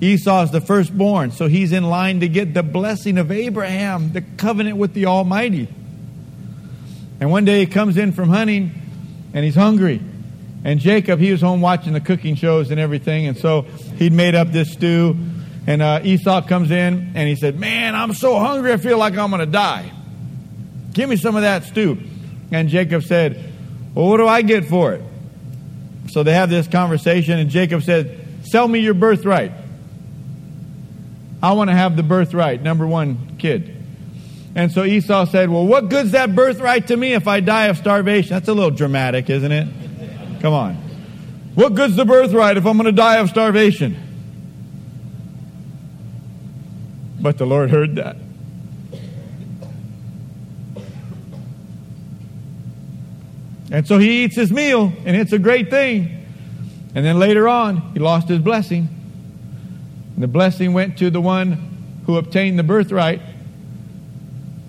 Esau 0.00 0.42
is 0.44 0.50
the 0.50 0.60
firstborn, 0.60 1.32
so 1.32 1.48
he's 1.48 1.72
in 1.72 1.84
line 1.84 2.20
to 2.20 2.28
get 2.28 2.54
the 2.54 2.62
blessing 2.62 3.18
of 3.18 3.32
Abraham, 3.32 4.12
the 4.12 4.20
covenant 4.20 4.76
with 4.76 4.94
the 4.94 5.06
Almighty. 5.06 5.68
And 7.20 7.30
one 7.30 7.44
day 7.44 7.60
he 7.60 7.66
comes 7.66 7.96
in 7.96 8.12
from 8.12 8.28
hunting 8.28 8.72
and 9.34 9.44
he's 9.44 9.56
hungry. 9.56 10.00
And 10.64 10.78
Jacob, 10.78 11.18
he 11.18 11.32
was 11.32 11.40
home 11.40 11.60
watching 11.60 11.92
the 11.92 12.00
cooking 12.00 12.36
shows 12.36 12.70
and 12.70 12.78
everything, 12.78 13.26
and 13.26 13.36
so 13.36 13.62
he'd 13.96 14.12
made 14.12 14.34
up 14.34 14.48
this 14.52 14.72
stew. 14.72 15.16
And 15.66 15.82
uh, 15.82 16.00
Esau 16.02 16.42
comes 16.42 16.70
in 16.70 17.12
and 17.14 17.28
he 17.28 17.36
said, 17.36 17.58
Man, 17.58 17.94
I'm 17.94 18.14
so 18.14 18.38
hungry, 18.38 18.72
I 18.72 18.76
feel 18.76 18.98
like 18.98 19.16
I'm 19.16 19.30
going 19.30 19.40
to 19.40 19.46
die. 19.46 19.92
Give 20.92 21.08
me 21.08 21.16
some 21.16 21.36
of 21.36 21.42
that 21.42 21.64
stew. 21.64 21.98
And 22.50 22.68
Jacob 22.68 23.02
said, 23.02 23.52
Well, 23.94 24.08
what 24.08 24.16
do 24.16 24.26
I 24.26 24.42
get 24.42 24.64
for 24.64 24.94
it? 24.94 25.02
So 26.10 26.22
they 26.22 26.34
have 26.34 26.50
this 26.50 26.66
conversation, 26.68 27.38
and 27.38 27.50
Jacob 27.50 27.82
said, 27.82 28.26
Sell 28.44 28.66
me 28.66 28.78
your 28.78 28.94
birthright. 28.94 29.52
I 31.42 31.52
want 31.52 31.70
to 31.70 31.74
have 31.74 31.96
the 31.96 32.02
birthright, 32.02 32.62
number 32.62 32.86
one 32.86 33.36
kid. 33.38 33.76
And 34.54 34.72
so 34.72 34.84
Esau 34.84 35.26
said, 35.26 35.50
Well, 35.50 35.66
what 35.66 35.88
good's 35.88 36.12
that 36.12 36.34
birthright 36.34 36.88
to 36.88 36.96
me 36.96 37.12
if 37.14 37.28
I 37.28 37.40
die 37.40 37.66
of 37.66 37.76
starvation? 37.76 38.30
That's 38.30 38.48
a 38.48 38.54
little 38.54 38.70
dramatic, 38.70 39.30
isn't 39.30 39.52
it? 39.52 39.68
Come 40.40 40.52
on. 40.52 40.74
What 41.54 41.74
good's 41.74 41.96
the 41.96 42.04
birthright 42.04 42.56
if 42.56 42.66
I'm 42.66 42.76
going 42.76 42.86
to 42.86 42.92
die 42.92 43.18
of 43.18 43.28
starvation? 43.28 43.96
But 47.20 47.38
the 47.38 47.46
Lord 47.46 47.70
heard 47.70 47.96
that. 47.96 48.16
And 53.70 53.86
so 53.86 53.98
he 53.98 54.24
eats 54.24 54.34
his 54.34 54.50
meal, 54.50 54.92
and 55.04 55.16
it's 55.16 55.32
a 55.32 55.38
great 55.38 55.68
thing. 55.68 56.26
And 56.94 57.04
then 57.04 57.18
later 57.18 57.48
on, 57.48 57.92
he 57.92 57.98
lost 57.98 58.28
his 58.28 58.38
blessing. 58.38 58.88
The 60.18 60.26
blessing 60.26 60.72
went 60.72 60.98
to 60.98 61.10
the 61.10 61.20
one 61.20 62.02
who 62.04 62.16
obtained 62.16 62.58
the 62.58 62.64
birthright, 62.64 63.22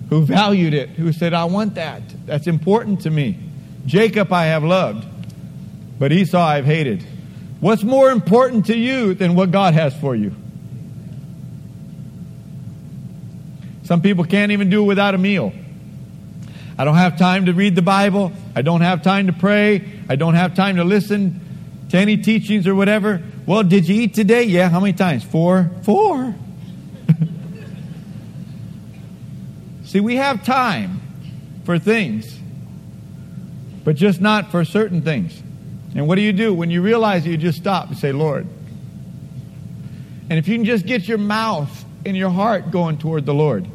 who 0.08 0.24
valued 0.24 0.74
it, 0.74 0.90
who 0.90 1.12
said, 1.12 1.34
I 1.34 1.44
want 1.44 1.74
that. 1.74 2.02
That's 2.24 2.46
important 2.46 3.02
to 3.02 3.10
me. 3.10 3.36
Jacob 3.84 4.32
I 4.32 4.46
have 4.46 4.62
loved, 4.62 5.06
but 5.98 6.12
Esau 6.12 6.40
I've 6.40 6.64
hated. 6.64 7.04
What's 7.58 7.82
more 7.82 8.10
important 8.10 8.66
to 8.66 8.76
you 8.76 9.14
than 9.14 9.34
what 9.34 9.50
God 9.50 9.74
has 9.74 9.94
for 9.96 10.14
you? 10.14 10.34
Some 13.82 14.02
people 14.02 14.24
can't 14.24 14.52
even 14.52 14.70
do 14.70 14.84
it 14.84 14.86
without 14.86 15.16
a 15.16 15.18
meal. 15.18 15.52
I 16.78 16.84
don't 16.84 16.94
have 16.94 17.18
time 17.18 17.46
to 17.46 17.52
read 17.52 17.74
the 17.74 17.82
Bible. 17.82 18.32
I 18.54 18.62
don't 18.62 18.82
have 18.82 19.02
time 19.02 19.26
to 19.26 19.32
pray. 19.32 19.84
I 20.08 20.14
don't 20.14 20.34
have 20.34 20.54
time 20.54 20.76
to 20.76 20.84
listen 20.84 21.40
to 21.90 21.98
any 21.98 22.16
teachings 22.16 22.68
or 22.68 22.74
whatever. 22.74 23.20
Well, 23.50 23.64
did 23.64 23.88
you 23.88 24.02
eat 24.02 24.14
today? 24.14 24.44
Yeah. 24.44 24.68
How 24.68 24.78
many 24.78 24.92
times? 24.92 25.24
Four. 25.24 25.72
Four. 25.82 26.36
See, 29.84 29.98
we 29.98 30.14
have 30.14 30.44
time 30.44 31.00
for 31.64 31.76
things, 31.76 32.38
but 33.82 33.96
just 33.96 34.20
not 34.20 34.52
for 34.52 34.64
certain 34.64 35.02
things. 35.02 35.42
And 35.96 36.06
what 36.06 36.14
do 36.14 36.22
you 36.22 36.32
do? 36.32 36.54
When 36.54 36.70
you 36.70 36.80
realize 36.80 37.26
it, 37.26 37.30
you 37.30 37.36
just 37.36 37.58
stop 37.58 37.88
and 37.88 37.98
say, 37.98 38.12
Lord. 38.12 38.46
And 40.30 40.38
if 40.38 40.46
you 40.46 40.54
can 40.54 40.64
just 40.64 40.86
get 40.86 41.08
your 41.08 41.18
mouth 41.18 41.84
and 42.06 42.16
your 42.16 42.30
heart 42.30 42.70
going 42.70 42.98
toward 42.98 43.26
the 43.26 43.34
Lord, 43.34 43.66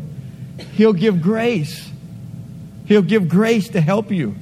He'll 0.75 0.93
give 0.93 1.21
grace. 1.21 1.91
He'll 2.85 3.01
give 3.01 3.27
grace 3.27 3.67
to 3.71 3.81
help 3.81 4.09
you. 4.09 4.37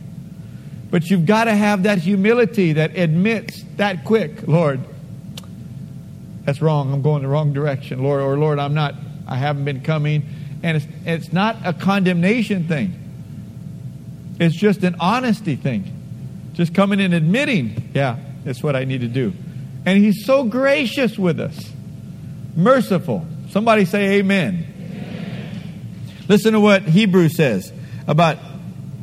But 0.91 1.09
you've 1.09 1.25
got 1.25 1.45
to 1.45 1.55
have 1.55 1.81
that 1.83 1.97
humility 1.97 2.73
that 2.73 2.95
admits 2.95 3.63
that 3.77 4.05
quick, 4.05 4.47
Lord, 4.47 4.79
that's 6.45 6.61
wrong. 6.61 6.93
I'm 6.93 7.01
going 7.01 7.21
the 7.21 7.27
wrong 7.27 7.53
direction, 7.53 8.03
Lord. 8.03 8.21
Or, 8.21 8.37
Lord, 8.37 8.59
I'm 8.59 8.73
not, 8.73 8.95
I 9.27 9.37
haven't 9.37 9.65
been 9.65 9.81
coming. 9.81 10.25
And 10.61 10.77
it's, 10.77 10.87
it's 11.05 11.33
not 11.33 11.57
a 11.65 11.73
condemnation 11.73 12.67
thing, 12.67 12.93
it's 14.39 14.55
just 14.55 14.83
an 14.83 14.95
honesty 14.99 15.55
thing. 15.55 15.99
Just 16.53 16.75
coming 16.75 17.01
and 17.01 17.15
admitting, 17.15 17.89
yeah, 17.95 18.17
that's 18.43 18.61
what 18.61 18.75
I 18.75 18.83
need 18.83 19.01
to 19.01 19.07
do. 19.07 19.33
And 19.85 19.97
He's 19.97 20.23
so 20.25 20.43
gracious 20.43 21.17
with 21.17 21.39
us, 21.39 21.71
merciful. 22.55 23.25
Somebody 23.49 23.85
say, 23.85 24.19
Amen. 24.19 24.69
Listen 26.27 26.53
to 26.53 26.59
what 26.59 26.83
Hebrews 26.83 27.35
says 27.35 27.73
about 28.07 28.37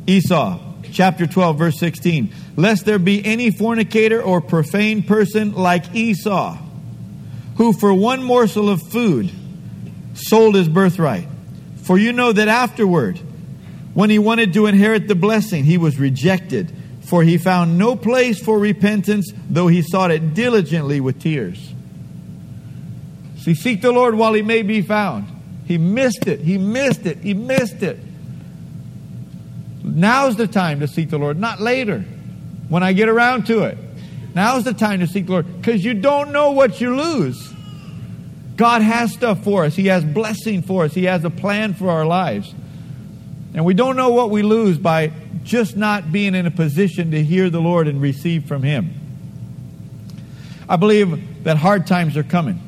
Esau, 0.07 0.59
chapter 0.91 1.27
12, 1.27 1.57
verse 1.57 1.79
16. 1.79 2.33
Lest 2.55 2.85
there 2.85 2.99
be 2.99 3.23
any 3.23 3.51
fornicator 3.51 4.21
or 4.21 4.41
profane 4.41 5.03
person 5.03 5.53
like 5.53 5.93
Esau, 5.95 6.57
who 7.61 7.71
for 7.71 7.93
one 7.93 8.23
morsel 8.23 8.71
of 8.71 8.81
food 8.81 9.31
sold 10.15 10.55
his 10.55 10.67
birthright. 10.67 11.27
For 11.83 11.95
you 11.95 12.11
know 12.11 12.31
that 12.31 12.47
afterward, 12.47 13.19
when 13.93 14.09
he 14.09 14.17
wanted 14.17 14.53
to 14.53 14.65
inherit 14.65 15.07
the 15.07 15.13
blessing, 15.13 15.63
he 15.63 15.77
was 15.77 15.99
rejected, 15.99 16.73
for 17.01 17.21
he 17.21 17.37
found 17.37 17.77
no 17.77 17.95
place 17.95 18.43
for 18.43 18.57
repentance, 18.57 19.31
though 19.47 19.67
he 19.67 19.83
sought 19.83 20.09
it 20.09 20.33
diligently 20.33 21.01
with 21.01 21.21
tears. 21.21 21.71
See, 23.37 23.53
seek 23.53 23.83
the 23.83 23.91
Lord 23.91 24.15
while 24.15 24.33
he 24.33 24.41
may 24.41 24.63
be 24.63 24.81
found. 24.81 25.27
He 25.67 25.77
missed 25.77 26.25
it. 26.25 26.39
He 26.39 26.57
missed 26.57 27.05
it. 27.05 27.19
He 27.19 27.35
missed 27.35 27.83
it. 27.83 27.99
Now's 29.83 30.35
the 30.35 30.47
time 30.47 30.79
to 30.79 30.87
seek 30.87 31.11
the 31.11 31.19
Lord, 31.19 31.39
not 31.39 31.61
later 31.61 31.99
when 32.69 32.81
I 32.81 32.93
get 32.93 33.07
around 33.07 33.45
to 33.47 33.65
it. 33.65 33.77
Now's 34.33 34.63
the 34.63 34.73
time 34.73 35.01
to 35.01 35.07
seek 35.07 35.27
the 35.27 35.33
Lord 35.33 35.61
because 35.61 35.85
you 35.85 35.93
don't 35.93 36.31
know 36.31 36.51
what 36.51 36.81
you 36.81 36.95
lose. 36.95 37.50
God 38.55 38.81
has 38.81 39.13
stuff 39.13 39.43
for 39.43 39.65
us, 39.65 39.75
He 39.75 39.87
has 39.87 40.03
blessing 40.03 40.61
for 40.61 40.85
us, 40.85 40.93
He 40.93 41.05
has 41.05 41.23
a 41.23 41.29
plan 41.29 41.73
for 41.73 41.89
our 41.89 42.05
lives. 42.05 42.53
And 43.53 43.65
we 43.65 43.73
don't 43.73 43.95
know 43.95 44.09
what 44.09 44.29
we 44.29 44.43
lose 44.43 44.77
by 44.77 45.11
just 45.43 45.75
not 45.75 46.11
being 46.11 46.35
in 46.35 46.45
a 46.45 46.51
position 46.51 47.11
to 47.11 47.23
hear 47.23 47.49
the 47.49 47.59
Lord 47.59 47.87
and 47.87 48.01
receive 48.01 48.45
from 48.45 48.63
Him. 48.63 48.93
I 50.69 50.77
believe 50.77 51.43
that 51.43 51.57
hard 51.57 51.87
times 51.87 52.15
are 52.15 52.23
coming. 52.23 52.61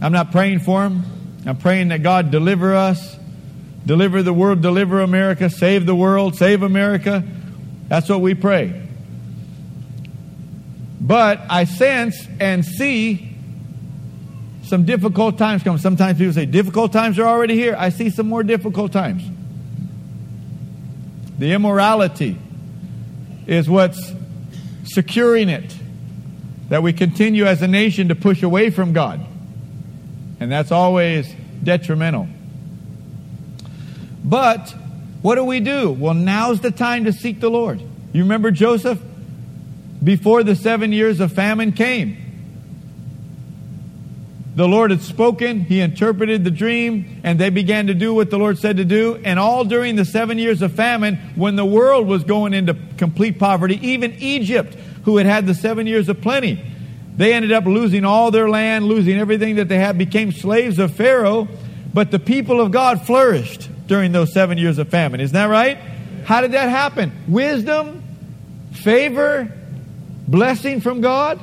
I'm 0.00 0.12
not 0.12 0.32
praying 0.32 0.60
for 0.60 0.82
them. 0.82 1.04
I'm 1.46 1.56
praying 1.56 1.88
that 1.88 2.02
God 2.02 2.30
deliver 2.30 2.74
us, 2.74 3.16
deliver 3.84 4.22
the 4.22 4.32
world, 4.32 4.62
deliver 4.62 5.00
America, 5.00 5.50
save 5.50 5.84
the 5.84 5.94
world, 5.94 6.36
save 6.36 6.62
America. 6.62 7.22
That's 7.88 8.08
what 8.08 8.20
we 8.20 8.34
pray. 8.34 8.88
But 11.00 11.40
I 11.50 11.64
sense 11.64 12.26
and 12.38 12.64
see 12.64 13.29
some 14.70 14.84
difficult 14.84 15.36
times 15.36 15.64
come. 15.64 15.78
Sometimes 15.78 16.16
people 16.16 16.32
say, 16.32 16.46
difficult 16.46 16.92
times 16.92 17.18
are 17.18 17.26
already 17.26 17.54
here. 17.54 17.74
I 17.76 17.88
see 17.88 18.08
some 18.08 18.28
more 18.28 18.44
difficult 18.44 18.92
times. 18.92 19.24
The 21.40 21.52
immorality 21.52 22.38
is 23.48 23.68
what's 23.68 24.12
securing 24.84 25.48
it. 25.48 25.74
That 26.68 26.84
we 26.84 26.92
continue 26.92 27.46
as 27.46 27.60
a 27.62 27.66
nation 27.66 28.08
to 28.08 28.14
push 28.14 28.44
away 28.44 28.70
from 28.70 28.92
God. 28.92 29.20
And 30.38 30.52
that's 30.52 30.70
always 30.70 31.28
detrimental. 31.64 32.28
But 34.24 34.72
what 35.20 35.34
do 35.34 35.42
we 35.42 35.58
do? 35.58 35.90
Well, 35.90 36.14
now's 36.14 36.60
the 36.60 36.70
time 36.70 37.06
to 37.06 37.12
seek 37.12 37.40
the 37.40 37.50
Lord. 37.50 37.82
You 38.12 38.22
remember 38.22 38.52
Joseph? 38.52 39.02
Before 40.02 40.44
the 40.44 40.54
seven 40.54 40.92
years 40.92 41.18
of 41.18 41.32
famine 41.32 41.72
came, 41.72 42.29
the 44.54 44.66
Lord 44.66 44.90
had 44.90 45.00
spoken, 45.00 45.60
he 45.60 45.80
interpreted 45.80 46.42
the 46.42 46.50
dream, 46.50 47.20
and 47.22 47.38
they 47.38 47.50
began 47.50 47.86
to 47.86 47.94
do 47.94 48.12
what 48.12 48.30
the 48.30 48.38
Lord 48.38 48.58
said 48.58 48.78
to 48.78 48.84
do. 48.84 49.20
And 49.24 49.38
all 49.38 49.64
during 49.64 49.94
the 49.94 50.04
seven 50.04 50.38
years 50.38 50.60
of 50.60 50.72
famine, 50.72 51.16
when 51.36 51.54
the 51.54 51.64
world 51.64 52.08
was 52.08 52.24
going 52.24 52.52
into 52.52 52.76
complete 52.96 53.38
poverty, 53.38 53.78
even 53.86 54.12
Egypt, 54.14 54.74
who 55.04 55.18
had 55.18 55.26
had 55.26 55.46
the 55.46 55.54
seven 55.54 55.86
years 55.86 56.08
of 56.08 56.20
plenty, 56.20 56.62
they 57.16 57.32
ended 57.32 57.52
up 57.52 57.64
losing 57.64 58.04
all 58.04 58.30
their 58.30 58.48
land, 58.48 58.86
losing 58.86 59.18
everything 59.18 59.56
that 59.56 59.68
they 59.68 59.78
had, 59.78 59.96
became 59.96 60.32
slaves 60.32 60.78
of 60.78 60.94
Pharaoh. 60.94 61.48
But 61.92 62.10
the 62.10 62.18
people 62.18 62.60
of 62.60 62.70
God 62.70 63.06
flourished 63.06 63.68
during 63.86 64.12
those 64.12 64.32
seven 64.32 64.58
years 64.58 64.78
of 64.78 64.88
famine. 64.88 65.20
Isn't 65.20 65.34
that 65.34 65.46
right? 65.46 65.76
How 66.24 66.40
did 66.40 66.52
that 66.52 66.68
happen? 66.68 67.12
Wisdom, 67.28 68.02
favor, 68.72 69.52
blessing 70.26 70.80
from 70.80 71.00
God, 71.00 71.40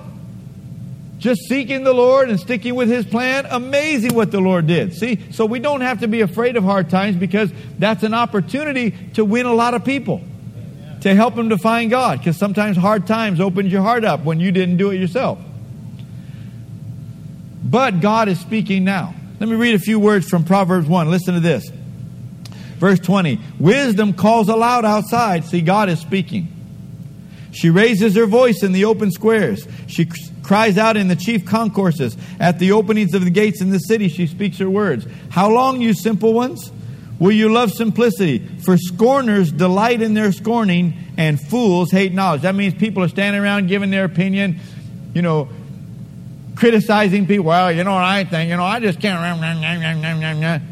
just 1.17 1.41
seeking 1.47 1.83
the 1.83 1.93
Lord 1.93 2.29
and 2.29 2.39
sticking 2.39 2.75
with 2.75 2.89
His 2.89 3.05
plan. 3.05 3.47
Amazing 3.49 4.13
what 4.13 4.31
the 4.31 4.39
Lord 4.39 4.67
did. 4.67 4.93
See, 4.93 5.31
so 5.31 5.45
we 5.45 5.59
don't 5.59 5.81
have 5.81 6.01
to 6.01 6.07
be 6.07 6.21
afraid 6.21 6.55
of 6.55 6.63
hard 6.63 6.89
times 6.89 7.15
because 7.15 7.51
that's 7.79 8.03
an 8.03 8.13
opportunity 8.13 8.91
to 9.13 9.25
win 9.25 9.45
a 9.45 9.53
lot 9.53 9.73
of 9.73 9.83
people, 9.83 10.21
to 11.01 11.15
help 11.15 11.35
them 11.35 11.49
to 11.49 11.57
find 11.57 11.89
God. 11.89 12.19
Because 12.19 12.37
sometimes 12.37 12.77
hard 12.77 13.07
times 13.07 13.39
opens 13.39 13.71
your 13.71 13.81
heart 13.81 14.05
up 14.05 14.23
when 14.23 14.39
you 14.39 14.51
didn't 14.51 14.77
do 14.77 14.91
it 14.91 14.99
yourself. 14.99 15.39
But 17.63 17.99
God 17.99 18.29
is 18.29 18.39
speaking 18.39 18.83
now. 18.83 19.13
Let 19.39 19.49
me 19.49 19.55
read 19.55 19.75
a 19.75 19.79
few 19.79 19.99
words 19.99 20.27
from 20.29 20.45
Proverbs 20.45 20.87
1. 20.87 21.09
Listen 21.09 21.33
to 21.33 21.39
this. 21.39 21.67
Verse 22.77 22.99
20 22.99 23.39
Wisdom 23.59 24.13
calls 24.13 24.49
aloud 24.49 24.85
outside. 24.85 25.45
See, 25.45 25.61
God 25.61 25.89
is 25.89 25.99
speaking. 25.99 26.53
She 27.51 27.71
raises 27.71 28.15
her 28.15 28.27
voice 28.27 28.61
in 28.61 28.71
the 28.71 28.85
open 28.85 29.09
squares. 29.11 29.67
She 29.87 30.09
cries 30.47 30.77
out 30.77 30.95
in 30.95 31.09
the 31.09 31.15
chief 31.15 31.45
concourses. 31.45 32.15
At 32.39 32.57
the 32.57 32.71
openings 32.71 33.13
of 33.13 33.25
the 33.25 33.29
gates 33.29 33.61
in 33.61 33.69
the 33.69 33.79
city, 33.79 34.07
she 34.07 34.27
speaks 34.27 34.57
her 34.59 34.69
words. 34.69 35.05
How 35.29 35.51
long, 35.51 35.81
you 35.81 35.93
simple 35.93 36.33
ones? 36.33 36.71
Will 37.19 37.33
you 37.33 37.49
love 37.51 37.71
simplicity? 37.71 38.39
For 38.59 38.77
scorners 38.77 39.51
delight 39.51 40.01
in 40.01 40.13
their 40.13 40.31
scorning, 40.31 40.93
and 41.17 41.39
fools 41.39 41.91
hate 41.91 42.13
knowledge. 42.13 42.43
That 42.43 42.55
means 42.55 42.75
people 42.75 43.03
are 43.03 43.09
standing 43.09 43.41
around 43.41 43.67
giving 43.67 43.89
their 43.89 44.05
opinion, 44.05 44.59
you 45.13 45.21
know, 45.21 45.49
criticizing 46.55 47.27
people. 47.27 47.47
Well, 47.47 47.69
you 47.71 47.83
know 47.83 47.93
what 47.93 48.03
I 48.03 48.23
think. 48.23 48.49
You 48.49 48.55
know, 48.55 48.63
I 48.63 48.79
just 48.79 49.01
can't. 49.01 49.17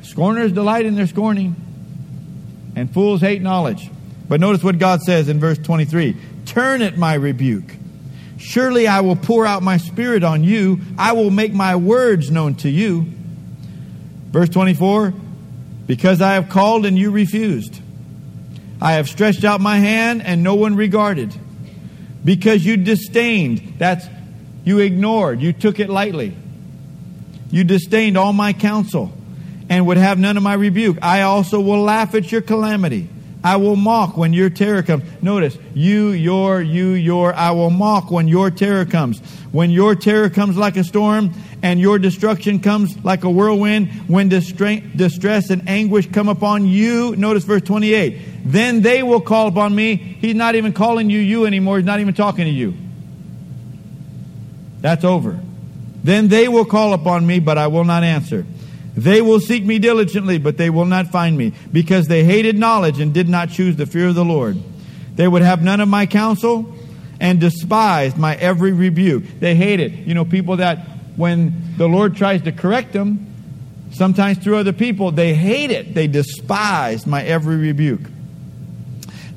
Scorners 0.06 0.54
delight 0.54 0.86
in 0.86 0.96
their 0.96 1.08
scorning, 1.08 1.56
and 2.78 2.94
fools 2.94 3.20
hate 3.20 3.42
knowledge. 3.42 3.90
But 4.30 4.40
notice 4.40 4.64
what 4.64 4.80
God 4.80 5.02
says 5.02 5.28
in 5.28 5.42
verse 5.42 5.58
23 5.58 6.16
Turn 6.46 6.82
at 6.82 6.98
my 6.98 7.16
rebuke. 7.16 7.76
Surely 8.38 8.88
I 8.88 9.02
will 9.02 9.16
pour 9.16 9.46
out 9.46 9.64
my 9.64 9.78
spirit 9.78 10.24
on 10.24 10.44
you. 10.44 10.82
I 10.98 11.14
will 11.14 11.32
make 11.32 11.54
my 11.54 11.76
words 11.76 12.30
known 12.30 12.56
to 12.56 12.70
you. 12.70 13.06
Verse 14.32 14.50
24 14.50 15.14
Because 15.88 16.22
I 16.22 16.34
have 16.34 16.50
called 16.50 16.86
and 16.86 16.98
you 16.98 17.12
refused. 17.12 17.82
I 18.82 18.94
have 18.94 19.08
stretched 19.08 19.44
out 19.44 19.62
my 19.62 19.78
hand 19.78 20.22
and 20.22 20.44
no 20.44 20.56
one 20.56 20.76
regarded. 20.76 21.34
Because 22.24 22.66
you 22.66 22.78
disdained. 22.78 23.76
That's 23.78 24.06
you 24.66 24.80
ignored, 24.80 25.42
you 25.42 25.54
took 25.54 25.80
it 25.80 25.90
lightly. 25.90 26.36
You 27.52 27.64
disdained 27.64 28.18
all 28.18 28.34
my 28.34 28.52
counsel 28.52 29.14
and 29.70 29.86
would 29.88 29.98
have 29.98 30.18
none 30.18 30.36
of 30.36 30.44
my 30.44 30.56
rebuke. 30.56 30.98
I 31.02 31.22
also 31.22 31.62
will 31.62 31.82
laugh 31.82 32.16
at 32.16 32.32
your 32.32 32.42
calamity. 32.42 33.08
I 33.46 33.58
will 33.58 33.76
mock 33.76 34.18
when 34.18 34.34
your 34.34 34.50
terror 34.50 34.82
comes. 34.82 35.04
Notice, 35.22 35.56
you, 35.76 36.10
your, 36.10 36.64
you, 36.64 36.94
your. 36.94 37.32
I 37.32 37.52
will 37.52 37.70
mock 37.70 38.10
when 38.10 38.28
your 38.28 38.50
terror 38.50 38.86
comes. 38.86 39.20
When 39.52 39.70
your 39.70 39.94
terror 39.94 40.32
comes 40.32 40.58
like 40.58 40.78
a 40.78 40.84
storm 40.84 41.32
and 41.62 41.80
your 41.80 42.00
destruction 42.00 42.60
comes 42.60 42.98
like 43.06 43.24
a 43.24 43.30
whirlwind, 43.30 43.92
when 44.10 44.30
distress 44.30 45.52
and 45.52 45.70
anguish 45.70 46.10
come 46.12 46.28
upon 46.28 46.66
you, 46.66 47.16
notice 47.18 47.44
verse 47.44 47.62
28. 47.62 48.20
Then 48.46 48.82
they 48.82 49.04
will 49.04 49.22
call 49.22 49.46
upon 49.46 49.76
me. 49.76 49.96
He's 49.96 50.34
not 50.34 50.56
even 50.56 50.74
calling 50.74 51.12
you 51.12 51.20
you 51.20 51.46
anymore. 51.46 51.78
He's 51.78 51.86
not 51.86 52.00
even 52.00 52.16
talking 52.16 52.46
to 52.46 52.52
you. 52.52 52.74
That's 54.82 55.04
over. 55.04 55.40
Then 56.04 56.30
they 56.30 56.48
will 56.48 56.66
call 56.66 56.94
upon 56.94 57.28
me, 57.28 57.40
but 57.40 57.60
I 57.60 57.68
will 57.68 57.86
not 57.86 58.04
answer. 58.04 58.44
They 58.96 59.22
will 59.22 59.40
seek 59.40 59.66
me 59.66 59.80
diligently, 59.80 60.38
but 60.38 60.58
they 60.58 60.70
will 60.70 60.86
not 60.86 61.08
find 61.08 61.38
me, 61.38 61.54
because 61.72 62.08
they 62.08 62.24
hated 62.24 62.58
knowledge 62.58 63.00
and 63.00 63.14
did 63.14 63.28
not 63.28 63.50
choose 63.50 63.76
the 63.76 63.86
fear 63.86 64.08
of 64.08 64.16
the 64.16 64.26
Lord. 64.26 64.58
They 65.16 65.28
would 65.28 65.42
have 65.42 65.62
none 65.62 65.82
of 65.82 65.90
my 65.90 66.06
counsel 66.06 66.74
and 67.20 67.40
despised 67.40 68.18
my 68.18 68.36
every 68.36 68.74
rebuke. 68.74 69.24
They 69.40 69.56
hate 69.56 69.80
it. 69.80 69.92
You 69.92 70.14
know, 70.14 70.26
people 70.26 70.58
that 70.58 70.80
when 71.16 71.76
the 71.78 71.88
Lord 71.88 72.16
tries 72.16 72.42
to 72.44 72.52
correct 72.52 72.94
them, 72.94 73.34
sometimes 73.92 74.38
through 74.38 74.58
other 74.58 74.74
people, 74.74 75.12
they 75.12 75.34
hate 75.34 75.72
it. 75.72 75.94
They 75.94 76.08
despise 76.08 77.08
my 77.08 77.24
every 77.24 77.56
rebuke. 77.56 78.02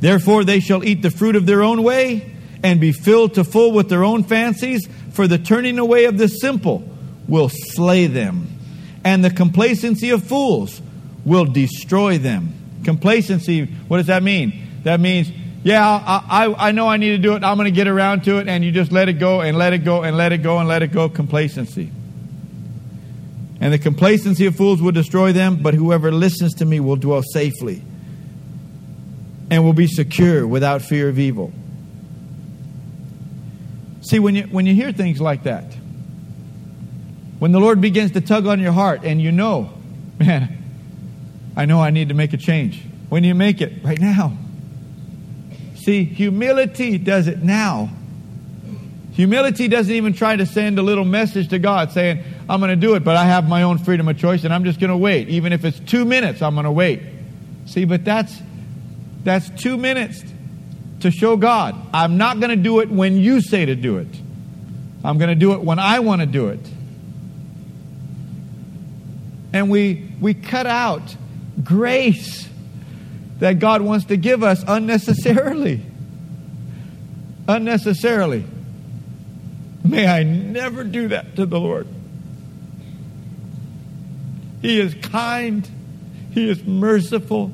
Therefore, 0.00 0.44
they 0.44 0.60
shall 0.60 0.84
eat 0.84 1.02
the 1.02 1.10
fruit 1.10 1.36
of 1.36 1.46
their 1.46 1.62
own 1.62 1.82
way 1.82 2.34
and 2.62 2.80
be 2.80 2.92
filled 2.92 3.34
to 3.34 3.44
full 3.44 3.72
with 3.72 3.88
their 3.88 4.04
own 4.04 4.24
fancies, 4.24 4.88
for 5.12 5.28
the 5.28 5.38
turning 5.38 5.78
away 5.78 6.04
of 6.04 6.18
the 6.18 6.28
simple 6.28 6.88
will 7.28 7.48
slay 7.48 8.06
them, 8.06 8.48
and 9.04 9.24
the 9.24 9.30
complacency 9.30 10.10
of 10.10 10.22
fools 10.22 10.80
will 11.24 11.44
destroy 11.44 12.18
them. 12.18 12.52
Complacency, 12.84 13.64
what 13.64 13.98
does 13.98 14.06
that 14.06 14.22
mean? 14.22 14.66
That 14.84 15.00
means, 15.00 15.30
yeah, 15.62 15.86
I, 15.86 16.46
I, 16.46 16.68
I 16.68 16.72
know 16.72 16.88
I 16.88 16.96
need 16.96 17.10
to 17.10 17.18
do 17.18 17.34
it, 17.34 17.44
I'm 17.44 17.56
going 17.56 17.66
to 17.66 17.70
get 17.70 17.88
around 17.88 18.24
to 18.24 18.38
it, 18.38 18.48
and 18.48 18.64
you 18.64 18.72
just 18.72 18.92
let 18.92 19.08
it 19.08 19.14
go 19.14 19.40
and 19.40 19.56
let 19.58 19.72
it 19.72 19.78
go 19.78 20.02
and 20.02 20.16
let 20.16 20.32
it 20.32 20.38
go 20.38 20.58
and 20.58 20.68
let 20.68 20.82
it 20.82 20.92
go. 20.92 21.08
Complacency. 21.08 21.90
And 23.60 23.72
the 23.72 23.78
complacency 23.78 24.46
of 24.46 24.56
fools 24.56 24.80
will 24.80 24.92
destroy 24.92 25.32
them, 25.32 25.62
but 25.62 25.74
whoever 25.74 26.12
listens 26.12 26.54
to 26.54 26.64
me 26.64 26.78
will 26.80 26.96
dwell 26.96 27.22
safely 27.22 27.82
and 29.50 29.64
will 29.64 29.72
be 29.72 29.86
secure 29.86 30.46
without 30.46 30.82
fear 30.82 31.08
of 31.08 31.18
evil. 31.18 31.52
See, 34.02 34.18
when 34.20 34.36
you, 34.36 34.42
when 34.44 34.64
you 34.64 34.74
hear 34.74 34.92
things 34.92 35.20
like 35.20 35.42
that, 35.42 35.64
when 37.38 37.52
the 37.52 37.60
Lord 37.60 37.80
begins 37.80 38.12
to 38.12 38.20
tug 38.20 38.46
on 38.46 38.60
your 38.60 38.72
heart 38.72 39.00
and 39.04 39.20
you 39.20 39.32
know, 39.32 39.72
man, 40.18 40.58
I 41.56 41.64
know 41.64 41.80
I 41.80 41.90
need 41.90 42.08
to 42.08 42.14
make 42.14 42.32
a 42.32 42.36
change. 42.36 42.82
When 43.08 43.24
you 43.24 43.34
make 43.34 43.60
it? 43.60 43.82
Right 43.82 44.00
now. 44.00 44.36
See, 45.76 46.04
humility 46.04 46.98
does 46.98 47.26
it 47.26 47.42
now. 47.42 47.90
Humility 49.12 49.66
doesn't 49.66 49.92
even 49.92 50.12
try 50.12 50.36
to 50.36 50.46
send 50.46 50.78
a 50.78 50.82
little 50.82 51.04
message 51.04 51.48
to 51.48 51.58
God 51.58 51.90
saying, 51.90 52.22
I'm 52.48 52.60
going 52.60 52.70
to 52.70 52.76
do 52.76 52.94
it, 52.94 53.02
but 53.02 53.16
I 53.16 53.24
have 53.24 53.48
my 53.48 53.62
own 53.62 53.78
freedom 53.78 54.06
of 54.08 54.18
choice 54.18 54.44
and 54.44 54.54
I'm 54.54 54.64
just 54.64 54.78
going 54.78 54.90
to 54.90 54.96
wait. 54.96 55.28
Even 55.28 55.52
if 55.52 55.64
it's 55.64 55.80
two 55.80 56.04
minutes, 56.04 56.42
I'm 56.42 56.54
going 56.54 56.64
to 56.64 56.72
wait. 56.72 57.02
See, 57.66 57.84
but 57.84 58.04
that's, 58.04 58.40
that's 59.24 59.50
two 59.50 59.76
minutes 59.76 60.22
to 61.00 61.10
show 61.10 61.36
God, 61.36 61.74
I'm 61.92 62.16
not 62.16 62.40
going 62.40 62.50
to 62.50 62.56
do 62.56 62.80
it 62.80 62.90
when 62.90 63.16
you 63.16 63.40
say 63.40 63.64
to 63.66 63.74
do 63.74 63.98
it. 63.98 64.08
I'm 65.04 65.18
going 65.18 65.30
to 65.30 65.34
do 65.34 65.52
it 65.52 65.60
when 65.60 65.78
I 65.78 66.00
want 66.00 66.20
to 66.20 66.26
do 66.26 66.48
it. 66.48 66.60
And 69.52 69.70
we, 69.70 70.10
we 70.20 70.34
cut 70.34 70.66
out 70.66 71.16
grace 71.62 72.48
that 73.38 73.58
God 73.58 73.82
wants 73.82 74.06
to 74.06 74.16
give 74.16 74.42
us 74.42 74.64
unnecessarily. 74.66 75.82
Unnecessarily. 77.46 78.44
May 79.84 80.06
I 80.06 80.22
never 80.22 80.84
do 80.84 81.08
that 81.08 81.36
to 81.36 81.46
the 81.46 81.58
Lord. 81.58 81.86
He 84.60 84.80
is 84.80 84.94
kind. 84.94 85.68
He 86.32 86.50
is 86.50 86.62
merciful. 86.64 87.52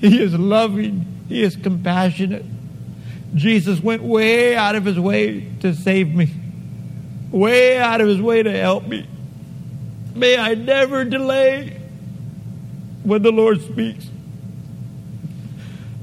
He 0.00 0.22
is 0.22 0.34
loving. 0.34 1.24
He 1.28 1.42
is 1.42 1.56
compassionate. 1.56 2.44
Jesus 3.34 3.80
went 3.80 4.02
way 4.02 4.56
out 4.56 4.74
of 4.74 4.84
his 4.84 4.98
way 4.98 5.52
to 5.60 5.74
save 5.74 6.14
me, 6.14 6.32
way 7.30 7.78
out 7.78 8.00
of 8.00 8.08
his 8.08 8.20
way 8.20 8.42
to 8.42 8.50
help 8.50 8.86
me. 8.86 9.06
May 10.18 10.36
I 10.36 10.54
never 10.54 11.04
delay 11.04 11.80
when 13.04 13.22
the 13.22 13.30
Lord 13.30 13.62
speaks. 13.62 14.06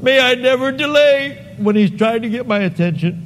May 0.02 0.20
I 0.20 0.36
never 0.36 0.72
delay 0.72 1.56
when 1.58 1.76
He's 1.76 1.92
trying 1.92 2.22
to 2.22 2.30
get 2.30 2.48
my 2.48 2.60
attention. 2.60 3.22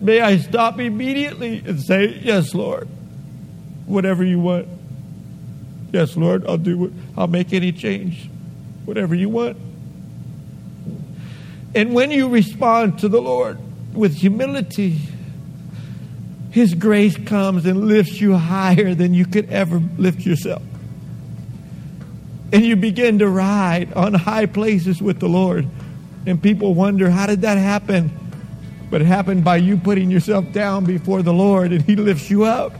May 0.00 0.20
I 0.20 0.36
stop 0.36 0.78
immediately 0.78 1.62
and 1.64 1.82
say, 1.82 2.20
Yes, 2.22 2.54
Lord, 2.54 2.88
whatever 3.86 4.22
you 4.22 4.38
want. 4.38 4.68
Yes, 5.92 6.16
Lord, 6.16 6.46
I'll 6.46 6.58
do 6.58 6.86
it. 6.86 6.92
I'll 7.16 7.26
make 7.26 7.52
any 7.52 7.72
change, 7.72 8.28
whatever 8.84 9.14
you 9.14 9.30
want. 9.30 9.56
And 11.74 11.94
when 11.94 12.10
you 12.10 12.28
respond 12.28 12.98
to 12.98 13.08
the 13.08 13.20
Lord 13.20 13.58
with 13.94 14.16
humility, 14.16 14.98
His 16.56 16.72
grace 16.72 17.18
comes 17.18 17.66
and 17.66 17.86
lifts 17.86 18.18
you 18.18 18.34
higher 18.34 18.94
than 18.94 19.12
you 19.12 19.26
could 19.26 19.50
ever 19.50 19.78
lift 19.98 20.20
yourself. 20.20 20.62
And 22.50 22.64
you 22.64 22.76
begin 22.76 23.18
to 23.18 23.28
ride 23.28 23.92
on 23.92 24.14
high 24.14 24.46
places 24.46 25.02
with 25.02 25.20
the 25.20 25.28
Lord. 25.28 25.68
And 26.24 26.42
people 26.42 26.72
wonder, 26.72 27.10
how 27.10 27.26
did 27.26 27.42
that 27.42 27.58
happen? 27.58 28.10
But 28.90 29.02
it 29.02 29.04
happened 29.04 29.44
by 29.44 29.56
you 29.56 29.76
putting 29.76 30.10
yourself 30.10 30.50
down 30.52 30.86
before 30.86 31.20
the 31.20 31.34
Lord, 31.34 31.72
and 31.72 31.82
He 31.82 31.94
lifts 31.94 32.30
you 32.30 32.44
up 32.44 32.72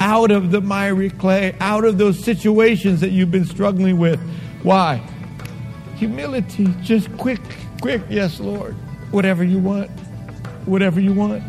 out 0.00 0.32
of 0.32 0.50
the 0.50 0.60
miry 0.60 1.10
clay, 1.10 1.54
out 1.60 1.84
of 1.84 1.96
those 1.96 2.18
situations 2.18 3.02
that 3.02 3.10
you've 3.10 3.30
been 3.30 3.46
struggling 3.46 3.98
with. 3.98 4.18
Why? 4.64 5.00
Humility, 5.94 6.74
just 6.82 7.16
quick, 7.18 7.40
quick, 7.80 8.02
yes, 8.10 8.40
Lord. 8.40 8.74
Whatever 9.12 9.44
you 9.44 9.60
want, 9.60 9.92
whatever 10.66 10.98
you 11.00 11.12
want, 11.12 11.44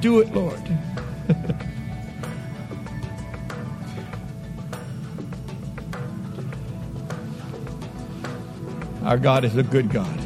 do 0.00 0.20
it, 0.20 0.32
Lord. 0.34 0.60
Our 9.04 9.18
God 9.18 9.44
is 9.44 9.56
a 9.56 9.62
good 9.62 9.90
God. 9.90 10.25